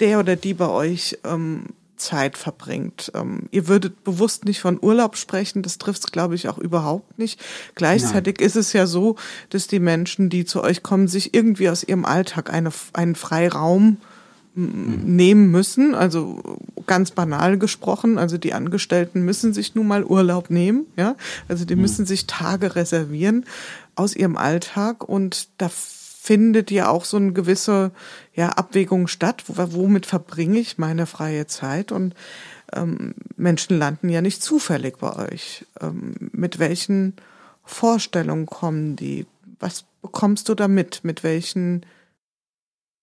der 0.01 0.19
oder 0.19 0.37
die 0.37 0.55
bei 0.55 0.69
euch 0.69 1.19
ähm, 1.25 1.67
Zeit 1.97 2.37
verbringt. 2.37 3.13
Ähm, 3.15 3.49
ihr 3.51 3.69
würdet 3.69 4.05
bewusst 4.05 4.45
nicht 4.45 4.61
von 4.61 4.79
Urlaub 4.83 5.17
sprechen, 5.17 5.63
das 5.63 5.79
trifft 5.79 6.05
es, 6.05 6.13
glaube 6.13 6.35
ich, 6.35 6.49
auch 6.49 6.59
überhaupt 6.59 7.19
nicht. 7.19 7.41
Gleichzeitig 7.75 8.39
Nein. 8.39 8.47
ist 8.47 8.57
es 8.57 8.73
ja 8.73 8.87
so, 8.87 9.17
dass 9.51 9.69
die 9.69 9.81
Menschen, 9.81 10.29
die 10.29 10.45
zu 10.45 10.63
euch 10.63 10.83
kommen, 10.83 11.09
sich 11.09 11.35
irgendwie 11.35 11.69
aus 11.69 11.85
ihrem 11.85 12.05
Alltag 12.05 12.53
eine, 12.53 12.71
einen 12.93 13.15
Freiraum 13.15 13.85
mhm. 13.85 13.97
Nehmen 14.55 15.51
müssen. 15.51 15.95
Also 15.95 16.41
ganz 16.87 17.11
banal 17.11 17.59
gesprochen, 17.59 18.19
also 18.19 18.39
die 18.39 18.55
Angestellten 18.55 19.25
müssen 19.25 19.53
sich 19.53 19.75
nun 19.75 19.87
mal 19.87 20.05
Urlaub 20.05 20.51
nehmen, 20.51 20.87
ja. 20.97 21.17
Also 21.49 21.65
die 21.65 21.77
mhm. 21.77 21.83
müssen 21.83 22.07
sich 22.07 22.27
Tage 22.27 22.77
reservieren 22.77 23.45
aus 23.95 24.15
ihrem 24.15 24.37
Alltag 24.37 25.09
und 25.09 25.49
da 25.59 25.69
findet 25.71 26.71
ja 26.71 26.89
auch 26.89 27.05
so 27.05 27.19
eine 27.19 27.33
gewisse 27.33 27.91
ja, 28.35 28.49
Abwägung 28.51 29.09
statt, 29.09 29.45
womit 29.47 30.07
verbringe 30.07 30.59
ich 30.59 30.79
meine 30.79 31.07
freie 31.07 31.47
Zeit 31.47 31.93
und 31.93 32.15
ähm, 32.73 33.15
Menschen 33.37 33.79
landen 33.79 34.09
ja 34.09 34.23
nicht 34.23 34.43
zufällig 34.43 34.99
bei 34.99 35.15
euch. 35.17 35.67
Ähm, 35.81 36.31
mit 36.33 36.59
welchen 36.59 37.15
Vorstellungen 37.63 38.47
kommen 38.47 38.97
die? 38.97 39.27
Was 39.61 39.85
bekommst 40.01 40.49
du 40.49 40.55
damit? 40.55 41.01
Mit 41.03 41.25
welchen 41.25 41.85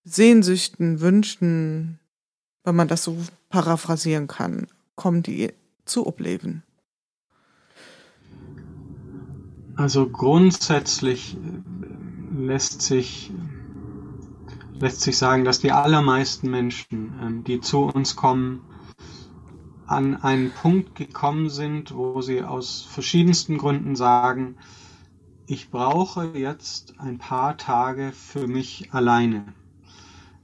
Sehnsüchten, 0.04 1.00
Wünschen, 1.00 2.00
wenn 2.64 2.76
man 2.76 2.88
das 2.88 3.04
so 3.04 3.16
paraphrasieren 3.48 4.26
kann, 4.26 4.66
kommen 4.96 5.22
die 5.22 5.52
zu 5.84 6.06
Obleben? 6.06 6.62
Also 9.76 10.08
grundsätzlich 10.08 11.36
lässt 12.36 12.82
sich, 12.82 13.32
lässt 14.74 15.00
sich 15.00 15.16
sagen, 15.16 15.44
dass 15.44 15.60
die 15.60 15.72
allermeisten 15.72 16.50
Menschen, 16.50 17.14
ähm, 17.22 17.44
die 17.44 17.60
zu 17.60 17.82
uns 17.82 18.16
kommen, 18.16 18.64
an 19.86 20.16
einen 20.16 20.50
Punkt 20.50 20.94
gekommen 20.94 21.50
sind, 21.50 21.94
wo 21.94 22.22
sie 22.22 22.42
aus 22.42 22.82
verschiedensten 22.82 23.58
Gründen 23.58 23.94
sagen, 23.94 24.56
ich 25.46 25.70
brauche 25.70 26.32
jetzt 26.34 26.98
ein 26.98 27.18
paar 27.18 27.56
Tage 27.56 28.12
für 28.12 28.46
mich 28.46 28.92
alleine. 28.92 29.44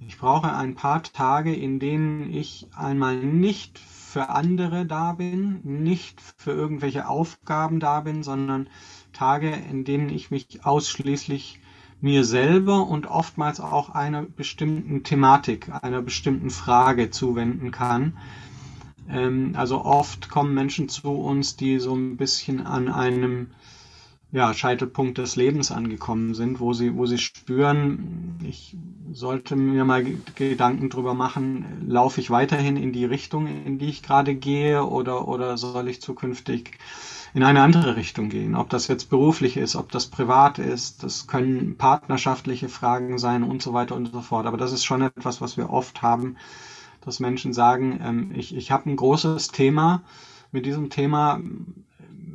Ich 0.07 0.19
brauche 0.19 0.53
ein 0.53 0.75
paar 0.75 1.03
Tage, 1.03 1.55
in 1.55 1.81
denen 1.81 2.33
ich 2.33 2.67
einmal 2.77 3.17
nicht 3.17 3.79
für 3.79 4.31
andere 4.31 4.87
da 4.87 5.13
bin, 5.13 5.61
nicht 5.65 6.21
für 6.21 6.53
irgendwelche 6.53 7.09
Aufgaben 7.09 7.81
da 7.81 8.01
bin, 8.01 8.23
sondern 8.23 8.69
Tage, 9.13 9.51
in 9.51 9.85
denen 9.85 10.09
ich 10.09 10.31
mich 10.31 10.65
ausschließlich 10.65 11.61
mir 12.01 12.25
selber 12.25 12.87
und 12.87 13.07
oftmals 13.07 13.61
auch 13.61 13.91
einer 13.91 14.23
bestimmten 14.23 15.03
Thematik, 15.03 15.69
einer 15.83 16.01
bestimmten 16.01 16.51
Frage 16.51 17.11
zuwenden 17.11 17.73
kann. 17.73 18.17
Ähm, 19.09 19.55
also 19.57 19.85
oft 19.85 20.29
kommen 20.29 20.55
Menschen 20.55 20.89
zu 20.89 21.11
uns, 21.11 21.57
die 21.57 21.79
so 21.81 21.95
ein 21.95 22.17
bisschen 22.17 22.65
an 22.65 22.89
einem 22.89 23.49
ja, 24.31 24.53
Scheitelpunkt 24.53 25.19
des 25.19 25.37
Lebens 25.37 25.71
angekommen 25.71 26.35
sind, 26.35 26.61
wo 26.61 26.75
sie, 26.75 26.95
wo 26.95 27.07
sie 27.07 27.19
spüren, 27.19 28.39
ich 28.45 28.77
sollte 29.13 29.57
mir 29.57 29.85
mal 29.87 30.05
Gedanken 30.35 30.91
drüber 30.91 31.15
machen, 31.15 31.65
laufe 31.87 32.21
ich 32.21 32.31
weiterhin 32.31 32.77
in 32.77 32.93
die 32.93 33.07
Richtung, 33.07 33.47
in 33.47 33.79
die 33.79 33.89
ich 33.89 34.03
gerade 34.03 34.35
gehe, 34.35 34.85
oder, 34.85 35.29
oder 35.29 35.57
soll 35.57 35.89
ich 35.89 36.03
zukünftig 36.03 36.73
in 37.33 37.43
eine 37.43 37.63
andere 37.63 37.97
Richtung 37.97 38.29
gehen? 38.29 38.55
Ob 38.55 38.69
das 38.69 38.87
jetzt 38.89 39.09
beruflich 39.09 39.57
ist, 39.57 39.77
ob 39.77 39.91
das 39.93 40.09
privat 40.09 40.59
ist, 40.59 41.03
das 41.03 41.27
können 41.27 41.77
partnerschaftliche 41.79 42.69
Fragen 42.69 43.19
sein 43.19 43.43
und 43.43 43.63
so 43.63 43.73
weiter 43.73 43.97
und 43.97 44.13
so 44.13 44.21
fort. 44.21 44.47
Aber 44.47 44.59
das 44.59 44.73
ist 44.73 44.85
schon 44.85 45.01
etwas, 45.01 45.41
was 45.41 45.57
wir 45.57 45.71
oft 45.71 46.03
haben, 46.03 46.37
dass 47.01 47.19
Menschen 47.19 47.55
sagen, 47.55 47.99
ähm, 48.03 48.33
ich, 48.35 48.55
ich 48.55 48.71
habe 48.73 48.91
ein 48.91 48.97
großes 48.97 49.49
Thema, 49.49 50.03
mit 50.51 50.67
diesem 50.67 50.91
Thema 50.91 51.41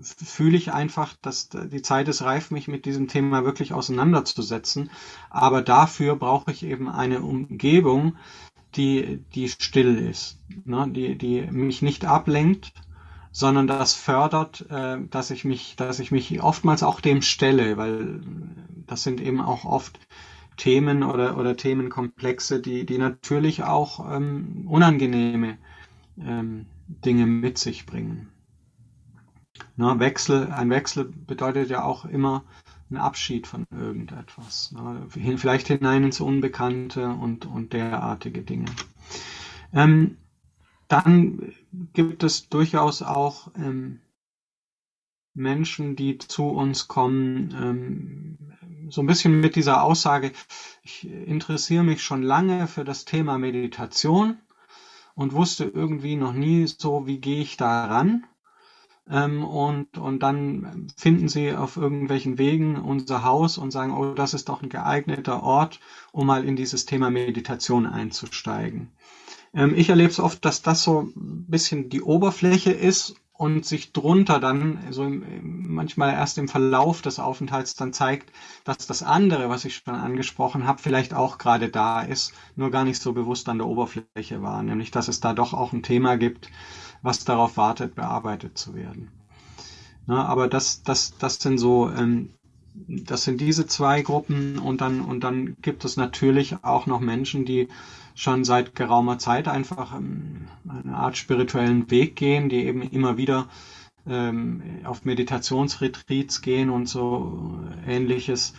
fühle 0.04 0.58
ich 0.58 0.74
einfach, 0.74 1.16
dass 1.22 1.50
die 1.50 1.82
Zeit 1.82 2.08
ist 2.08 2.22
reif, 2.22 2.52
mich 2.52 2.68
mit 2.68 2.86
diesem 2.86 3.08
Thema 3.08 3.46
wirklich 3.46 3.74
auseinanderzusetzen. 3.74 4.90
Aber 5.30 5.62
dafür 5.62 6.16
brauche 6.16 6.52
ich 6.52 6.64
eben 6.64 6.90
eine 6.90 7.22
Umgebung, 7.22 8.16
die, 8.76 9.24
die 9.36 9.50
still 9.50 9.98
ist, 9.98 10.40
ne? 10.66 10.88
die, 10.90 11.18
die 11.18 11.42
mich 11.42 11.82
nicht 11.82 12.06
ablenkt, 12.06 12.74
sondern 13.32 13.68
das 13.68 13.94
fördert, 13.94 14.66
äh, 14.70 14.98
dass 15.10 15.32
ich 15.32 15.46
mich, 15.46 15.76
dass 15.76 16.00
ich 16.00 16.12
mich 16.12 16.42
oftmals 16.42 16.84
auch 16.84 17.00
dem 17.00 17.22
stelle, 17.22 17.78
weil 17.78 18.22
das 18.88 19.04
sind 19.04 19.22
eben 19.22 19.42
auch 19.42 19.66
oft 19.66 20.00
Themen 20.58 21.04
oder, 21.04 21.38
oder 21.38 21.58
Themenkomplexe, 21.58 22.60
die, 22.60 22.86
die 22.86 22.98
natürlich 22.98 23.64
auch 23.64 24.12
ähm, 24.12 24.68
unangenehme 24.68 25.58
ähm, 26.20 26.68
Dinge 26.88 27.26
mit 27.26 27.58
sich 27.58 27.86
bringen. 27.86 28.30
Ne, 29.76 30.00
Wechsel, 30.00 30.52
ein 30.52 30.70
Wechsel 30.70 31.06
bedeutet 31.06 31.70
ja 31.70 31.84
auch 31.84 32.06
immer 32.06 32.44
ein 32.90 32.98
Abschied 32.98 33.48
von 33.48 33.66
irgendetwas. 33.72 34.72
Ne, 34.72 35.08
vielleicht 35.10 35.68
hinein 35.68 36.04
ins 36.04 36.22
Unbekannte 36.22 37.10
und, 37.10 37.46
und 37.46 37.74
derartige 37.74 38.42
Dinge. 38.42 38.66
Ähm, 39.74 40.18
dann 40.88 41.54
gibt 41.94 42.24
es 42.24 42.50
durchaus 42.50 43.02
auch 43.02 43.52
ähm, 43.56 44.00
Menschen, 45.34 45.96
die 45.96 46.20
zu 46.20 46.50
uns 46.50 46.88
kommen, 46.88 47.56
ähm, 47.60 48.38
so 48.90 49.02
ein 49.02 49.08
bisschen 49.08 49.40
mit 49.40 49.56
dieser 49.56 49.84
Aussage, 49.84 50.32
ich 50.84 51.08
interessiere 51.08 51.84
mich 51.84 52.04
schon 52.04 52.22
lange 52.22 52.68
für 52.68 52.84
das 52.84 53.06
Thema 53.06 53.38
Meditation 53.38 54.38
und 55.16 55.34
wusste 55.34 55.64
irgendwie 55.64 56.16
noch 56.16 56.34
nie 56.34 56.68
so, 56.68 57.08
wie 57.08 57.20
gehe 57.20 57.42
ich 57.42 57.58
da 57.58 57.86
ran. 57.86 58.26
Ähm, 59.10 59.44
und, 59.44 59.98
und 59.98 60.24
dann 60.24 60.88
finden 60.96 61.28
sie 61.28 61.54
auf 61.54 61.78
irgendwelchen 61.78 62.38
Wegen 62.38 62.78
unser 62.78 63.24
Haus 63.24 63.58
und 63.58 63.72
sagen, 63.72 63.94
oh, 63.94 64.14
das 64.14 64.34
ist 64.34 64.50
doch 64.50 64.62
ein 64.62 64.70
geeigneter 64.70 65.44
Ort, 65.44 65.80
um 66.12 66.28
mal 66.28 66.46
in 66.46 66.56
dieses 66.56 66.86
Thema 66.86 67.10
Meditation 67.10 67.86
einzusteigen. 67.86 68.92
Ähm, 69.54 69.74
ich 69.76 69.90
erlebe 69.90 70.10
es 70.10 70.20
oft, 70.20 70.46
dass 70.46 70.62
das 70.62 70.84
so 70.84 71.02
ein 71.16 71.46
bisschen 71.48 71.90
die 71.90 72.02
Oberfläche 72.02 72.72
ist 72.72 73.16
und 73.36 73.66
sich 73.66 73.92
drunter 73.94 74.40
dann 74.40 74.80
so 74.92 75.04
im, 75.04 75.74
manchmal 75.74 76.14
erst 76.14 76.38
im 76.38 76.48
Verlauf 76.48 77.02
des 77.02 77.20
Aufenthalts 77.20 77.76
dann 77.76 77.92
zeigt, 77.92 78.32
dass 78.64 78.88
das 78.88 79.04
andere, 79.04 79.50
was 79.50 79.66
ich 79.66 79.76
schon 79.76 79.96
angesprochen 79.96 80.66
habe, 80.66 80.82
vielleicht 80.82 81.14
auch 81.14 81.40
gerade 81.40 81.70
da 81.70 82.02
ist, 82.02 82.34
nur 82.56 82.72
gar 82.72 82.86
nicht 82.86 83.02
so 83.02 83.12
bewusst 83.12 83.50
an 83.50 83.58
der 83.58 83.68
Oberfläche 83.68 84.42
war, 84.42 84.64
nämlich 84.64 84.92
dass 84.92 85.08
es 85.08 85.20
da 85.20 85.34
doch 85.34 85.54
auch 85.54 85.74
ein 85.74 85.84
Thema 85.84 86.16
gibt, 86.16 86.50
was 87.04 87.26
darauf 87.26 87.58
wartet, 87.58 87.94
bearbeitet 87.94 88.58
zu 88.58 88.74
werden. 88.74 89.10
Na, 90.08 90.26
aber 90.26 90.48
das, 90.48 90.84
das, 90.84 91.18
das 91.18 91.36
sind 91.36 91.60
so, 91.60 91.90
ähm, 91.90 92.30
das 92.74 93.24
sind 93.24 93.40
diese 93.40 93.68
zwei 93.68 94.02
Gruppen 94.02 94.58
und 94.58 94.82
dann, 94.82 95.02
und 95.02 95.24
dann 95.24 95.56
gibt 95.62 95.86
es 95.86 95.96
natürlich 95.96 96.58
auch 96.64 96.88
noch 96.88 97.00
Menschen, 97.00 97.46
die 97.46 97.68
schon 98.16 98.44
seit 98.44 98.76
geraumer 98.76 99.20
Zeit 99.20 99.48
einfach 99.48 99.96
ähm, 99.96 100.48
eine 100.68 100.96
Art 100.96 101.18
spirituellen 101.18 101.90
Weg 101.92 102.16
gehen, 102.16 102.50
die 102.50 102.66
eben 102.66 102.82
immer 102.82 103.18
wieder 103.18 103.48
ähm, 104.08 104.62
auf 104.84 105.06
Meditationsretreats 105.06 106.42
gehen 106.42 106.70
und 106.70 106.88
so 106.88 107.60
ähnliches. 107.88 108.54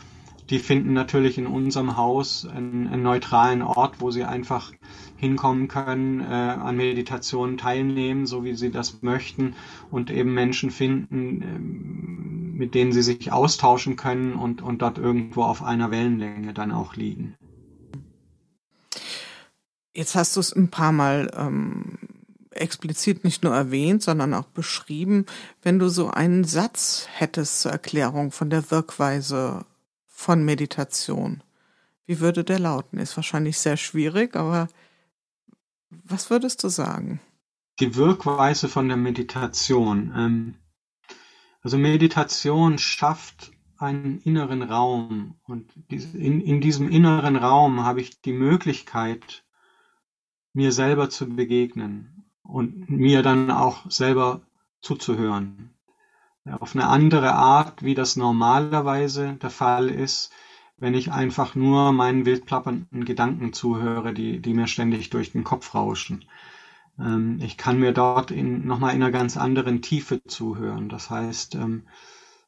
Die 0.50 0.58
finden 0.58 0.92
natürlich 0.92 1.38
in 1.38 1.46
unserem 1.46 1.96
Haus 1.96 2.46
einen, 2.46 2.86
einen 2.86 3.02
neutralen 3.02 3.62
Ort, 3.62 4.00
wo 4.00 4.10
sie 4.10 4.24
einfach 4.24 4.72
hinkommen 5.16 5.68
können, 5.68 6.20
äh, 6.20 6.24
an 6.24 6.76
Meditationen 6.76 7.56
teilnehmen, 7.56 8.26
so 8.26 8.44
wie 8.44 8.54
sie 8.54 8.70
das 8.70 9.02
möchten 9.02 9.54
und 9.90 10.10
eben 10.10 10.34
Menschen 10.34 10.70
finden, 10.70 11.42
äh, 11.42 12.58
mit 12.58 12.74
denen 12.74 12.92
sie 12.92 13.02
sich 13.02 13.32
austauschen 13.32 13.96
können 13.96 14.34
und, 14.34 14.60
und 14.60 14.82
dort 14.82 14.98
irgendwo 14.98 15.42
auf 15.44 15.62
einer 15.62 15.90
Wellenlänge 15.90 16.52
dann 16.52 16.72
auch 16.72 16.94
liegen. 16.94 17.36
Jetzt 19.94 20.14
hast 20.14 20.36
du 20.36 20.40
es 20.40 20.52
ein 20.52 20.68
paar 20.68 20.92
Mal 20.92 21.30
ähm, 21.36 21.98
explizit 22.50 23.24
nicht 23.24 23.42
nur 23.44 23.54
erwähnt, 23.54 24.02
sondern 24.02 24.34
auch 24.34 24.46
beschrieben. 24.46 25.26
Wenn 25.62 25.78
du 25.78 25.88
so 25.88 26.10
einen 26.10 26.44
Satz 26.44 27.06
hättest 27.12 27.60
zur 27.60 27.72
Erklärung 27.72 28.30
von 28.30 28.50
der 28.50 28.70
Wirkweise 28.70 29.64
von 30.14 30.44
Meditation, 30.44 31.42
wie 32.06 32.20
würde 32.20 32.44
der 32.44 32.60
lauten? 32.60 32.98
Ist 32.98 33.16
wahrscheinlich 33.16 33.58
sehr 33.58 33.76
schwierig, 33.76 34.36
aber 34.36 34.68
was 35.90 36.30
würdest 36.30 36.62
du 36.62 36.68
sagen? 36.68 37.20
Die 37.80 37.96
Wirkweise 37.96 38.68
von 38.68 38.86
der 38.88 38.96
Meditation. 38.96 40.12
Ähm, 40.16 40.54
also 41.62 41.76
Meditation 41.78 42.78
schafft 42.78 43.50
einen 43.76 44.20
inneren 44.20 44.62
Raum 44.62 45.34
und 45.44 45.72
in, 45.88 46.40
in 46.40 46.60
diesem 46.60 46.88
inneren 46.88 47.36
Raum 47.36 47.84
habe 47.84 48.00
ich 48.00 48.22
die 48.22 48.32
Möglichkeit, 48.32 49.44
mir 50.52 50.70
selber 50.70 51.10
zu 51.10 51.28
begegnen 51.28 52.30
und 52.44 52.88
mir 52.88 53.22
dann 53.22 53.50
auch 53.50 53.90
selber 53.90 54.46
zuzuhören. 54.80 55.73
Auf 56.50 56.74
eine 56.74 56.88
andere 56.88 57.32
Art, 57.34 57.82
wie 57.82 57.94
das 57.94 58.16
normalerweise 58.16 59.34
der 59.40 59.50
Fall 59.50 59.88
ist, 59.88 60.32
wenn 60.76 60.94
ich 60.94 61.12
einfach 61.12 61.54
nur 61.54 61.92
meinen 61.92 62.26
wildplappernden 62.26 63.04
Gedanken 63.04 63.52
zuhöre, 63.52 64.12
die, 64.12 64.40
die 64.40 64.54
mir 64.54 64.66
ständig 64.66 65.10
durch 65.10 65.32
den 65.32 65.44
Kopf 65.44 65.74
rauschen. 65.74 66.24
Ähm, 66.98 67.38
ich 67.40 67.56
kann 67.56 67.78
mir 67.78 67.92
dort 67.92 68.30
in, 68.30 68.66
nochmal 68.66 68.94
in 68.94 69.02
einer 69.02 69.12
ganz 69.12 69.36
anderen 69.36 69.82
Tiefe 69.82 70.22
zuhören. 70.24 70.88
Das 70.88 71.10
heißt, 71.10 71.54
ähm, 71.54 71.86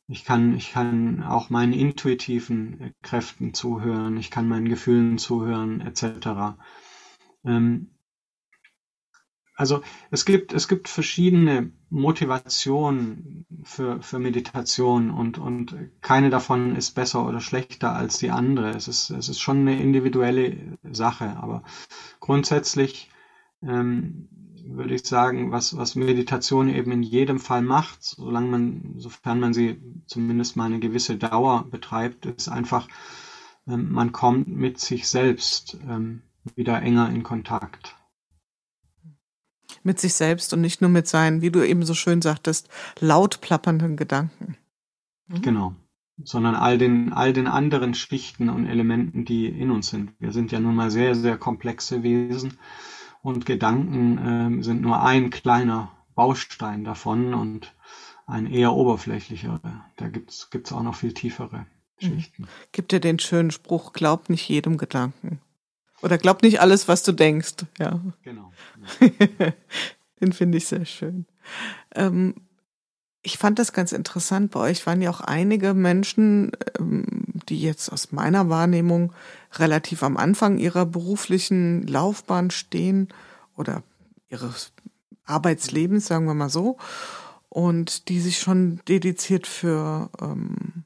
ich 0.09 0.25
kann, 0.25 0.55
ich 0.55 0.73
kann 0.73 1.23
auch 1.23 1.51
meinen 1.51 1.73
intuitiven 1.73 2.93
Kräften 3.03 3.55
zuhören, 3.55 4.17
ich 4.19 4.31
kann 4.31 4.47
meinen 4.47 4.69
Gefühlen 4.69 5.19
zuhören, 5.19 5.81
etc. 5.81 6.59
Ähm, 7.45 7.96
also 9.57 9.81
es 10.11 10.27
gibt, 10.27 10.53
es 10.53 10.69
gibt 10.69 10.87
verschiedene 10.87 11.73
Motivationen 11.89 13.47
für, 13.65 14.03
für 14.03 14.19
Meditation 14.19 15.11
und, 15.11 15.39
und 15.39 15.75
keine 16.03 16.29
davon 16.29 16.77
ist 16.77 16.91
besser 16.95 17.27
oder 17.27 17.41
schlechter 17.41 17.95
als 17.95 18.19
die 18.19 18.31
andere. 18.31 18.71
Es 18.71 18.87
ist, 18.87 19.09
es 19.09 19.31
ist 19.31 19.41
schon 19.41 19.61
eine 19.61 19.81
individuelle 19.81 20.79
Sache, 20.93 21.37
aber 21.39 21.63
grundsätzlich 22.21 23.11
ähm, 23.63 24.29
würde 24.67 24.95
ich 24.95 25.07
sagen, 25.07 25.53
was, 25.53 25.75
was 25.77 25.95
Meditation 25.95 26.69
eben 26.69 26.93
in 26.93 27.03
jedem 27.03 27.39
Fall 27.39 27.63
macht, 27.63 28.03
solange 28.03 28.49
man, 28.51 28.95
sofern 28.99 29.41
man 29.41 29.55
sie 29.55 29.81
zumindest 30.07 30.57
mal 30.57 30.67
eine 30.67 30.81
gewisse 30.81 31.17
Dauer 31.17 31.65
betreibt, 31.71 32.27
ist 32.27 32.49
einfach, 32.49 32.89
ähm, 33.67 33.91
man 33.91 34.13
kommt 34.13 34.49
mit 34.49 34.81
sich 34.81 35.09
selbst 35.09 35.79
ähm, 35.89 36.23
wieder 36.57 36.83
enger 36.83 37.09
in 37.09 37.23
Kontakt 37.23 37.96
mit 39.87 39.99
sich 39.99 40.15
selbst 40.15 40.53
und 40.53 40.61
nicht 40.61 40.81
nur 40.83 40.91
mit 40.91 41.07
seinen, 41.07 41.41
wie 41.41 41.51
du 41.51 41.67
eben 41.67 41.85
so 41.85 41.95
schön 41.95 42.21
sagtest, 42.21 42.69
laut 43.01 43.41
plappernden 43.41 43.97
Gedanken. 43.97 44.57
Mhm. 45.29 45.43
Genau. 45.43 45.75
Sondern 46.23 46.55
all 46.55 46.77
den, 46.77 47.13
all 47.13 47.33
den 47.33 47.47
anderen 47.47 47.95
Schichten 47.95 48.49
und 48.49 48.67
Elementen, 48.67 49.25
die 49.25 49.47
in 49.47 49.71
uns 49.71 49.89
sind. 49.89 50.13
Wir 50.19 50.33
sind 50.33 50.51
ja 50.53 50.61
nun 50.61 50.75
mal 50.75 50.91
sehr, 50.91 51.15
sehr 51.15 51.39
komplexe 51.39 52.03
Wesen 52.03 52.59
und 53.23 53.47
Gedanken 53.47 54.59
äh, 54.61 54.63
sind 54.63 54.83
nur 54.83 55.03
ein 55.03 55.31
kleiner 55.31 55.93
Baustein 56.15 56.85
davon 56.85 57.35
und 57.35 57.75
ein 58.27 58.47
eher 58.47 58.73
oberflächlicher. 58.73 59.61
Da 59.97 60.09
gibt's 60.09 60.51
gibt's 60.51 60.73
auch 60.73 60.83
noch 60.83 60.95
viel 60.97 61.13
tiefere 61.13 61.67
mhm. 62.01 62.07
Schichten. 62.07 62.49
Gibt 62.73 62.93
dir 62.93 63.01
den 63.01 63.19
schönen 63.19 63.51
Spruch, 63.51 63.93
glaub 63.93 64.31
nicht 64.31 64.49
jedem 64.49 64.79
Gedanken. 64.79 65.41
Oder 66.03 66.19
glaub 66.19 66.43
nicht 66.43 66.61
alles, 66.61 66.89
was 66.89 67.03
du 67.03 67.13
denkst. 67.13 67.55
Ja. 67.79 68.01
Genau. 68.23 68.53
Den 70.21 70.33
finde 70.33 70.59
ich 70.59 70.67
sehr 70.67 70.85
schön. 70.85 71.27
Ähm, 71.95 72.35
ich 73.23 73.39
fand 73.39 73.59
das 73.59 73.73
ganz 73.73 73.93
interessant. 73.93 74.53
Bei 74.53 74.61
euch 74.61 74.87
waren 74.87 75.03
ja 75.03 75.11
auch 75.11 75.21
einige 75.21 75.75
Menschen, 75.75 76.53
ähm, 76.79 77.05
die 77.49 77.61
jetzt 77.61 77.91
aus 77.91 78.13
meiner 78.13 78.49
Wahrnehmung 78.49 79.13
relativ 79.55 80.03
am 80.03 80.17
Anfang 80.17 80.59
ihrer 80.59 80.87
beruflichen 80.87 81.87
Laufbahn 81.87 82.51
stehen 82.51 83.09
oder 83.57 83.83
ihres 84.29 84.73
Arbeitslebens, 85.25 86.07
sagen 86.07 86.27
wir 86.27 86.35
mal 86.35 86.51
so, 86.51 86.77
und 87.49 88.09
die 88.09 88.21
sich 88.21 88.39
schon 88.39 88.81
dediziert 88.87 89.47
für 89.47 90.11
ähm, 90.21 90.85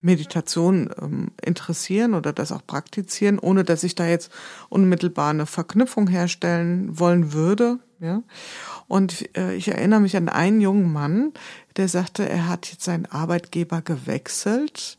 Meditation 0.00 0.90
ähm, 1.00 1.32
interessieren 1.44 2.14
oder 2.14 2.32
das 2.32 2.52
auch 2.52 2.66
praktizieren, 2.66 3.38
ohne 3.38 3.64
dass 3.64 3.84
ich 3.84 3.94
da 3.94 4.06
jetzt 4.06 4.30
unmittelbar 4.68 5.30
eine 5.30 5.46
Verknüpfung 5.46 6.08
herstellen 6.08 6.98
wollen 6.98 7.32
würde. 7.32 7.78
Ja. 8.00 8.22
Und 8.88 9.36
äh, 9.36 9.54
ich 9.54 9.68
erinnere 9.68 10.00
mich 10.00 10.16
an 10.16 10.28
einen 10.30 10.60
jungen 10.60 10.90
Mann, 10.90 11.32
der 11.76 11.88
sagte, 11.88 12.26
er 12.28 12.48
hat 12.48 12.70
jetzt 12.70 12.84
seinen 12.84 13.06
Arbeitgeber 13.06 13.82
gewechselt. 13.82 14.96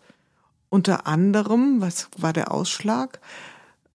Unter 0.70 1.08
anderem, 1.08 1.82
was 1.82 2.10
war 2.18 2.32
der 2.32 2.52
Ausschlag, 2.52 3.20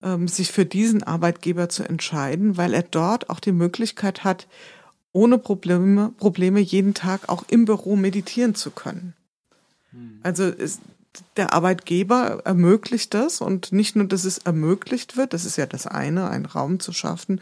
ähm, 0.02 0.26
sich 0.26 0.50
für 0.50 0.66
diesen 0.66 1.04
Arbeitgeber 1.04 1.68
zu 1.68 1.84
entscheiden, 1.84 2.56
weil 2.56 2.74
er 2.74 2.82
dort 2.82 3.30
auch 3.30 3.40
die 3.40 3.52
Möglichkeit 3.52 4.24
hat, 4.24 4.48
ohne 5.12 5.38
Probleme, 5.38 6.12
Probleme 6.18 6.60
jeden 6.60 6.92
Tag 6.92 7.28
auch 7.28 7.44
im 7.48 7.64
Büro 7.64 7.96
meditieren 7.96 8.54
zu 8.54 8.72
können. 8.72 9.14
Hm. 9.92 10.20
Also 10.22 10.44
ist, 10.44 10.80
der 11.36 11.52
Arbeitgeber 11.52 12.42
ermöglicht 12.44 13.14
das 13.14 13.40
und 13.40 13.72
nicht 13.72 13.96
nur, 13.96 14.06
dass 14.06 14.24
es 14.24 14.38
ermöglicht 14.38 15.16
wird, 15.16 15.32
das 15.32 15.44
ist 15.44 15.56
ja 15.56 15.66
das 15.66 15.86
eine, 15.86 16.30
einen 16.30 16.46
Raum 16.46 16.80
zu 16.80 16.92
schaffen. 16.92 17.40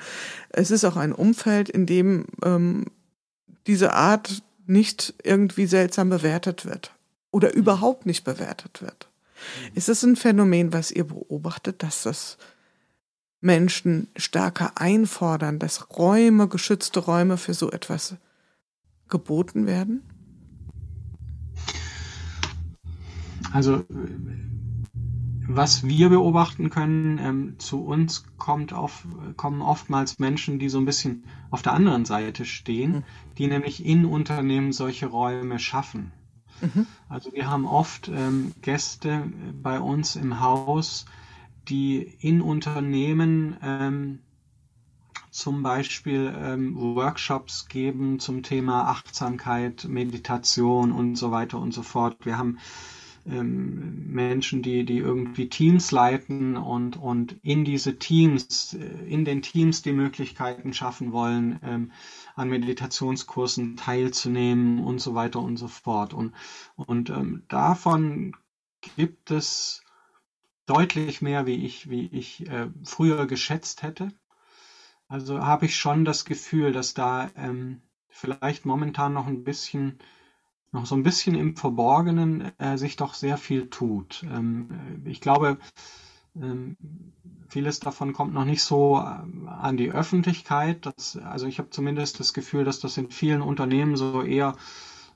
Es 0.50 0.70
ist 0.70 0.84
auch 0.84 0.96
ein 0.96 1.12
Umfeld, 1.12 1.68
in 1.68 1.86
dem 1.86 2.26
ähm, 2.44 2.86
diese 3.66 3.92
Art 3.92 4.42
nicht 4.66 5.14
irgendwie 5.22 5.66
seltsam 5.66 6.10
bewertet 6.10 6.64
wird 6.64 6.92
oder 7.30 7.48
mhm. 7.48 7.54
überhaupt 7.54 8.06
nicht 8.06 8.24
bewertet 8.24 8.82
wird. 8.82 9.08
Mhm. 9.70 9.76
Ist 9.76 9.88
es 9.88 10.02
ein 10.02 10.16
Phänomen, 10.16 10.72
was 10.72 10.90
ihr 10.90 11.04
beobachtet, 11.04 11.82
dass 11.82 12.02
das 12.02 12.38
Menschen 13.40 14.08
stärker 14.16 14.72
einfordern, 14.76 15.58
dass 15.58 15.90
Räume, 15.98 16.48
geschützte 16.48 17.00
Räume 17.00 17.36
für 17.36 17.54
so 17.54 17.70
etwas 17.70 18.14
geboten 19.08 19.66
werden? 19.66 20.02
Also 23.55 23.84
was 25.46 25.86
wir 25.86 26.09
beobachten 26.09 26.70
können, 26.70 27.18
ähm, 27.18 27.59
zu 27.59 27.84
uns 27.84 28.24
kommt 28.36 28.72
auf, 28.72 29.07
kommen 29.36 29.62
oftmals 29.62 30.18
Menschen, 30.18 30.59
die 30.59 30.68
so 30.68 30.78
ein 30.78 30.84
bisschen 30.86 31.24
auf 31.50 31.62
der 31.62 31.74
anderen 31.74 32.05
Seite 32.05 32.46
stehen, 32.46 32.92
mhm. 32.92 33.05
die 33.38 33.46
nämlich 33.46 33.86
in 33.86 34.07
Unternehmen 34.07 34.72
solche 34.72 35.07
Räume 35.07 35.61
schaffen. 35.61 36.11
Mhm. 36.62 36.86
Also 37.09 37.32
wir 37.32 37.48
haben 37.48 37.64
oft 37.64 38.09
ähm, 38.09 38.55
Gäste 38.61 39.30
bei 39.62 39.78
uns 39.78 40.16
im 40.16 40.40
Haus, 40.40 41.05
die 41.68 41.98
in 41.98 42.40
Unternehmen 42.40 43.57
ähm, 43.62 44.18
zum 45.30 45.62
Beispiel 45.62 46.34
ähm, 46.36 46.76
Workshops 46.76 47.68
geben 47.68 48.18
zum 48.18 48.42
Thema 48.42 48.88
Achtsamkeit, 48.88 49.84
Meditation 49.84 50.90
und 50.90 51.14
so 51.14 51.30
weiter 51.30 51.61
und 51.61 51.72
so 51.72 51.82
fort. 51.82 52.24
Wir 52.24 52.36
haben 52.36 52.59
ähm, 53.26 54.12
Menschen, 54.12 54.62
die, 54.62 54.84
die 54.84 54.98
irgendwie 54.98 55.48
Teams 55.48 55.90
leiten 55.90 56.56
und, 56.56 56.96
und 56.96 57.36
in 57.42 57.64
diese 57.64 57.98
Teams, 57.98 58.74
äh, 58.74 58.84
in 59.06 59.24
den 59.24 59.42
Teams 59.42 59.82
die 59.82 59.92
Möglichkeiten 59.92 60.72
schaffen 60.72 61.12
wollen, 61.12 61.58
ähm, 61.62 61.92
an 62.34 62.48
Meditationskursen 62.48 63.76
teilzunehmen 63.76 64.80
und 64.80 65.00
so 65.00 65.14
weiter 65.14 65.40
und 65.40 65.56
so 65.56 65.68
fort. 65.68 66.12
Und, 66.14 66.34
und 66.76 67.10
ähm, 67.10 67.44
davon 67.48 68.36
gibt 68.96 69.30
es 69.30 69.82
deutlich 70.66 71.22
mehr, 71.22 71.46
wie 71.46 71.64
ich, 71.64 71.88
wie 71.88 72.06
ich 72.06 72.46
äh, 72.48 72.68
früher 72.84 73.26
geschätzt 73.26 73.82
hätte. 73.82 74.08
Also 75.08 75.40
habe 75.40 75.66
ich 75.66 75.76
schon 75.76 76.04
das 76.04 76.24
Gefühl, 76.24 76.72
dass 76.72 76.94
da 76.94 77.30
ähm, 77.36 77.82
vielleicht 78.08 78.64
momentan 78.64 79.12
noch 79.12 79.26
ein 79.26 79.44
bisschen 79.44 79.98
noch 80.74 80.86
so 80.86 80.96
ein 80.96 81.04
bisschen 81.04 81.36
im 81.36 81.56
Verborgenen 81.56 82.52
äh, 82.58 82.76
sich 82.76 82.96
doch 82.96 83.14
sehr 83.14 83.38
viel 83.38 83.70
tut. 83.70 84.24
Ähm, 84.30 84.68
äh, 85.06 85.08
ich 85.08 85.20
glaube, 85.20 85.56
ähm, 86.36 86.76
vieles 87.48 87.78
davon 87.78 88.12
kommt 88.12 88.34
noch 88.34 88.44
nicht 88.44 88.62
so 88.62 88.98
äh, 88.98 89.48
an 89.48 89.76
die 89.76 89.92
Öffentlichkeit. 89.92 90.84
Das, 90.84 91.16
also 91.16 91.46
ich 91.46 91.58
habe 91.58 91.70
zumindest 91.70 92.18
das 92.18 92.34
Gefühl, 92.34 92.64
dass 92.64 92.80
das 92.80 92.96
in 92.96 93.10
vielen 93.10 93.40
Unternehmen 93.40 93.96
so 93.96 94.22
eher 94.22 94.56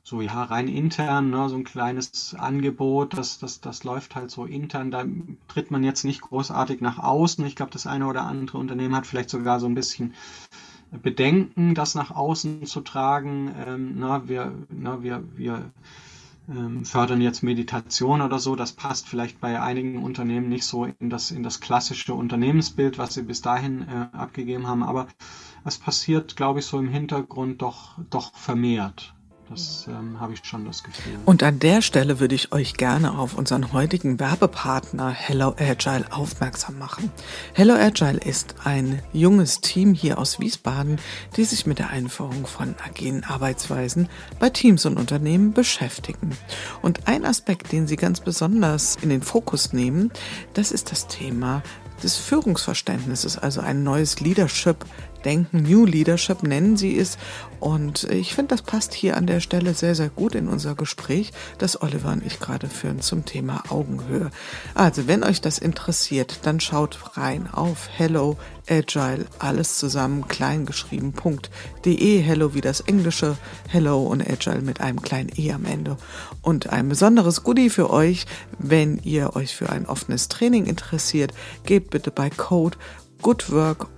so 0.05 0.23
ja 0.23 0.45
rein 0.45 0.69
intern, 0.69 1.31
ne, 1.31 1.49
so 1.51 1.57
ein 1.57 1.65
kleines 1.65 2.35
Angebot, 2.35 3.19
das, 3.19 3.39
das, 3.39 3.61
das 3.61 3.85
läuft 3.85 4.15
halt 4.15 4.31
so 4.31 4.47
intern, 4.47 4.91
da 4.91 5.05
tritt 5.49 5.71
man 5.71 5.85
jetzt 5.85 6.05
nicht 6.05 6.23
großartig 6.23 6.81
nach 6.81 6.99
außen. 6.99 7.45
Ich 7.45 7.57
glaube, 7.57 7.73
das 7.73 7.87
eine 7.87 8.07
oder 8.07 8.23
andere 8.23 8.57
Unternehmen 8.57 8.95
hat 8.95 9.07
vielleicht 9.07 9.29
sogar 9.29 9.61
so 9.61 9.67
ein 9.67 9.75
bisschen 9.75 10.15
Bedenken, 10.91 11.75
das 11.75 11.95
nach 11.95 12.11
außen 12.11 12.67
zu 12.67 12.81
tragen. 12.81 13.53
Ähm, 13.67 13.95
na, 13.99 14.29
wir, 14.29 14.53
na, 14.71 15.03
wir, 15.03 15.23
wir 15.37 15.71
ähm, 16.49 16.85
fördern 16.85 17.21
jetzt 17.21 17.43
Meditation 17.43 18.23
oder 18.23 18.39
so. 18.39 18.57
Das 18.57 18.73
passt 18.73 19.07
vielleicht 19.07 19.41
bei 19.41 19.61
einigen 19.61 20.03
Unternehmen 20.03 20.49
nicht 20.49 20.65
so 20.65 20.85
in 20.85 21.11
das, 21.11 21.31
in 21.31 21.43
das 21.43 21.61
klassische 21.61 22.15
Unternehmensbild, 22.15 22.99
was 22.99 23.15
sie 23.15 23.23
bis 23.23 23.43
dahin 23.43 23.83
äh, 23.83 24.17
abgegeben 24.17 24.67
haben. 24.67 24.83
Aber 24.83 25.09
es 25.65 25.79
passiert, 25.79 26.37
glaube 26.37 26.61
ich, 26.61 26.67
so 26.67 26.79
im 26.79 26.89
Hintergrund 26.89 27.61
doch, 27.63 27.99
doch 28.11 28.35
vermehrt. 28.35 29.15
Das 29.51 29.87
ähm, 29.89 30.21
habe 30.21 30.35
ich 30.35 30.45
schon 30.45 30.67
das 30.67 30.83
Gefühl. 30.83 31.19
Und 31.25 31.43
an 31.43 31.59
der 31.59 31.81
Stelle 31.81 32.21
würde 32.21 32.35
ich 32.35 32.53
euch 32.53 32.75
gerne 32.75 33.19
auf 33.19 33.35
unseren 33.35 33.73
heutigen 33.73 34.21
Werbepartner 34.21 35.11
Hello 35.11 35.55
Agile 35.59 36.05
aufmerksam 36.11 36.79
machen. 36.79 37.11
Hello 37.55 37.75
Agile 37.75 38.19
ist 38.19 38.57
ein 38.65 39.01
junges 39.15 39.63
Team 39.63 39.95
hier 39.95 40.19
aus 40.19 40.39
Wiesbaden, 40.39 41.01
die 41.37 41.45
sich 41.45 41.65
mit 41.65 41.79
der 41.79 41.89
Einführung 41.89 42.47
von 42.47 42.75
agilen 42.85 43.25
Arbeitsweisen 43.25 44.11
bei 44.39 44.51
Teams 44.51 44.85
und 44.85 44.99
Unternehmen 44.99 45.55
beschäftigen. 45.55 46.37
Und 46.83 47.09
ein 47.09 47.25
Aspekt, 47.25 47.73
den 47.73 47.87
sie 47.87 47.97
ganz 47.97 48.21
besonders 48.21 48.97
in 48.97 49.09
den 49.09 49.23
Fokus 49.23 49.73
nehmen, 49.73 50.13
das 50.53 50.73
ist 50.73 50.93
das 50.93 51.07
Thema 51.07 51.63
des 52.03 52.17
Führungsverständnisses, 52.17 53.39
also 53.39 53.61
ein 53.61 53.83
neues 53.83 54.21
Leadership 54.21 54.85
Denken, 55.25 55.63
New 55.63 55.85
Leadership 55.85 56.43
nennen 56.43 56.77
sie 56.77 56.99
es. 56.99 57.19
Und 57.61 58.05
ich 58.05 58.35
finde, 58.35 58.55
das 58.55 58.63
passt 58.63 58.95
hier 58.95 59.17
an 59.17 59.27
der 59.27 59.41
Stelle 59.41 59.75
sehr, 59.75 59.95
sehr 59.95 60.09
gut 60.11 60.35
in 60.35 60.49
unser 60.49 60.75
Gespräch, 60.75 61.33
das 61.59 61.81
Oliver 61.83 62.13
und 62.13 62.25
ich 62.25 62.39
gerade 62.39 62.69
führen 62.69 63.01
zum 63.01 63.25
Thema 63.25 63.65
Augenhöhe. 63.69 64.31
Also, 64.75 65.07
wenn 65.09 65.25
euch 65.25 65.41
das 65.41 65.59
interessiert, 65.59 66.41
dann 66.45 66.61
schaut 66.61 67.17
rein 67.17 67.49
auf 67.51 67.89
Hello 67.93 68.37
Agile, 68.69 69.27
alles 69.39 69.79
zusammen, 69.79 70.29
kleingeschrieben.de. 70.29 72.21
Hello 72.21 72.55
wie 72.55 72.61
das 72.61 72.81
englische 72.81 73.37
Hello 73.69 74.03
und 74.03 74.21
Agile 74.29 74.61
mit 74.61 74.81
einem 74.81 75.03
kleinen 75.03 75.31
E 75.37 75.53
am 75.53 75.65
Ende. 75.65 75.97
Und 76.43 76.71
ein 76.71 76.89
besonderes 76.89 77.43
Goodie 77.43 77.71
für 77.71 77.91
euch, 77.91 78.27
wenn 78.59 78.99
ihr 78.99 79.35
euch 79.37 79.55
für 79.57 79.71
ein 79.71 79.87
offenes 79.87 80.29
Training 80.29 80.67
interessiert, 80.67 81.33
gebt 81.65 81.91
bitte 81.91 82.11
bei 82.11 82.31
Code 82.31 82.77
goodwork 83.23 83.89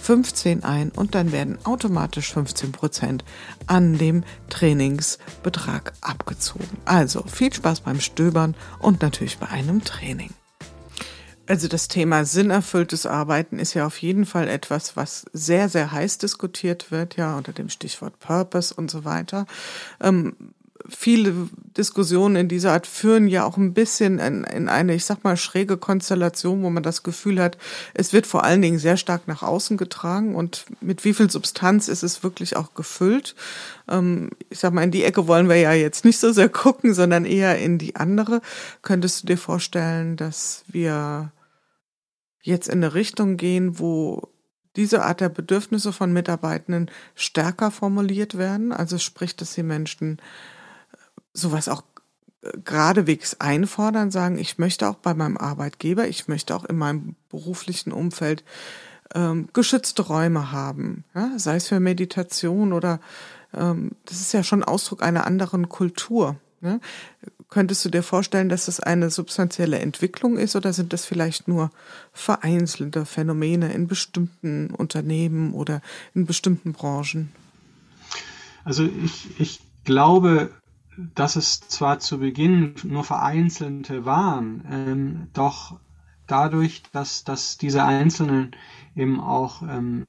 15 0.00 0.64
ein 0.64 0.90
und 0.90 1.14
dann 1.14 1.32
werden 1.32 1.58
automatisch 1.64 2.32
15 2.32 2.72
Prozent 2.72 3.24
an 3.66 3.98
dem 3.98 4.24
Trainingsbetrag 4.50 5.92
abgezogen. 6.00 6.78
Also 6.84 7.22
viel 7.22 7.52
Spaß 7.52 7.80
beim 7.80 8.00
Stöbern 8.00 8.54
und 8.80 9.02
natürlich 9.02 9.38
bei 9.38 9.48
einem 9.48 9.84
Training. 9.84 10.30
Also 11.46 11.68
das 11.68 11.88
Thema 11.88 12.24
sinnerfülltes 12.24 13.04
Arbeiten 13.04 13.58
ist 13.58 13.74
ja 13.74 13.86
auf 13.86 13.98
jeden 13.98 14.24
Fall 14.24 14.48
etwas, 14.48 14.96
was 14.96 15.26
sehr, 15.32 15.68
sehr 15.68 15.92
heiß 15.92 16.18
diskutiert 16.18 16.90
wird, 16.90 17.16
ja, 17.16 17.36
unter 17.36 17.52
dem 17.52 17.68
Stichwort 17.68 18.18
Purpose 18.18 18.72
und 18.72 18.90
so 18.90 19.04
weiter. 19.04 19.46
Ähm, 20.00 20.36
viele 20.88 21.48
Diskussionen 21.76 22.36
in 22.36 22.48
dieser 22.48 22.72
Art 22.72 22.86
führen 22.86 23.26
ja 23.26 23.44
auch 23.44 23.56
ein 23.56 23.72
bisschen 23.72 24.18
in, 24.18 24.44
in, 24.44 24.68
eine, 24.68 24.94
ich 24.94 25.04
sag 25.04 25.24
mal, 25.24 25.36
schräge 25.36 25.76
Konstellation, 25.76 26.62
wo 26.62 26.70
man 26.70 26.82
das 26.82 27.02
Gefühl 27.02 27.40
hat, 27.40 27.56
es 27.94 28.12
wird 28.12 28.26
vor 28.26 28.44
allen 28.44 28.60
Dingen 28.60 28.78
sehr 28.78 28.96
stark 28.96 29.26
nach 29.26 29.42
außen 29.42 29.76
getragen 29.76 30.34
und 30.34 30.66
mit 30.80 31.04
wie 31.04 31.14
viel 31.14 31.30
Substanz 31.30 31.88
ist 31.88 32.02
es 32.02 32.22
wirklich 32.22 32.56
auch 32.56 32.74
gefüllt. 32.74 33.34
Ähm, 33.88 34.30
ich 34.50 34.58
sag 34.58 34.72
mal, 34.72 34.82
in 34.82 34.90
die 34.90 35.04
Ecke 35.04 35.26
wollen 35.26 35.48
wir 35.48 35.56
ja 35.56 35.72
jetzt 35.72 36.04
nicht 36.04 36.18
so 36.18 36.32
sehr 36.32 36.48
gucken, 36.48 36.92
sondern 36.92 37.24
eher 37.24 37.58
in 37.58 37.78
die 37.78 37.96
andere. 37.96 38.42
Könntest 38.82 39.22
du 39.22 39.26
dir 39.28 39.38
vorstellen, 39.38 40.16
dass 40.16 40.64
wir 40.68 41.32
jetzt 42.42 42.68
in 42.68 42.84
eine 42.84 42.94
Richtung 42.94 43.38
gehen, 43.38 43.78
wo 43.78 44.28
diese 44.76 45.04
Art 45.04 45.20
der 45.20 45.28
Bedürfnisse 45.30 45.92
von 45.92 46.12
Mitarbeitenden 46.12 46.90
stärker 47.14 47.70
formuliert 47.70 48.36
werden? 48.36 48.72
Also 48.72 48.98
sprich, 48.98 49.34
dass 49.36 49.54
die 49.54 49.62
Menschen 49.62 50.18
sowas 51.34 51.68
auch 51.68 51.82
äh, 52.42 52.52
geradewegs 52.64 53.36
einfordern, 53.40 54.10
sagen, 54.10 54.38
ich 54.38 54.56
möchte 54.56 54.88
auch 54.88 54.94
bei 54.96 55.12
meinem 55.12 55.36
Arbeitgeber, 55.36 56.08
ich 56.08 56.28
möchte 56.28 56.56
auch 56.56 56.64
in 56.64 56.78
meinem 56.78 57.16
beruflichen 57.28 57.92
Umfeld 57.92 58.44
ähm, 59.14 59.48
geschützte 59.52 60.02
Räume 60.02 60.52
haben, 60.52 61.04
ja? 61.14 61.32
sei 61.36 61.56
es 61.56 61.68
für 61.68 61.80
Meditation 61.80 62.72
oder 62.72 63.00
ähm, 63.52 63.92
das 64.06 64.20
ist 64.20 64.32
ja 64.32 64.42
schon 64.42 64.64
Ausdruck 64.64 65.02
einer 65.02 65.26
anderen 65.26 65.68
Kultur. 65.68 66.36
Ne? 66.60 66.80
Könntest 67.50 67.84
du 67.84 67.90
dir 67.90 68.02
vorstellen, 68.02 68.48
dass 68.48 68.66
das 68.66 68.80
eine 68.80 69.10
substanzielle 69.10 69.78
Entwicklung 69.78 70.38
ist 70.38 70.56
oder 70.56 70.72
sind 70.72 70.92
das 70.92 71.04
vielleicht 71.04 71.46
nur 71.46 71.70
vereinzelte 72.12 73.04
Phänomene 73.04 73.72
in 73.72 73.86
bestimmten 73.86 74.70
Unternehmen 74.70 75.52
oder 75.52 75.82
in 76.14 76.26
bestimmten 76.26 76.72
Branchen? 76.72 77.30
Also 78.64 78.88
ich, 79.04 79.38
ich 79.38 79.60
glaube, 79.84 80.50
dass 80.96 81.36
es 81.36 81.60
zwar 81.60 81.98
zu 81.98 82.18
Beginn 82.18 82.74
nur 82.84 83.04
vereinzelte 83.04 84.04
waren, 84.04 84.64
ähm, 84.70 85.26
doch 85.32 85.78
dadurch, 86.26 86.82
dass, 86.92 87.24
dass 87.24 87.58
diese 87.58 87.84
Einzelnen 87.84 88.52
eben 88.96 89.20
auch 89.20 89.62
ähm, 89.62 90.06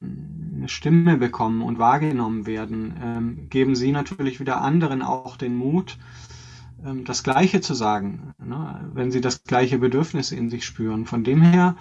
eine 0.55 0.69
Stimme 0.69 1.17
bekommen 1.17 1.61
und 1.61 1.79
wahrgenommen 1.79 2.45
werden, 2.45 2.93
ähm, 3.01 3.49
geben 3.49 3.75
sie 3.75 3.91
natürlich 3.91 4.39
wieder 4.39 4.61
anderen 4.61 5.01
auch 5.01 5.37
den 5.37 5.55
Mut, 5.55 5.97
ähm, 6.85 7.03
das 7.03 7.23
Gleiche 7.23 7.61
zu 7.61 7.73
sagen, 7.73 8.33
ne, 8.43 8.89
wenn 8.93 9.11
sie 9.11 9.21
das 9.21 9.43
gleiche 9.43 9.79
Bedürfnis 9.79 10.31
in 10.31 10.49
sich 10.49 10.65
spüren. 10.65 11.05
Von 11.05 11.23
dem 11.23 11.41
her 11.41 11.75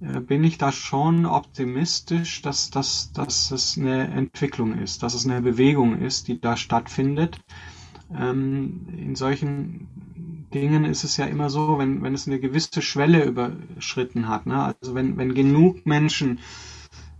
äh, 0.00 0.20
bin 0.20 0.42
ich 0.42 0.58
da 0.58 0.72
schon 0.72 1.26
optimistisch, 1.26 2.42
dass, 2.42 2.70
dass, 2.70 3.12
dass 3.12 3.50
es 3.50 3.76
eine 3.78 4.08
Entwicklung 4.08 4.78
ist, 4.78 5.02
dass 5.02 5.14
es 5.14 5.26
eine 5.26 5.42
Bewegung 5.42 6.00
ist, 6.00 6.28
die 6.28 6.40
da 6.40 6.56
stattfindet 6.56 7.38
ähm, 8.16 8.86
in 8.96 9.14
solchen 9.14 9.88
Dingen 10.52 10.84
ist 10.84 11.04
es 11.04 11.16
ja 11.16 11.26
immer 11.26 11.48
so, 11.48 11.78
wenn, 11.78 12.02
wenn 12.02 12.14
es 12.14 12.26
eine 12.26 12.40
gewisse 12.40 12.82
Schwelle 12.82 13.24
überschritten 13.24 14.28
hat, 14.28 14.46
ne? 14.46 14.74
also 14.80 14.94
wenn, 14.94 15.16
wenn 15.16 15.34
genug 15.34 15.86
Menschen 15.86 16.40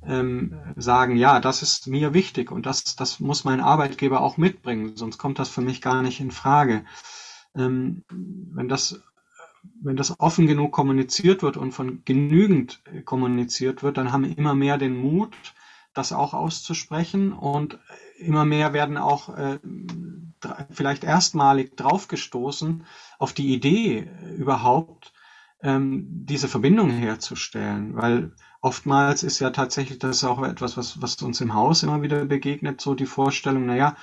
ähm, 0.04 0.58
sagen, 0.76 1.16
ja, 1.16 1.40
das 1.40 1.62
ist 1.62 1.86
mir 1.86 2.14
wichtig 2.14 2.50
und 2.50 2.66
das, 2.66 2.96
das 2.96 3.20
muss 3.20 3.44
mein 3.44 3.60
Arbeitgeber 3.60 4.20
auch 4.20 4.36
mitbringen, 4.36 4.96
sonst 4.96 5.18
kommt 5.18 5.38
das 5.38 5.48
für 5.48 5.60
mich 5.60 5.80
gar 5.80 6.02
nicht 6.02 6.20
in 6.20 6.30
Frage. 6.30 6.84
Ähm, 7.54 8.04
wenn 8.10 8.68
das 8.68 9.00
wenn 9.82 9.96
das 9.96 10.18
offen 10.20 10.46
genug 10.46 10.72
kommuniziert 10.72 11.42
wird 11.42 11.56
und 11.56 11.72
von 11.72 12.02
genügend 12.04 12.82
kommuniziert 13.04 13.82
wird, 13.82 13.98
dann 13.98 14.12
haben 14.12 14.24
immer 14.24 14.54
mehr 14.54 14.78
den 14.78 14.96
Mut, 14.96 15.34
das 15.92 16.12
auch 16.12 16.34
auszusprechen 16.34 17.32
und 17.32 17.78
immer 18.18 18.44
mehr 18.44 18.72
werden 18.72 18.96
auch 18.96 19.36
äh, 19.36 19.58
vielleicht 20.70 21.04
erstmalig 21.04 21.76
draufgestoßen 21.76 22.84
auf 23.18 23.32
die 23.32 23.52
Idee 23.54 23.98
äh, 23.98 24.34
überhaupt, 24.34 25.12
ähm, 25.62 26.06
diese 26.08 26.48
Verbindung 26.48 26.90
herzustellen, 26.90 27.94
weil 27.96 28.32
oftmals 28.60 29.22
ist 29.22 29.40
ja 29.40 29.50
tatsächlich 29.50 29.98
das 29.98 30.24
auch 30.24 30.42
etwas, 30.42 30.76
was, 30.76 31.02
was 31.02 31.20
uns 31.22 31.40
im 31.40 31.54
Haus 31.54 31.82
immer 31.82 32.02
wieder 32.02 32.24
begegnet, 32.24 32.80
so 32.80 32.94
die 32.94 33.06
Vorstellung, 33.06 33.66
naja, 33.66 33.96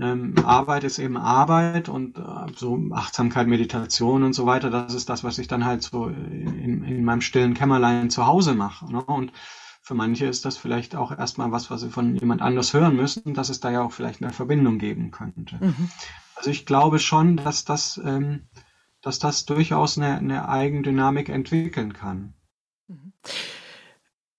ähm, 0.00 0.34
Arbeit 0.44 0.84
ist 0.84 0.98
eben 0.98 1.16
Arbeit 1.16 1.88
und 1.88 2.18
äh, 2.18 2.22
so 2.56 2.78
Achtsamkeit, 2.92 3.46
Meditation 3.46 4.22
und 4.22 4.32
so 4.32 4.46
weiter, 4.46 4.70
das 4.70 4.94
ist 4.94 5.08
das, 5.08 5.24
was 5.24 5.38
ich 5.38 5.48
dann 5.48 5.64
halt 5.64 5.82
so 5.82 6.06
in, 6.06 6.84
in 6.84 7.04
meinem 7.04 7.20
stillen 7.20 7.54
Kämmerlein 7.54 8.10
zu 8.10 8.26
Hause 8.26 8.54
mache. 8.54 8.90
Ne? 8.92 9.02
Und 9.02 9.32
für 9.82 9.94
manche 9.94 10.26
ist 10.26 10.44
das 10.44 10.56
vielleicht 10.56 10.94
auch 10.94 11.10
erstmal 11.10 11.50
was, 11.50 11.70
was 11.70 11.80
sie 11.80 11.90
von 11.90 12.14
jemand 12.14 12.40
anders 12.40 12.72
hören 12.72 12.94
müssen, 12.94 13.34
dass 13.34 13.48
es 13.48 13.58
da 13.58 13.70
ja 13.70 13.82
auch 13.82 13.90
vielleicht 13.90 14.22
eine 14.22 14.32
Verbindung 14.32 14.78
geben 14.78 15.10
könnte. 15.10 15.56
Mhm. 15.60 15.90
Also 16.36 16.50
ich 16.50 16.66
glaube 16.66 17.00
schon, 17.00 17.36
dass 17.36 17.64
das, 17.64 18.00
ähm, 18.02 18.46
dass 19.02 19.18
das 19.18 19.44
durchaus 19.44 19.98
eine, 19.98 20.16
eine 20.18 20.48
Eigendynamik 20.48 21.28
entwickeln 21.28 21.92
kann. 21.92 22.34
Mhm. 22.86 23.12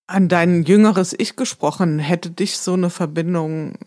An 0.06 0.28
dein 0.28 0.62
jüngeres 0.62 1.14
Ich 1.16 1.36
gesprochen, 1.36 1.98
hätte 1.98 2.30
dich 2.30 2.56
so 2.56 2.72
eine 2.72 2.88
Verbindung 2.88 3.78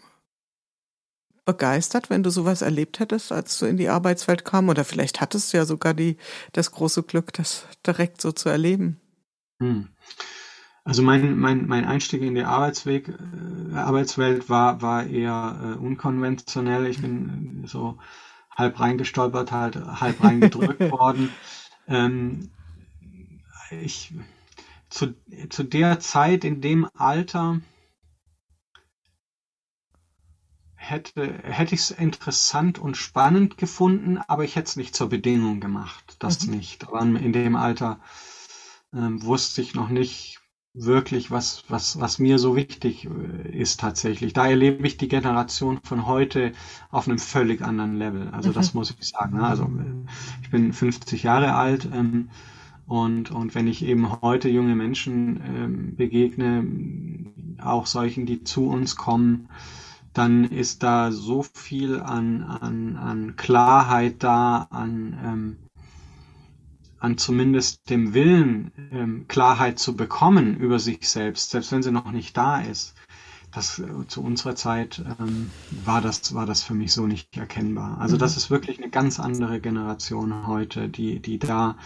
begeistert, 1.43 2.11
wenn 2.11 2.21
du 2.21 2.29
sowas 2.29 2.61
erlebt 2.61 2.99
hättest, 2.99 3.31
als 3.31 3.57
du 3.57 3.65
in 3.65 3.77
die 3.77 3.89
Arbeitswelt 3.89 4.45
kam? 4.45 4.69
Oder 4.69 4.83
vielleicht 4.83 5.21
hattest 5.21 5.53
du 5.53 5.57
ja 5.57 5.65
sogar 5.65 5.95
die, 5.95 6.17
das 6.53 6.71
große 6.71 7.01
Glück, 7.01 7.33
das 7.33 7.65
direkt 7.85 8.21
so 8.21 8.31
zu 8.31 8.49
erleben. 8.49 8.99
Hm. 9.59 9.89
Also 10.87 11.01
mein, 11.01 11.37
mein, 11.37 11.67
mein 11.67 11.83
Einstieg 11.83 12.21
in 12.21 12.33
die 12.33 12.45
Arbeitsweg, 12.45 13.09
äh, 13.09 13.75
Arbeitswelt 13.75 14.47
war, 14.47 14.81
war 14.81 15.05
eher 15.05 15.59
äh, 15.61 15.77
unkonventionell. 15.77 16.85
Ich 16.85 17.01
bin 17.01 17.65
so 17.67 17.97
halb 18.55 18.79
reingestolpert, 18.79 19.51
halt, 19.51 19.75
halb 19.75 20.23
reingedrückt 20.23 20.79
worden. 20.91 21.33
Ähm, 21.89 22.51
ich, 23.69 24.13
zu, 24.89 25.13
zu 25.49 25.63
der 25.63 25.99
Zeit, 25.99 26.45
in 26.45 26.61
dem 26.61 26.87
Alter, 26.93 27.59
hätte, 30.75 31.33
hätte 31.43 31.75
ich 31.75 31.81
es 31.81 31.91
interessant 31.91 32.79
und 32.79 32.95
spannend 32.95 33.57
gefunden, 33.57 34.19
aber 34.19 34.45
ich 34.45 34.55
hätte 34.55 34.69
es 34.69 34.77
nicht 34.77 34.95
zur 34.95 35.09
Bedingung 35.09 35.59
gemacht. 35.59 36.15
Das 36.19 36.47
mhm. 36.47 36.53
nicht. 36.55 36.87
Aber 36.87 37.01
in 37.01 37.33
dem 37.33 37.57
Alter 37.57 37.99
ähm, 38.93 39.21
wusste 39.21 39.61
ich 39.61 39.75
noch 39.75 39.89
nicht, 39.89 40.39
wirklich, 40.77 41.31
was, 41.31 41.63
was, 41.69 41.99
was 41.99 42.19
mir 42.19 42.39
so 42.39 42.55
wichtig 42.55 43.05
äh, 43.05 43.49
ist 43.49 43.79
tatsächlich. 43.79 44.33
Da 44.33 44.47
erlebe 44.47 44.85
ich 44.85 44.97
die 44.97 45.07
Generation 45.07 45.79
von 45.83 46.05
heute 46.05 46.51
auf 46.91 47.07
einem 47.07 47.19
völlig 47.19 47.61
anderen 47.61 47.97
Level. 47.97 48.29
Also 48.31 48.51
das 48.51 48.73
mhm. 48.73 48.79
muss 48.79 48.95
ich 48.97 49.07
sagen. 49.07 49.37
Ne? 49.37 49.43
Also 49.43 49.63
äh, 49.63 50.07
ich 50.43 50.49
bin 50.51 50.71
50 50.73 51.23
Jahre 51.23 51.55
alt 51.55 51.89
ähm, 51.91 52.29
und, 52.85 53.31
und 53.31 53.55
wenn 53.55 53.67
ich 53.67 53.83
eben 53.83 54.21
heute 54.21 54.49
junge 54.49 54.75
Menschen 54.75 55.41
ähm, 55.45 55.95
begegne, 55.95 56.65
auch 57.61 57.85
solchen, 57.85 58.25
die 58.25 58.43
zu 58.43 58.67
uns 58.67 58.95
kommen, 58.95 59.49
dann 60.13 60.45
ist 60.45 60.83
da 60.83 61.11
so 61.11 61.43
viel 61.43 61.99
an, 61.99 62.43
an, 62.43 62.95
an 62.95 63.35
Klarheit 63.35 64.23
da, 64.23 64.67
an 64.69 65.17
ähm, 65.23 65.57
an 66.99 67.17
zumindest 67.17 67.89
dem 67.89 68.13
Willen, 68.13 68.71
ähm, 68.91 69.25
Klarheit 69.27 69.79
zu 69.79 69.95
bekommen 69.95 70.57
über 70.57 70.79
sich 70.79 71.07
selbst, 71.07 71.51
selbst 71.51 71.71
wenn 71.71 71.83
sie 71.83 71.91
noch 71.91 72.11
nicht 72.11 72.35
da 72.35 72.59
ist. 72.61 72.95
Das 73.51 73.79
äh, 73.79 73.85
zu 74.07 74.23
unserer 74.23 74.55
Zeit 74.55 75.03
ähm, 75.19 75.49
war 75.85 76.01
das 76.01 76.33
war 76.33 76.45
das 76.45 76.63
für 76.63 76.73
mich 76.73 76.93
so 76.93 77.07
nicht 77.07 77.37
erkennbar. 77.37 77.97
Also 77.99 78.15
mhm. 78.15 78.19
das 78.19 78.37
ist 78.37 78.49
wirklich 78.49 78.79
eine 78.79 78.89
ganz 78.89 79.19
andere 79.19 79.59
Generation 79.61 80.47
heute, 80.47 80.89
die 80.89 81.19
die 81.19 81.39
da 81.39 81.77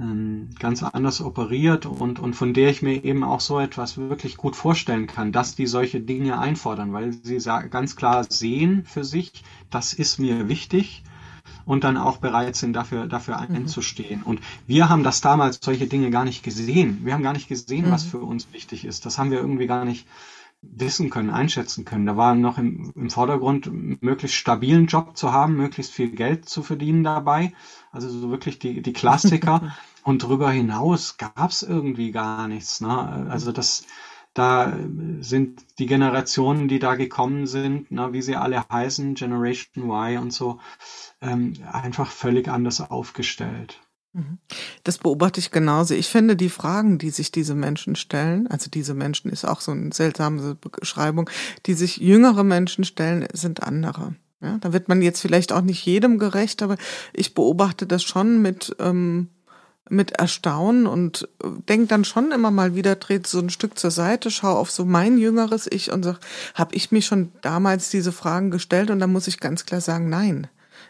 ähm, 0.00 0.50
ganz 0.58 0.82
anders 0.82 1.20
operiert 1.20 1.86
und 1.86 2.18
und 2.18 2.34
von 2.34 2.52
der 2.52 2.70
ich 2.70 2.82
mir 2.82 3.04
eben 3.04 3.22
auch 3.22 3.40
so 3.40 3.60
etwas 3.60 3.96
wirklich 3.96 4.36
gut 4.36 4.56
vorstellen 4.56 5.06
kann, 5.06 5.32
dass 5.32 5.54
die 5.54 5.66
solche 5.66 6.00
Dinge 6.00 6.38
einfordern, 6.38 6.92
weil 6.92 7.12
sie 7.12 7.38
ganz 7.70 7.94
klar 7.94 8.24
sehen 8.28 8.84
für 8.84 9.04
sich, 9.04 9.44
das 9.70 9.92
ist 9.92 10.18
mir 10.18 10.48
wichtig 10.48 11.04
und 11.66 11.84
dann 11.84 11.96
auch 11.96 12.18
bereit 12.18 12.56
sind, 12.56 12.74
dafür, 12.74 13.06
dafür 13.06 13.36
mhm. 13.36 13.56
einzustehen. 13.56 14.22
Und 14.22 14.40
wir 14.66 14.88
haben 14.88 15.02
das 15.02 15.20
damals 15.20 15.58
solche 15.62 15.86
Dinge 15.86 16.10
gar 16.10 16.24
nicht 16.24 16.42
gesehen. 16.42 17.00
Wir 17.04 17.14
haben 17.14 17.22
gar 17.22 17.32
nicht 17.32 17.48
gesehen, 17.48 17.86
mhm. 17.86 17.90
was 17.90 18.04
für 18.04 18.18
uns 18.18 18.52
wichtig 18.52 18.84
ist. 18.84 19.06
Das 19.06 19.18
haben 19.18 19.30
wir 19.30 19.38
irgendwie 19.38 19.66
gar 19.66 19.84
nicht 19.84 20.06
wissen 20.62 21.10
können, 21.10 21.30
einschätzen 21.30 21.84
können. 21.84 22.06
Da 22.06 22.16
war 22.16 22.34
noch 22.34 22.58
im, 22.58 22.92
im 22.94 23.10
Vordergrund, 23.10 23.70
möglichst 24.02 24.36
stabilen 24.36 24.86
Job 24.86 25.16
zu 25.16 25.32
haben, 25.32 25.56
möglichst 25.56 25.92
viel 25.92 26.10
Geld 26.10 26.48
zu 26.48 26.62
verdienen 26.62 27.04
dabei. 27.04 27.52
Also 27.92 28.08
so 28.08 28.30
wirklich 28.30 28.58
die, 28.58 28.82
die 28.82 28.92
Klassiker. 28.92 29.74
Und 30.02 30.22
darüber 30.22 30.50
hinaus 30.50 31.16
gab 31.16 31.50
es 31.50 31.62
irgendwie 31.62 32.12
gar 32.12 32.46
nichts. 32.46 32.82
Ne? 32.82 33.26
Also 33.30 33.52
das, 33.52 33.86
da 34.34 34.76
sind 35.20 35.64
die 35.78 35.86
Generationen, 35.86 36.68
die 36.68 36.80
da 36.80 36.96
gekommen 36.96 37.46
sind, 37.46 37.86
na, 37.90 38.12
wie 38.12 38.22
sie 38.22 38.36
alle 38.36 38.64
heißen, 38.68 39.14
Generation 39.14 39.90
Y 39.90 40.18
und 40.18 40.32
so, 40.32 40.58
ähm, 41.22 41.54
einfach 41.70 42.10
völlig 42.10 42.48
anders 42.48 42.80
aufgestellt. 42.80 43.80
Mhm. 44.12 44.38
Das 44.82 44.98
beobachte 44.98 45.40
ich 45.40 45.52
genauso. 45.52 45.94
Ich 45.94 46.08
finde, 46.08 46.36
die 46.36 46.48
Fragen, 46.48 46.98
die 46.98 47.10
sich 47.10 47.30
diese 47.32 47.54
Menschen 47.54 47.96
stellen, 47.96 48.46
also 48.48 48.70
diese 48.70 48.94
Menschen 48.94 49.30
ist 49.30 49.44
auch 49.44 49.60
so 49.60 49.72
eine 49.72 49.92
seltsame 49.92 50.56
Beschreibung, 50.56 51.30
die 51.66 51.74
sich 51.74 51.98
jüngere 51.98 52.44
Menschen 52.44 52.84
stellen, 52.84 53.26
sind 53.32 53.62
andere. 53.62 54.14
Ja, 54.40 54.58
da 54.58 54.72
wird 54.72 54.88
man 54.88 55.00
jetzt 55.00 55.20
vielleicht 55.20 55.52
auch 55.52 55.62
nicht 55.62 55.86
jedem 55.86 56.18
gerecht, 56.18 56.62
aber 56.62 56.76
ich 57.12 57.34
beobachte 57.34 57.86
das 57.86 58.02
schon 58.02 58.42
mit 58.42 58.76
ähm, 58.78 59.30
mit 59.90 60.12
Erstaunen 60.12 60.86
und 60.86 61.28
äh, 61.42 61.48
denk 61.68 61.88
dann 61.88 62.04
schon 62.04 62.32
immer 62.32 62.50
mal 62.50 62.74
wieder, 62.74 62.96
dreht 62.96 63.26
so 63.26 63.38
ein 63.38 63.50
Stück 63.50 63.78
zur 63.78 63.90
Seite, 63.90 64.30
schau 64.30 64.56
auf 64.56 64.70
so 64.70 64.84
mein 64.84 65.18
jüngeres 65.18 65.68
Ich 65.70 65.92
und 65.92 66.02
sag, 66.02 66.18
habe 66.54 66.74
ich 66.74 66.90
mich 66.90 67.06
schon 67.06 67.32
damals 67.42 67.90
diese 67.90 68.12
Fragen 68.12 68.50
gestellt? 68.50 68.90
Und 68.90 69.00
da 69.00 69.06
muss 69.06 69.28
ich 69.28 69.40
ganz 69.40 69.66
klar 69.66 69.80
sagen, 69.80 70.08
nein. 70.08 70.48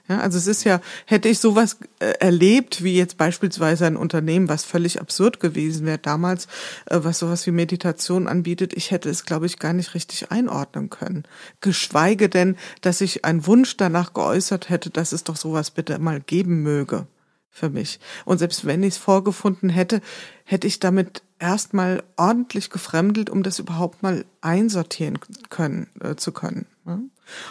Ja, 0.09 0.21
also 0.21 0.37
es 0.37 0.47
ist 0.47 0.65
ja, 0.65 0.81
hätte 1.07 1.31
ich 1.31 1.39
sowas 1.39 1.79
äh, 1.99 2.13
erlebt, 2.21 2.85
wie 2.85 2.95
jetzt 2.95 3.17
beispielsweise 3.17 3.87
ein 3.87 3.97
Unternehmen, 3.97 4.51
was 4.51 4.63
völlig 4.63 5.01
absurd 5.01 5.41
gewesen 5.41 5.87
wäre 5.87 5.99
damals, 5.99 6.47
äh, 6.87 6.99
was 7.03 7.19
sowas 7.19 7.47
wie 7.47 7.53
Meditation 7.53 8.29
anbietet, 8.29 8.75
ich 8.75 8.91
hätte 8.91 9.09
es, 9.09 9.25
glaube 9.25 9.47
ich, 9.47 9.59
gar 9.59 9.73
nicht 9.73 9.95
richtig 9.95 10.31
einordnen 10.31 10.91
können. 10.91 11.25
Geschweige 11.63 12.29
denn, 12.29 12.57
dass 12.83 13.01
ich 13.01 13.25
einen 13.25 13.47
Wunsch 13.47 13.79
danach 13.79 14.13
geäußert 14.13 14.69
hätte, 14.69 14.91
dass 14.91 15.13
es 15.13 15.25
doch 15.25 15.37
sowas 15.37 15.71
bitte 15.71 15.99
mal 15.99 16.21
geben 16.21 16.63
möge 16.63 17.07
für 17.55 17.71
mich. 17.71 18.01
Und 18.25 18.39
selbst 18.39 18.67
wenn 18.67 18.83
ich 18.83 18.95
es 18.95 18.99
vorgefunden 18.99 19.71
hätte, 19.71 20.01
hätte 20.43 20.67
ich 20.67 20.81
damit 20.81 21.23
erstmal 21.39 22.03
ordentlich 22.17 22.69
gefremdelt, 22.69 23.31
um 23.31 23.45
das 23.45 23.61
überhaupt 23.61 24.03
mal 24.03 24.25
einsortieren 24.41 25.21
können, 25.51 25.87
äh, 26.01 26.17
zu 26.17 26.33
können. 26.33 26.67
Ja? 26.85 26.99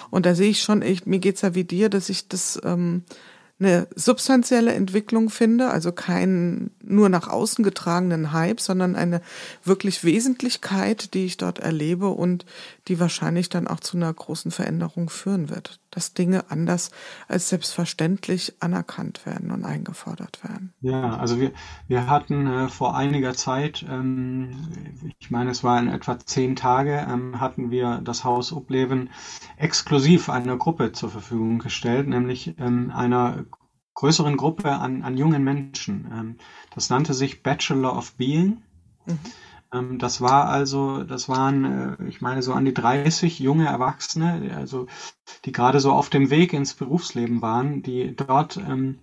Und 0.10 0.26
da 0.26 0.36
sehe 0.36 0.50
ich 0.50 0.62
schon, 0.62 0.82
ich, 0.82 1.06
mir 1.06 1.20
geht's 1.20 1.42
ja 1.42 1.56
wie 1.56 1.64
dir, 1.64 1.90
dass 1.90 2.10
ich 2.10 2.28
das 2.28 2.60
ähm, 2.66 3.04
eine 3.60 3.88
substanzielle 3.96 4.74
Entwicklung 4.74 5.30
finde, 5.30 5.70
also 5.70 5.94
keinen 5.94 6.72
nur 6.84 7.08
nach 7.08 7.30
außen 7.30 7.64
getragenen 7.64 8.34
Hype, 8.34 8.60
sondern 8.60 8.98
eine 8.98 9.22
wirklich 9.64 10.04
Wesentlichkeit, 10.04 11.14
die 11.14 11.26
ich 11.26 11.38
dort 11.38 11.60
erlebe 11.60 12.10
und 12.10 12.46
die 12.88 13.00
wahrscheinlich 13.00 13.50
dann 13.50 13.68
auch 13.68 13.80
zu 13.80 13.98
einer 13.98 14.14
großen 14.14 14.52
Veränderung 14.52 15.10
führen 15.10 15.50
wird, 15.50 15.80
dass 15.90 16.14
Dinge 16.14 16.52
anders 16.52 16.92
als 17.28 17.50
selbstverständlich 17.50 18.56
anerkannt 18.60 19.26
werden 19.26 19.52
und 19.52 19.64
eingefordert 19.64 20.44
werden. 20.44 20.74
Ja, 20.82 21.18
also 21.18 21.40
wir, 21.40 21.54
wir 21.88 22.08
hatten 22.08 22.48
äh, 22.48 22.68
vor 22.68 22.96
einiger 22.96 23.34
Zeit, 23.34 23.86
ähm, 23.90 25.14
ich 25.20 25.32
meine, 25.32 25.52
es 25.52 25.64
war 25.64 25.80
in 25.80 25.88
etwa 25.88 26.20
zehn 26.20 26.56
Tage, 26.56 27.08
ähm, 27.10 27.40
hatten 27.40 27.72
wir 27.72 28.02
das 28.04 28.24
Haus 28.24 28.52
Upleben 28.52 29.10
exklusiv 29.58 30.30
einer 30.30 30.58
Gruppe 30.58 30.92
zur 30.92 31.10
Verfügung 31.10 31.60
gestellt, 31.60 32.08
nämlich 32.08 32.56
ähm, 32.60 32.92
einer 32.92 33.46
größeren 33.94 34.38
Gruppe 34.38 34.72
an, 34.72 35.04
an 35.04 35.18
jungen 35.18 35.44
Menschen. 35.44 36.12
Ähm, 36.12 36.36
das 36.74 36.90
nannte 36.90 37.14
sich 37.14 37.44
Bachelor 37.44 37.96
of 37.98 38.16
Being. 38.16 38.64
Mhm. 39.06 39.20
Ähm, 39.74 40.00
das 40.00 40.22
war 40.22 40.50
also, 40.50 41.04
das 41.04 41.28
waren, 41.28 41.98
äh, 42.00 42.08
ich 42.08 42.22
meine, 42.22 42.42
so 42.42 42.54
an 42.54 42.66
die 42.66 42.74
30 42.74 43.40
junge 43.40 43.66
Erwachsene, 43.66 44.56
also 44.56 44.88
die 45.46 45.52
gerade 45.52 45.80
so 45.80 45.92
auf 45.92 46.10
dem 46.10 46.30
Weg 46.30 46.54
ins 46.54 46.74
Berufsleben 46.74 47.42
waren, 47.42 47.82
die 47.82 48.16
dort 48.16 48.58
ähm, 48.58 49.00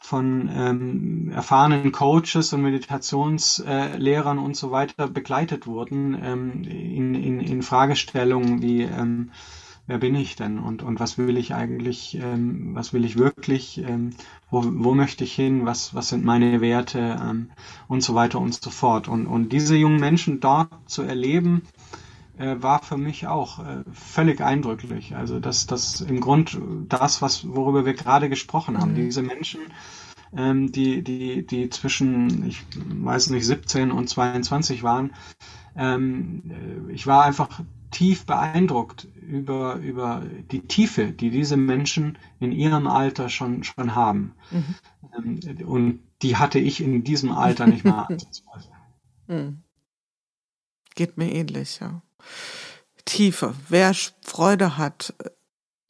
von 0.00 0.50
ähm, 0.54 1.30
erfahrenen 1.34 1.90
Coaches 1.90 2.52
und 2.52 2.60
Meditationslehrern 2.62 4.38
und 4.38 4.54
so 4.54 4.70
weiter 4.70 5.08
begleitet 5.08 5.66
wurden 5.66 6.14
ähm, 6.22 6.62
in, 6.64 7.14
in, 7.14 7.40
in 7.40 7.62
Fragestellungen 7.62 8.60
wie 8.60 8.82
ähm, 8.82 9.30
wer 9.86 9.98
bin 9.98 10.14
ich 10.14 10.36
denn 10.36 10.58
und, 10.58 10.82
und 10.82 11.00
was 11.00 11.18
will 11.18 11.36
ich 11.36 11.54
eigentlich, 11.54 12.18
ähm, 12.20 12.74
was 12.74 12.92
will 12.92 13.04
ich 13.04 13.18
wirklich, 13.18 13.78
ähm, 13.78 14.10
wo, 14.50 14.62
wo 14.64 14.94
möchte 14.94 15.24
ich 15.24 15.34
hin, 15.34 15.66
was, 15.66 15.94
was 15.94 16.08
sind 16.08 16.24
meine 16.24 16.60
Werte 16.60 17.20
ähm, 17.22 17.50
und 17.88 18.02
so 18.02 18.14
weiter 18.14 18.40
und 18.40 18.54
so 18.54 18.70
fort. 18.70 19.08
Und, 19.08 19.26
und 19.26 19.50
diese 19.52 19.76
jungen 19.76 20.00
Menschen 20.00 20.40
dort 20.40 20.70
zu 20.86 21.02
erleben, 21.02 21.62
äh, 22.38 22.56
war 22.60 22.82
für 22.82 22.96
mich 22.96 23.26
auch 23.26 23.60
äh, 23.60 23.84
völlig 23.92 24.40
eindrücklich. 24.40 25.14
Also 25.14 25.38
das, 25.38 25.66
das 25.66 26.00
im 26.00 26.20
Grund 26.20 26.58
das, 26.88 27.22
was, 27.22 27.46
worüber 27.48 27.84
wir 27.84 27.94
gerade 27.94 28.28
gesprochen 28.28 28.78
haben, 28.78 28.92
mhm. 28.92 28.96
diese 28.96 29.22
Menschen, 29.22 29.60
ähm, 30.36 30.72
die, 30.72 31.02
die, 31.02 31.46
die 31.46 31.70
zwischen, 31.70 32.46
ich 32.46 32.62
weiß 32.74 33.30
nicht, 33.30 33.46
17 33.46 33.92
und 33.92 34.08
22 34.08 34.82
waren, 34.82 35.12
ähm, 35.76 36.42
äh, 36.88 36.92
ich 36.92 37.06
war 37.06 37.24
einfach 37.24 37.60
tief 37.90 38.26
beeindruckt 38.26 39.06
über, 39.26 39.76
über 39.76 40.22
die 40.50 40.66
Tiefe, 40.66 41.12
die 41.12 41.30
diese 41.30 41.56
Menschen 41.56 42.18
in 42.40 42.52
ihrem 42.52 42.86
Alter 42.86 43.28
schon, 43.28 43.64
schon 43.64 43.94
haben. 43.94 44.34
Mhm. 44.50 45.64
Und 45.66 46.00
die 46.22 46.36
hatte 46.36 46.58
ich 46.58 46.80
in 46.80 47.04
diesem 47.04 47.32
Alter 47.32 47.66
nicht 47.66 47.84
mal 47.84 48.08
mhm. 49.26 49.62
Geht 50.94 51.16
mir 51.16 51.32
ähnlich, 51.32 51.80
ja. 51.80 52.02
Tiefe. 53.04 53.54
Wer 53.68 53.94
Freude 54.22 54.78
hat, 54.78 55.14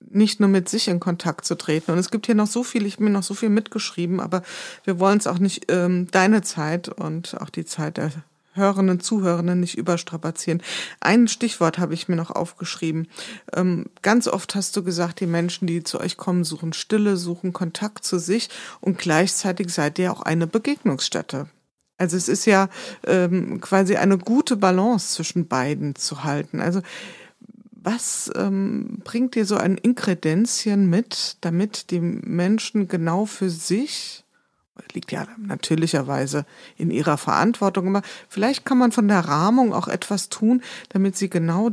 nicht 0.01 0.41
nur 0.41 0.49
mit 0.49 0.69
sich 0.69 0.89
in 0.89 1.01
Kontakt 1.01 1.45
zu 1.45 1.57
treten. 1.57 1.91
Und 1.93 1.99
es 1.99 2.11
gibt 2.11 2.27
hier 2.27 2.35
noch 2.35 2.47
so 2.47 2.63
viel, 2.63 2.87
ich 2.87 2.95
habe 2.95 3.05
mir 3.05 3.11
noch 3.11 3.23
so 3.23 3.35
viel 3.35 3.49
mitgeschrieben, 3.49 4.21
aber 4.21 4.43
wir 4.85 4.99
wollen 4.99 5.19
es 5.19 5.27
auch 5.27 5.39
nicht 5.39 5.71
ähm, 5.71 6.09
deine 6.11 6.43
Zeit 6.43 6.89
und 6.89 7.41
auch 7.41 7.51
die 7.51 7.65
Zeit 7.65 7.97
der 7.97 8.11
Hörerinnen, 8.55 9.01
Zuhörenden 9.01 9.61
nicht 9.61 9.77
überstrapazieren. 9.77 10.63
Ein 11.01 11.29
Stichwort 11.29 11.79
habe 11.79 11.95
ich 11.95 12.09
mir 12.09 12.17
noch 12.17 12.31
aufgeschrieben. 12.31 13.09
Ähm, 13.55 13.87
ganz 14.03 14.29
oft 14.29 14.55
hast 14.55 14.77
du 14.77 14.83
gesagt, 14.83 15.21
die 15.21 15.27
Menschen, 15.27 15.67
die 15.67 15.83
zu 15.83 16.01
euch 16.01 16.17
kommen, 16.17 16.45
suchen 16.45 16.73
Stille, 16.73 17.17
suchen 17.17 17.53
Kontakt 17.53 18.05
zu 18.05 18.19
sich 18.19 18.49
und 18.81 18.99
gleichzeitig 18.99 19.71
seid 19.71 19.99
ihr 19.99 20.13
auch 20.13 20.23
eine 20.23 20.47
Begegnungsstätte. 20.47 21.49
Also 21.97 22.17
es 22.17 22.29
ist 22.29 22.45
ja 22.47 22.69
ähm, 23.07 23.61
quasi 23.61 23.97
eine 23.97 24.19
gute 24.19 24.57
Balance 24.57 25.15
zwischen 25.15 25.47
beiden 25.47 25.95
zu 25.95 26.25
halten. 26.25 26.61
Also 26.61 26.81
was 27.71 28.31
ähm, 28.35 29.01
bringt 29.05 29.35
dir 29.35 29.45
so 29.45 29.57
ein 29.57 29.77
Inkredenzien 29.77 30.89
mit, 30.89 31.37
damit 31.43 31.91
die 31.91 32.01
Menschen 32.01 32.89
genau 32.89 33.27
für 33.27 33.51
sich 33.51 34.24
liegt 34.93 35.13
ja 35.13 35.27
natürlicherweise 35.39 36.47
in 36.77 36.91
ihrer 36.91 37.17
Verantwortung, 37.17 37.89
aber 37.89 38.07
vielleicht 38.29 38.65
kann 38.65 38.79
man 38.79 38.93
von 38.93 39.09
der 39.09 39.21
Rahmung 39.21 39.73
auch 39.73 39.89
etwas 39.89 40.29
tun, 40.29 40.63
damit 40.89 41.17
sie 41.17 41.31
genau 41.31 41.71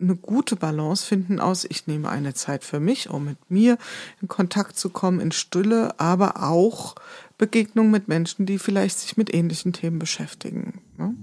eine 0.00 0.16
gute 0.16 0.56
Balance 0.56 1.06
finden 1.06 1.40
aus, 1.40 1.66
ich 1.68 1.86
nehme 1.86 2.08
eine 2.08 2.32
Zeit 2.34 2.64
für 2.64 2.80
mich, 2.80 3.10
um 3.10 3.26
mit 3.26 3.50
mir 3.50 3.76
in 4.22 4.28
Kontakt 4.28 4.78
zu 4.78 4.88
kommen, 4.88 5.20
in 5.20 5.32
Stille, 5.32 5.98
aber 6.00 6.42
auch 6.42 6.94
Begegnung 7.36 7.90
mit 7.90 8.08
Menschen, 8.08 8.46
die 8.46 8.58
vielleicht 8.58 8.98
sich 8.98 9.16
mit 9.16 9.32
ähnlichen 9.32 9.72
Themen 9.72 9.98
beschäftigen. 9.98 10.80
Ne? 10.96 11.14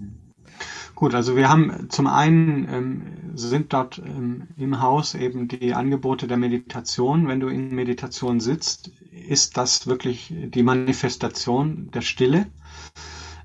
Gut, 0.97 1.13
also 1.13 1.35
wir 1.35 1.47
haben 1.47 1.91
zum 1.91 2.07
einen 2.07 2.67
ähm, 2.73 3.31
sind 3.35 3.71
dort 3.71 3.99
ähm, 3.99 4.47
im 4.57 4.81
Haus 4.81 5.13
eben 5.13 5.47
die 5.47 5.75
Angebote 5.75 6.25
der 6.25 6.37
Meditation. 6.37 7.27
Wenn 7.27 7.39
du 7.39 7.49
in 7.49 7.69
Meditation 7.75 8.39
sitzt, 8.39 8.87
ist 9.11 9.57
das 9.57 9.85
wirklich 9.85 10.33
die 10.35 10.63
Manifestation 10.63 11.91
der 11.91 12.01
Stille. 12.01 12.47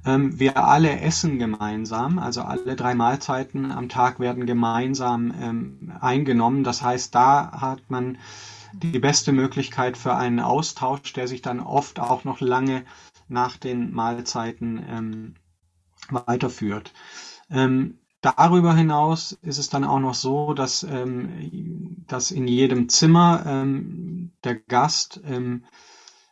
Ähm, 0.07 0.41
wir 0.41 0.65
alle 0.65 1.01
essen 1.01 1.39
gemeinsam, 1.39 2.19
also 2.19 2.41
alle 2.41 2.75
drei 2.75 2.95
Mahlzeiten 2.95 3.71
am 3.71 3.91
Tag 3.91 4.19
werden 4.19 4.47
gemeinsam 4.47 5.35
ähm, 5.39 5.93
eingenommen. 6.01 6.65
Das 6.65 6.81
heißt, 6.81 7.15
da 7.15 7.61
hat 7.61 7.83
man 7.91 8.17
die 8.73 8.99
beste 8.99 9.33
Möglichkeit 9.33 9.99
für 9.99 10.15
einen 10.15 10.41
Austausch, 10.41 11.13
der 11.13 11.29
sich 11.29 11.43
dann 11.43 11.61
oft 11.61 12.01
auch 12.01 12.25
noch 12.25 12.41
lange 12.41 12.85
nach 13.29 13.59
den 13.59 13.93
Mahlzeiten 13.93 14.83
ähm, 14.89 15.35
weiterführt. 16.09 16.95
Ähm, 17.53 17.99
darüber 18.23 18.75
hinaus 18.75 19.33
ist 19.43 19.59
es 19.59 19.69
dann 19.69 19.85
auch 19.85 20.01
noch 20.01 20.15
so, 20.15 20.55
dass, 20.55 20.83
ähm, 20.83 22.05
dass 22.09 22.31
in 22.31 22.49
jedem 22.49 22.89
Zimmer 22.89 23.45
ähm, 23.47 24.33
der 24.43 24.57
Gast 24.57 25.21
ähm, 25.25 25.65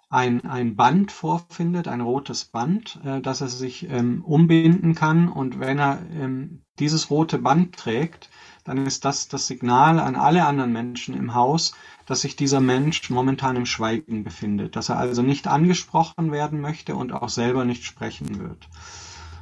ein, 0.08 0.44
ein 0.44 0.74
Band 0.74 1.12
vorfindet, 1.12 1.86
ein 1.86 2.00
rotes 2.00 2.44
Band, 2.44 2.98
äh, 3.04 3.20
dass 3.20 3.40
er 3.40 3.48
sich 3.48 3.88
ähm, 3.88 4.24
umbinden 4.24 4.94
kann. 4.94 5.28
Und 5.28 5.60
wenn 5.60 5.78
er 5.78 6.00
ähm, 6.12 6.62
dieses 6.80 7.10
rote 7.10 7.38
Band 7.38 7.76
trägt, 7.76 8.28
dann 8.64 8.86
ist 8.86 9.04
das 9.04 9.28
das 9.28 9.46
Signal 9.46 10.00
an 10.00 10.16
alle 10.16 10.46
anderen 10.46 10.72
Menschen 10.72 11.16
im 11.16 11.34
Haus, 11.34 11.74
dass 12.06 12.22
sich 12.22 12.34
dieser 12.34 12.60
Mensch 12.60 13.08
momentan 13.08 13.56
im 13.56 13.66
Schweigen 13.66 14.24
befindet, 14.24 14.74
dass 14.74 14.88
er 14.88 14.98
also 14.98 15.22
nicht 15.22 15.46
angesprochen 15.46 16.32
werden 16.32 16.60
möchte 16.60 16.96
und 16.96 17.12
auch 17.12 17.28
selber 17.28 17.64
nicht 17.64 17.84
sprechen 17.84 18.40
wird. 18.40 18.68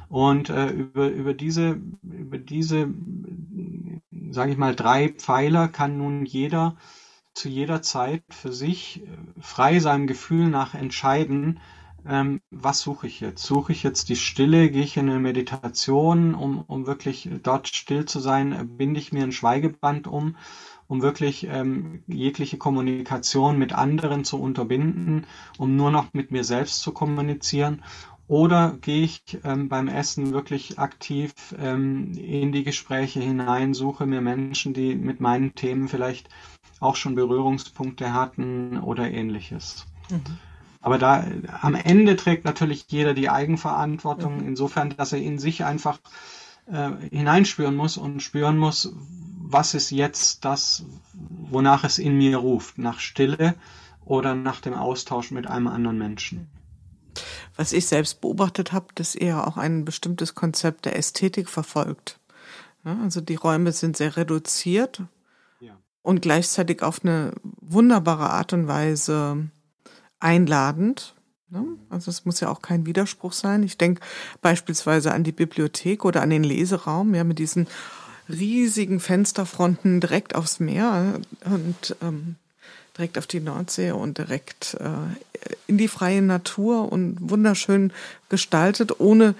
Und 0.09 0.49
äh, 0.49 0.69
über, 0.69 1.07
über 1.09 1.33
diese, 1.33 1.79
über 2.03 2.37
diese, 2.37 2.89
sage 4.31 4.51
ich 4.51 4.57
mal, 4.57 4.75
drei 4.75 5.09
Pfeiler 5.09 5.67
kann 5.67 5.97
nun 5.97 6.25
jeder 6.25 6.75
zu 7.33 7.47
jeder 7.47 7.81
Zeit 7.81 8.23
für 8.29 8.51
sich 8.51 9.03
äh, 9.03 9.07
frei 9.39 9.79
seinem 9.79 10.07
Gefühl 10.07 10.49
nach 10.49 10.73
entscheiden, 10.73 11.59
ähm, 12.05 12.41
was 12.49 12.79
suche 12.81 13.07
ich 13.07 13.19
jetzt? 13.19 13.43
Suche 13.43 13.71
ich 13.71 13.83
jetzt 13.83 14.09
die 14.09 14.15
Stille? 14.15 14.69
Gehe 14.69 14.83
ich 14.83 14.97
in 14.97 15.09
eine 15.09 15.19
Meditation, 15.19 16.33
um, 16.33 16.61
um 16.61 16.87
wirklich 16.87 17.29
dort 17.43 17.67
still 17.67 18.05
zu 18.05 18.19
sein? 18.19 18.77
Binde 18.77 18.99
ich 18.99 19.11
mir 19.11 19.23
ein 19.23 19.31
Schweigeband 19.31 20.07
um, 20.07 20.35
um 20.87 21.01
wirklich 21.01 21.45
ähm, 21.47 22.03
jegliche 22.07 22.57
Kommunikation 22.57 23.57
mit 23.57 23.73
anderen 23.73 24.23
zu 24.23 24.39
unterbinden, 24.41 25.25
um 25.57 25.75
nur 25.75 25.91
noch 25.91 26.13
mit 26.13 26.31
mir 26.31 26.43
selbst 26.43 26.81
zu 26.81 26.93
kommunizieren? 26.93 27.83
Oder 28.29 28.77
gehe 28.81 29.05
ich 29.05 29.39
ähm, 29.43 29.69
beim 29.69 29.87
Essen 29.87 30.33
wirklich 30.33 30.77
aktiv 30.77 31.33
ähm, 31.57 32.13
in 32.13 32.51
die 32.51 32.63
Gespräche 32.63 33.19
hinein, 33.19 33.73
suche 33.73 34.05
mir 34.05 34.21
Menschen, 34.21 34.75
die 34.75 34.93
mit 34.93 35.19
meinen 35.19 35.55
Themen 35.55 35.87
vielleicht 35.87 36.29
auch 36.79 36.95
schon 36.95 37.15
Berührungspunkte 37.15 38.13
hatten 38.13 38.77
oder 38.77 39.09
ähnliches. 39.09 39.87
Mhm. 40.11 40.37
Aber 40.79 40.99
da 40.99 41.25
am 41.61 41.73
Ende 41.73 42.15
trägt 42.15 42.45
natürlich 42.45 42.85
jeder 42.89 43.15
die 43.15 43.31
Eigenverantwortung, 43.31 44.41
mhm. 44.41 44.47
insofern, 44.47 44.95
dass 44.95 45.11
er 45.11 45.19
in 45.19 45.39
sich 45.39 45.65
einfach 45.65 45.97
äh, 46.67 46.91
hineinspüren 47.09 47.75
muss 47.75 47.97
und 47.97 48.21
spüren 48.21 48.59
muss, 48.59 48.93
was 49.39 49.73
ist 49.73 49.89
jetzt 49.89 50.45
das, 50.45 50.85
wonach 51.49 51.83
es 51.83 51.97
in 51.97 52.15
mir 52.15 52.37
ruft, 52.37 52.77
nach 52.77 52.99
Stille 52.99 53.55
oder 54.05 54.35
nach 54.35 54.61
dem 54.61 54.75
Austausch 54.75 55.31
mit 55.31 55.47
einem 55.47 55.67
anderen 55.67 55.97
Menschen. 55.97 56.47
Was 57.55 57.73
ich 57.73 57.87
selbst 57.87 58.21
beobachtet 58.21 58.71
habe, 58.71 58.87
dass 58.95 59.15
er 59.15 59.47
auch 59.47 59.57
ein 59.57 59.85
bestimmtes 59.85 60.35
Konzept 60.35 60.85
der 60.85 60.95
Ästhetik 60.95 61.49
verfolgt. 61.49 62.19
Ja, 62.85 62.97
also 63.03 63.19
die 63.21 63.35
Räume 63.35 63.71
sind 63.71 63.97
sehr 63.97 64.15
reduziert, 64.15 65.01
und 66.01 66.21
gleichzeitig 66.21 66.81
auf 66.81 67.03
eine 67.03 67.33
wunderbare 67.43 68.29
Art 68.29 68.53
und 68.53 68.67
Weise 68.67 69.49
einladend. 70.19 71.13
Ne? 71.49 71.65
Also 71.89 72.09
es 72.09 72.25
muss 72.25 72.39
ja 72.39 72.49
auch 72.49 72.61
kein 72.61 72.85
Widerspruch 72.85 73.33
sein. 73.33 73.63
Ich 73.63 73.77
denke 73.77 74.01
beispielsweise 74.41 75.13
an 75.13 75.23
die 75.23 75.31
Bibliothek 75.31 76.05
oder 76.05 76.21
an 76.21 76.29
den 76.29 76.43
Leseraum, 76.43 77.13
ja, 77.15 77.23
mit 77.23 77.39
diesen 77.39 77.67
riesigen 78.27 78.99
Fensterfronten 78.99 79.99
direkt 79.99 80.35
aufs 80.35 80.59
Meer 80.59 81.19
und 81.45 81.95
ähm, 82.01 82.35
direkt 82.99 83.17
auf 83.17 83.27
die 83.27 83.39
Nordsee 83.39 83.91
und 83.91 84.17
direkt 84.17 84.75
äh, 84.75 85.49
in 85.67 85.77
die 85.77 85.87
freie 85.87 86.21
Natur 86.21 86.91
und 86.91 87.17
wunderschön 87.21 87.93
gestaltet, 88.27 88.99
ohne 88.99 89.35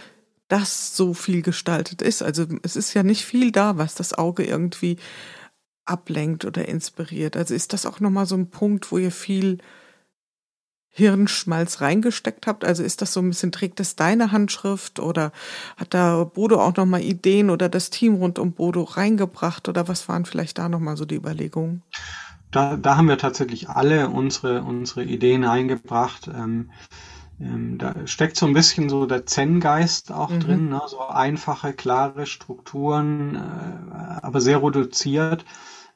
dass 0.48 0.96
so 0.96 1.14
viel 1.14 1.42
gestaltet 1.42 2.02
ist. 2.02 2.24
Also 2.24 2.46
es 2.64 2.78
ist 2.78 2.94
ja 2.94 3.04
nicht 3.04 3.26
viel 3.26 3.52
da, 3.52 3.78
was 3.78 3.96
das 3.96 4.14
Auge 4.14 4.46
irgendwie 4.46 4.98
ablenkt 5.86 6.46
oder 6.46 6.68
inspiriert. 6.68 7.36
Also 7.36 7.54
ist 7.54 7.74
das 7.74 7.86
auch 7.86 8.00
nochmal 8.00 8.26
so 8.26 8.36
ein 8.36 8.50
Punkt, 8.50 8.92
wo 8.92 8.98
ihr 8.98 9.12
viel 9.12 9.58
Hirnschmalz 10.88 11.82
reingesteckt 11.82 12.48
habt? 12.48 12.64
Also 12.64 12.84
ist 12.84 13.02
das 13.02 13.12
so 13.12 13.20
ein 13.20 13.30
bisschen, 13.30 13.52
trägt 13.52 13.80
das 13.80 13.96
deine 13.96 14.32
Handschrift 14.32 15.00
oder 15.00 15.34
hat 15.76 15.94
da 15.94 16.24
Bodo 16.24 16.62
auch 16.62 16.76
nochmal 16.78 17.02
Ideen 17.02 17.50
oder 17.50 17.68
das 17.68 17.90
Team 17.90 18.16
rund 18.16 18.40
um 18.40 18.54
Bodo 18.54 18.84
reingebracht 18.84 19.68
oder 19.68 19.88
was 19.88 20.08
waren 20.08 20.26
vielleicht 20.26 20.58
da 20.58 20.70
nochmal 20.70 20.96
so 20.96 21.06
die 21.06 21.16
Überlegungen? 21.16 21.84
Da, 22.52 22.78
da 22.78 22.98
haben 22.98 23.08
wir 23.08 23.18
tatsächlich 23.18 23.70
alle 23.70 24.10
unsere, 24.10 24.64
unsere 24.64 25.04
Ideen 25.04 25.46
eingebracht. 25.46 26.28
Ähm, 26.28 26.72
ähm, 27.40 27.78
da 27.78 27.96
steckt 28.06 28.38
so 28.38 28.46
ein 28.46 28.54
bisschen 28.54 28.90
so 28.90 29.06
der 29.06 29.26
Zen-Geist 29.26 30.12
auch 30.12 30.30
mhm. 30.30 30.40
drin, 30.40 30.70
ne? 30.70 30.82
so 30.88 31.00
einfache, 31.02 31.74
klare 31.74 32.26
Strukturen, 32.26 33.36
äh, 33.36 34.20
aber 34.22 34.42
sehr 34.42 34.64
reduziert 34.64 35.46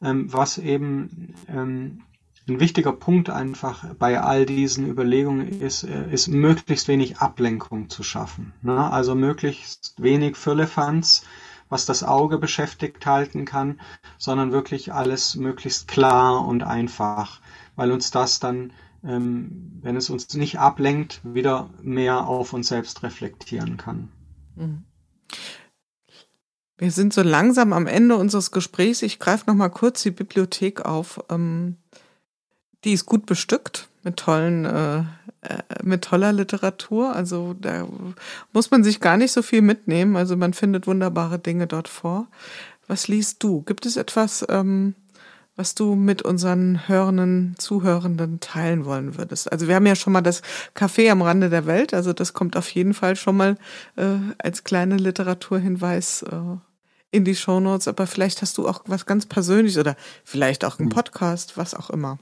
ähm, 0.04 0.32
was 0.32 0.58
eben 0.58 1.34
ähm, 1.48 2.02
ein 2.48 2.60
wichtiger 2.60 2.92
Punkt 2.92 3.30
einfach 3.30 3.86
bei 3.96 4.20
all 4.20 4.46
diesen 4.46 4.90
Überlegungen 4.90 5.62
ist, 5.62 5.84
äh, 5.84 6.12
ist 6.12 6.28
möglichst 6.28 6.90
wenig 6.90 7.20
Ablenkung 7.20 7.90
zu 7.90 8.04
schaffen. 8.04 8.54
Ne? 8.62 8.92
Also 8.92 9.16
möglichst 9.16 9.96
wenig 9.98 10.36
Füllefanz, 10.36 11.24
was 11.74 11.88
das 11.88 12.04
Auge 12.04 12.38
beschäftigt 12.38 13.06
halten 13.08 13.46
kann, 13.46 13.80
sondern 14.20 14.52
wirklich 14.52 14.94
alles 14.94 15.36
möglichst 15.36 15.88
klar 15.88 16.48
und 16.48 16.62
einfach, 16.64 17.42
weil 17.76 17.92
uns 17.92 18.12
das 18.12 18.40
dann, 18.40 18.72
ähm, 19.04 19.80
wenn 19.82 19.96
es 19.96 20.12
uns 20.12 20.34
nicht 20.36 20.60
ablenkt, 20.60 21.20
wieder 21.24 21.72
mehr 21.82 22.28
auf 22.28 22.54
uns 22.54 22.68
selbst 22.68 23.02
reflektieren 23.02 23.78
kann. 23.78 24.10
Mhm. 24.56 24.84
Wir 26.78 26.92
sind 26.92 27.12
so 27.12 27.24
langsam 27.24 27.74
am 27.74 27.88
Ende 27.88 28.18
unseres 28.18 28.52
Gesprächs. 28.52 29.02
Ich 29.02 29.18
greife 29.18 29.46
noch 29.48 29.56
mal 29.56 29.70
kurz 29.70 30.04
die 30.04 30.12
Bibliothek 30.12 30.82
auf. 30.82 31.24
Ähm, 31.30 31.78
die 32.84 32.94
ist 32.94 33.06
gut 33.06 33.26
bestückt 33.26 33.90
mit 34.04 34.18
tollen, 34.18 34.66
äh, 34.66 35.00
äh, 35.00 35.04
mit 35.84 36.04
toller 36.04 36.34
Literatur. 36.34 37.16
Also 37.16 37.56
da 37.60 37.88
muss 38.52 38.72
man 38.72 38.84
sich 38.84 39.00
gar 39.00 39.18
nicht 39.18 39.32
so 39.32 39.42
viel 39.42 39.62
mitnehmen. 39.62 40.16
Also 40.16 40.36
man 40.36 40.54
findet 40.54 40.88
wunderbare 40.88 41.40
Dinge 41.40 41.68
dort 41.68 41.88
vor. 41.88 42.28
Was 42.88 43.08
liest 43.08 43.44
du? 43.44 43.62
Gibt 43.62 43.86
es 43.86 43.96
etwas, 43.96 44.46
ähm, 44.50 44.96
was 45.56 45.76
du 45.76 45.96
mit 45.96 46.22
unseren 46.24 46.88
hörenden, 46.88 47.56
Zuhörenden 47.58 48.40
teilen 48.40 48.86
wollen 48.86 49.18
würdest? 49.18 49.52
Also 49.52 49.68
wir 49.68 49.76
haben 49.76 49.86
ja 49.86 49.96
schon 49.96 50.14
mal 50.14 50.22
das 50.22 50.42
Café 50.76 51.10
am 51.12 51.22
Rande 51.22 51.50
der 51.50 51.66
Welt, 51.66 51.94
also 51.94 52.12
das 52.12 52.34
kommt 52.34 52.58
auf 52.58 52.70
jeden 52.70 52.94
Fall 52.94 53.16
schon 53.16 53.38
mal 53.38 53.58
äh, 53.96 54.16
als 54.40 54.64
kleine 54.64 54.98
Literaturhinweis 54.98 56.24
äh, 56.24 56.58
in 57.12 57.24
die 57.24 57.36
Shownotes, 57.36 57.88
aber 57.88 58.08
vielleicht 58.08 58.42
hast 58.42 58.58
du 58.58 58.68
auch 58.68 58.82
was 58.88 59.06
ganz 59.06 59.28
Persönliches 59.28 59.78
oder 59.78 59.96
vielleicht 60.24 60.66
auch 60.66 60.80
einen 60.80 60.90
hm. 60.90 60.96
Podcast, 60.96 61.56
was 61.56 61.76
auch 61.76 61.92
immer. 61.92 62.18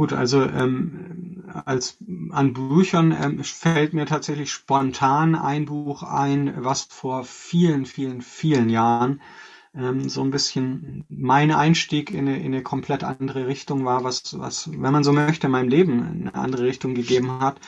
Gut, 0.00 0.14
also 0.14 0.42
ähm, 0.44 1.44
als 1.66 1.98
an 2.30 2.54
Büchern 2.54 3.12
ähm, 3.12 3.44
fällt 3.44 3.92
mir 3.92 4.06
tatsächlich 4.06 4.50
spontan 4.50 5.34
ein 5.34 5.66
Buch 5.66 6.02
ein, 6.02 6.54
was 6.64 6.84
vor 6.84 7.22
vielen, 7.24 7.84
vielen, 7.84 8.22
vielen 8.22 8.70
Jahren 8.70 9.20
ähm, 9.74 10.08
so 10.08 10.22
ein 10.22 10.30
bisschen 10.30 11.04
mein 11.10 11.50
Einstieg 11.50 12.12
in 12.12 12.20
eine, 12.20 12.38
in 12.38 12.54
eine 12.54 12.62
komplett 12.62 13.04
andere 13.04 13.46
Richtung 13.46 13.84
war, 13.84 14.02
was, 14.02 14.38
was, 14.38 14.70
wenn 14.72 14.90
man 14.90 15.04
so 15.04 15.12
möchte, 15.12 15.50
meinem 15.50 15.68
Leben 15.68 16.02
eine 16.02 16.34
andere 16.34 16.64
Richtung 16.64 16.94
gegeben 16.94 17.38
hat. 17.38 17.60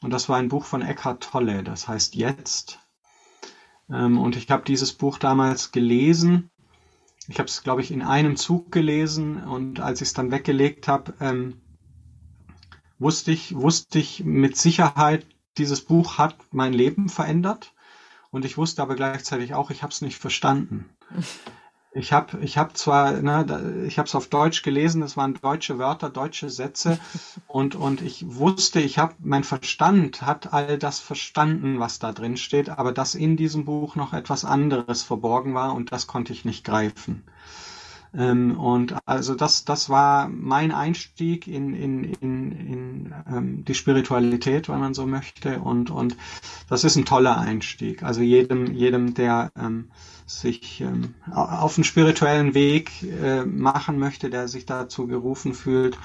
Und 0.00 0.10
das 0.10 0.30
war 0.30 0.38
ein 0.38 0.48
Buch 0.48 0.64
von 0.64 0.80
Eckhart 0.80 1.22
Tolle, 1.22 1.62
das 1.62 1.86
heißt 1.86 2.14
Jetzt. 2.14 2.78
Ähm, 3.90 4.16
und 4.18 4.36
ich 4.36 4.50
habe 4.50 4.64
dieses 4.64 4.94
Buch 4.94 5.18
damals 5.18 5.70
gelesen. 5.70 6.48
Ich 7.28 7.38
habe 7.38 7.48
es, 7.48 7.62
glaube 7.62 7.82
ich, 7.82 7.90
in 7.90 8.00
einem 8.00 8.36
Zug 8.36 8.72
gelesen 8.72 9.44
und 9.44 9.80
als 9.80 10.00
ich 10.00 10.08
es 10.08 10.14
dann 10.14 10.30
weggelegt 10.30 10.88
habe, 10.88 11.12
ähm, 11.20 11.60
wusste 12.98 13.32
ich, 13.32 13.54
wusste 13.54 13.98
ich 13.98 14.24
mit 14.24 14.56
Sicherheit, 14.56 15.26
dieses 15.58 15.82
Buch 15.82 16.18
hat 16.18 16.36
mein 16.50 16.72
Leben 16.72 17.08
verändert. 17.08 17.72
Und 18.30 18.44
ich 18.44 18.58
wusste 18.58 18.82
aber 18.82 18.96
gleichzeitig 18.96 19.54
auch, 19.54 19.70
ich 19.70 19.82
habe 19.82 19.92
es 19.92 20.02
nicht 20.02 20.18
verstanden. 20.18 20.90
Ich 21.96 22.12
habe 22.12 22.40
ich 22.40 22.58
hab 22.58 22.76
zwar, 22.76 23.12
ne, 23.12 23.84
ich 23.86 23.98
habe 24.00 24.08
es 24.08 24.16
auf 24.16 24.26
Deutsch 24.26 24.64
gelesen, 24.64 25.00
es 25.02 25.16
waren 25.16 25.38
deutsche 25.40 25.78
Wörter, 25.78 26.10
deutsche 26.10 26.50
Sätze 26.50 26.98
und, 27.46 27.76
und 27.76 28.02
ich 28.02 28.24
wusste, 28.34 28.80
ich 28.80 28.98
habe, 28.98 29.14
mein 29.20 29.44
Verstand 29.44 30.22
hat 30.22 30.52
all 30.52 30.76
das 30.76 30.98
verstanden, 30.98 31.78
was 31.78 32.00
da 32.00 32.10
drin 32.10 32.36
steht, 32.36 32.68
aber 32.68 32.90
dass 32.90 33.14
in 33.14 33.36
diesem 33.36 33.64
Buch 33.64 33.94
noch 33.94 34.12
etwas 34.12 34.44
anderes 34.44 35.04
verborgen 35.04 35.54
war 35.54 35.72
und 35.72 35.92
das 35.92 36.08
konnte 36.08 36.32
ich 36.32 36.44
nicht 36.44 36.64
greifen. 36.64 37.22
Ähm, 38.16 38.58
und 38.58 38.96
also 39.06 39.34
das, 39.34 39.64
das 39.64 39.88
war 39.88 40.28
mein 40.28 40.72
Einstieg 40.72 41.48
in, 41.48 41.74
in, 41.74 42.04
in, 42.04 42.52
in 42.52 43.14
ähm, 43.28 43.64
die 43.64 43.74
Spiritualität, 43.74 44.68
wenn 44.68 44.78
man 44.78 44.94
so 44.94 45.06
möchte. 45.06 45.60
Und, 45.60 45.90
und 45.90 46.16
das 46.68 46.84
ist 46.84 46.96
ein 46.96 47.04
toller 47.04 47.38
Einstieg. 47.38 48.02
Also 48.02 48.20
jedem, 48.20 48.72
jedem, 48.72 49.14
der 49.14 49.50
ähm, 49.58 49.90
sich 50.26 50.80
ähm, 50.80 51.14
auf 51.30 51.76
einen 51.76 51.84
spirituellen 51.84 52.54
Weg 52.54 53.02
äh, 53.02 53.44
machen 53.44 53.98
möchte, 53.98 54.30
der 54.30 54.48
sich 54.48 54.64
dazu 54.64 55.06
gerufen 55.06 55.52
fühlt, 55.52 55.98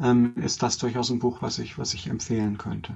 ähm, 0.00 0.34
ist 0.36 0.62
das 0.62 0.78
durchaus 0.78 1.10
ein 1.10 1.18
Buch, 1.18 1.42
was 1.42 1.58
ich, 1.58 1.76
was 1.76 1.92
ich 1.94 2.08
empfehlen 2.08 2.56
könnte. 2.56 2.94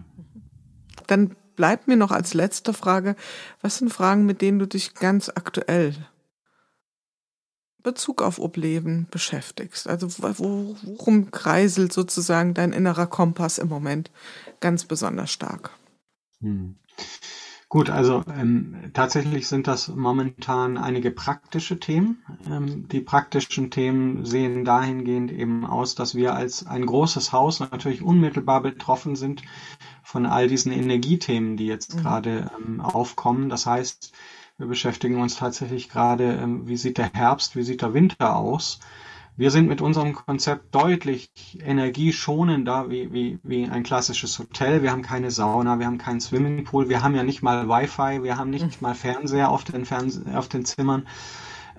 Dann 1.09 1.35
bleibt 1.57 1.89
mir 1.89 1.97
noch 1.97 2.13
als 2.13 2.33
letzte 2.33 2.73
Frage, 2.73 3.17
was 3.61 3.79
sind 3.79 3.93
Fragen, 3.93 4.25
mit 4.25 4.41
denen 4.41 4.59
du 4.59 4.67
dich 4.67 4.95
ganz 4.95 5.29
aktuell 5.29 5.95
Bezug 7.83 8.23
auf 8.23 8.39
Obleben 8.39 9.07
beschäftigst? 9.11 9.89
Also 9.89 10.09
worum 10.19 11.31
kreiselt 11.31 11.93
sozusagen 11.93 12.55
dein 12.55 12.73
innerer 12.73 13.07
Kompass 13.07 13.59
im 13.59 13.69
Moment 13.69 14.11
ganz 14.61 14.85
besonders 14.85 15.31
stark? 15.31 15.71
Hm. 16.41 16.77
Gut, 17.73 17.89
also 17.89 18.23
ähm, 18.39 18.91
tatsächlich 18.93 19.49
sind 19.49 19.67
das 19.67 19.89
momentan 19.89 20.77
einige 20.77 21.11
praktische 21.11 21.81
Themen. 21.81 22.23
Ähm, 22.47 22.87
die 22.89 23.01
praktischen 23.01 23.71
Themen 23.71 24.27
sehen 24.27 24.67
dahingehend 24.67 25.33
eben 25.33 25.65
aus, 25.65 25.95
dass 25.95 26.15
wir 26.15 26.35
als 26.35 26.67
ein 26.67 26.85
großes 26.85 27.33
Haus 27.33 27.61
natürlich 27.61 28.03
unmittelbar 28.03 28.61
betroffen 28.61 29.17
sind 29.17 29.41
von 30.03 30.27
all 30.27 30.49
diesen 30.49 30.71
Energiethemen, 30.71 31.57
die 31.57 31.65
jetzt 31.65 31.95
mhm. 31.95 32.01
gerade 32.03 32.51
ähm, 32.63 32.83
aufkommen. 32.83 33.49
Das 33.49 33.65
heißt, 33.65 34.13
wir 34.63 34.69
beschäftigen 34.69 35.21
uns 35.21 35.35
tatsächlich 35.35 35.89
gerade, 35.89 36.39
ähm, 36.41 36.69
wie 36.69 36.77
sieht 36.77 36.97
der 36.97 37.11
Herbst, 37.13 37.57
wie 37.57 37.65
sieht 37.65 37.83
der 37.83 37.95
Winter 37.95 38.37
aus. 38.37 38.79
Wir 39.37 39.51
sind 39.51 39.67
mit 39.67 39.81
unserem 39.81 40.15
Konzept 40.15 40.73
deutlich 40.73 41.33
energieschonender 41.61 42.89
wie, 42.89 43.13
wie, 43.13 43.39
wie 43.43 43.65
ein 43.65 43.83
klassisches 43.83 44.39
Hotel. 44.39 44.85
Wir 44.85 44.93
haben 44.93 45.03
keine 45.03 45.33
Sauna, 45.33 45.81
wir 45.81 45.87
haben 45.87 45.99
keinen 45.99 46.21
Swimmingpool, 46.21 46.89
wir 46.89 47.03
haben 47.03 47.17
ja 47.17 47.25
nicht 47.25 47.43
mal 47.43 47.69
Wi-Fi, 47.69 48.23
wir 48.23 48.37
haben 48.37 48.51
nicht 48.51 48.65
mhm. 48.65 48.71
mal 48.79 48.95
Fernseher 48.95 49.51
auf 49.51 49.65
den, 49.65 49.85
Fernse 49.85 50.23
auf 50.33 50.47
den 50.47 50.65
Zimmern. 50.65 51.09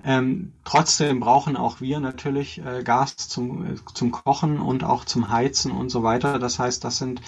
Ähm, 0.04 0.52
trotzdem 0.64 1.20
brauchen 1.20 1.56
auch 1.56 1.80
wir 1.80 2.00
natürlich 2.00 2.58
äh, 2.62 2.82
Gas 2.82 3.16
zum, 3.16 3.64
äh, 3.64 3.76
zum 3.94 4.10
Kochen 4.10 4.60
und 4.60 4.84
auch 4.84 5.06
zum 5.06 5.30
Heizen 5.30 5.72
und 5.72 5.88
so 5.88 6.02
weiter. 6.02 6.38
Das 6.38 6.58
heißt, 6.58 6.84
das 6.84 6.98
sind 6.98 7.22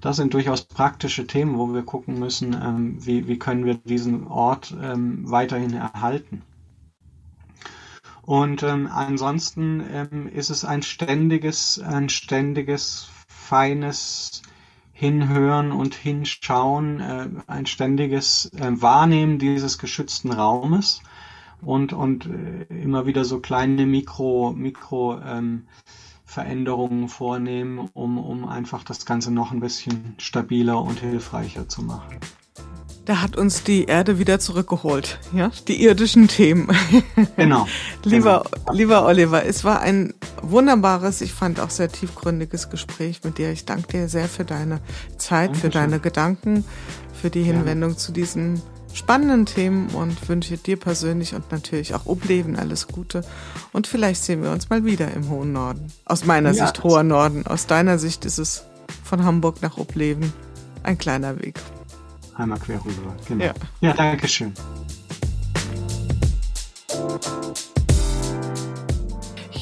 das 0.00 0.16
sind 0.16 0.34
durchaus 0.34 0.64
praktische 0.64 1.26
Themen, 1.26 1.58
wo 1.58 1.72
wir 1.72 1.82
gucken 1.82 2.18
müssen, 2.18 2.54
ähm, 2.54 3.04
wie, 3.04 3.28
wie 3.28 3.38
können 3.38 3.64
wir 3.64 3.74
diesen 3.74 4.26
Ort 4.26 4.74
ähm, 4.82 5.30
weiterhin 5.30 5.74
erhalten. 5.74 6.42
Und 8.22 8.62
ähm, 8.62 8.86
ansonsten 8.86 9.82
ähm, 9.92 10.28
ist 10.28 10.50
es 10.50 10.64
ein 10.64 10.82
ständiges, 10.82 11.80
ein 11.80 12.08
ständiges, 12.08 13.08
feines 13.26 14.42
Hinhören 14.92 15.72
und 15.72 15.94
Hinschauen, 15.94 17.00
äh, 17.00 17.28
ein 17.46 17.66
ständiges 17.66 18.52
äh, 18.54 18.70
Wahrnehmen 18.70 19.38
dieses 19.38 19.78
geschützten 19.78 20.30
Raumes 20.30 21.02
und, 21.62 21.92
und 21.92 22.26
äh, 22.26 22.82
immer 22.82 23.06
wieder 23.06 23.24
so 23.24 23.40
kleine 23.40 23.86
Mikro, 23.86 24.52
Mikro 24.56 25.18
ähm, 25.20 25.66
Veränderungen 26.30 27.08
vornehmen, 27.08 27.90
um, 27.92 28.16
um 28.16 28.48
einfach 28.48 28.84
das 28.84 29.04
Ganze 29.04 29.32
noch 29.32 29.50
ein 29.50 29.58
bisschen 29.58 30.14
stabiler 30.18 30.80
und 30.80 31.00
hilfreicher 31.00 31.68
zu 31.68 31.82
machen. 31.82 32.20
Da 33.04 33.20
hat 33.20 33.36
uns 33.36 33.64
die 33.64 33.86
Erde 33.86 34.20
wieder 34.20 34.38
zurückgeholt, 34.38 35.18
ja, 35.34 35.50
die 35.66 35.82
irdischen 35.82 36.28
Themen. 36.28 36.68
Genau. 37.36 37.66
lieber, 38.04 38.44
genau. 38.44 38.72
lieber 38.72 39.06
Oliver, 39.06 39.44
es 39.44 39.64
war 39.64 39.80
ein 39.80 40.14
wunderbares, 40.40 41.20
ich 41.20 41.32
fand 41.32 41.58
auch 41.58 41.70
sehr 41.70 41.90
tiefgründiges 41.90 42.70
Gespräch 42.70 43.24
mit 43.24 43.38
dir. 43.38 43.50
Ich 43.50 43.64
danke 43.64 43.88
dir 43.88 44.08
sehr 44.08 44.28
für 44.28 44.44
deine 44.44 44.80
Zeit, 45.16 45.48
Dankeschön. 45.48 45.72
für 45.72 45.78
deine 45.78 45.98
Gedanken, 45.98 46.64
für 47.12 47.30
die 47.30 47.42
Hinwendung 47.42 47.90
ja. 47.92 47.96
zu 47.96 48.12
diesen 48.12 48.62
spannenden 48.92 49.46
Themen 49.46 49.88
und 49.90 50.28
wünsche 50.28 50.56
dir 50.56 50.76
persönlich 50.76 51.34
und 51.34 51.50
natürlich 51.52 51.94
auch 51.94 52.06
Obleben 52.06 52.56
alles 52.56 52.88
Gute. 52.88 53.22
Und 53.72 53.86
vielleicht 53.86 54.22
sehen 54.22 54.42
wir 54.42 54.50
uns 54.50 54.70
mal 54.70 54.84
wieder 54.84 55.12
im 55.12 55.28
hohen 55.28 55.52
Norden. 55.52 55.92
Aus 56.04 56.24
meiner 56.24 56.52
ja, 56.52 56.66
Sicht 56.66 56.82
hoher 56.82 57.02
Norden. 57.02 57.46
Aus 57.46 57.66
deiner 57.66 57.98
Sicht 57.98 58.24
ist 58.24 58.38
es 58.38 58.64
von 59.04 59.24
Hamburg 59.24 59.62
nach 59.62 59.78
Obleben 59.78 60.32
ein 60.82 60.98
kleiner 60.98 61.38
Weg. 61.40 61.60
Einmal 62.34 62.58
quer 62.58 62.84
rüber, 62.84 63.14
genau. 63.26 63.44
Ja, 63.44 63.54
ja 63.80 63.92
danke 63.92 64.28
schön. 64.28 64.54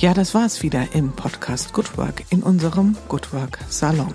Ja, 0.00 0.14
das 0.14 0.32
war's 0.32 0.62
wieder 0.62 0.94
im 0.94 1.10
Podcast 1.10 1.72
Good 1.72 1.98
Work 1.98 2.22
in 2.30 2.44
unserem 2.44 2.96
Good 3.08 3.32
Work 3.32 3.58
Salon. 3.68 4.14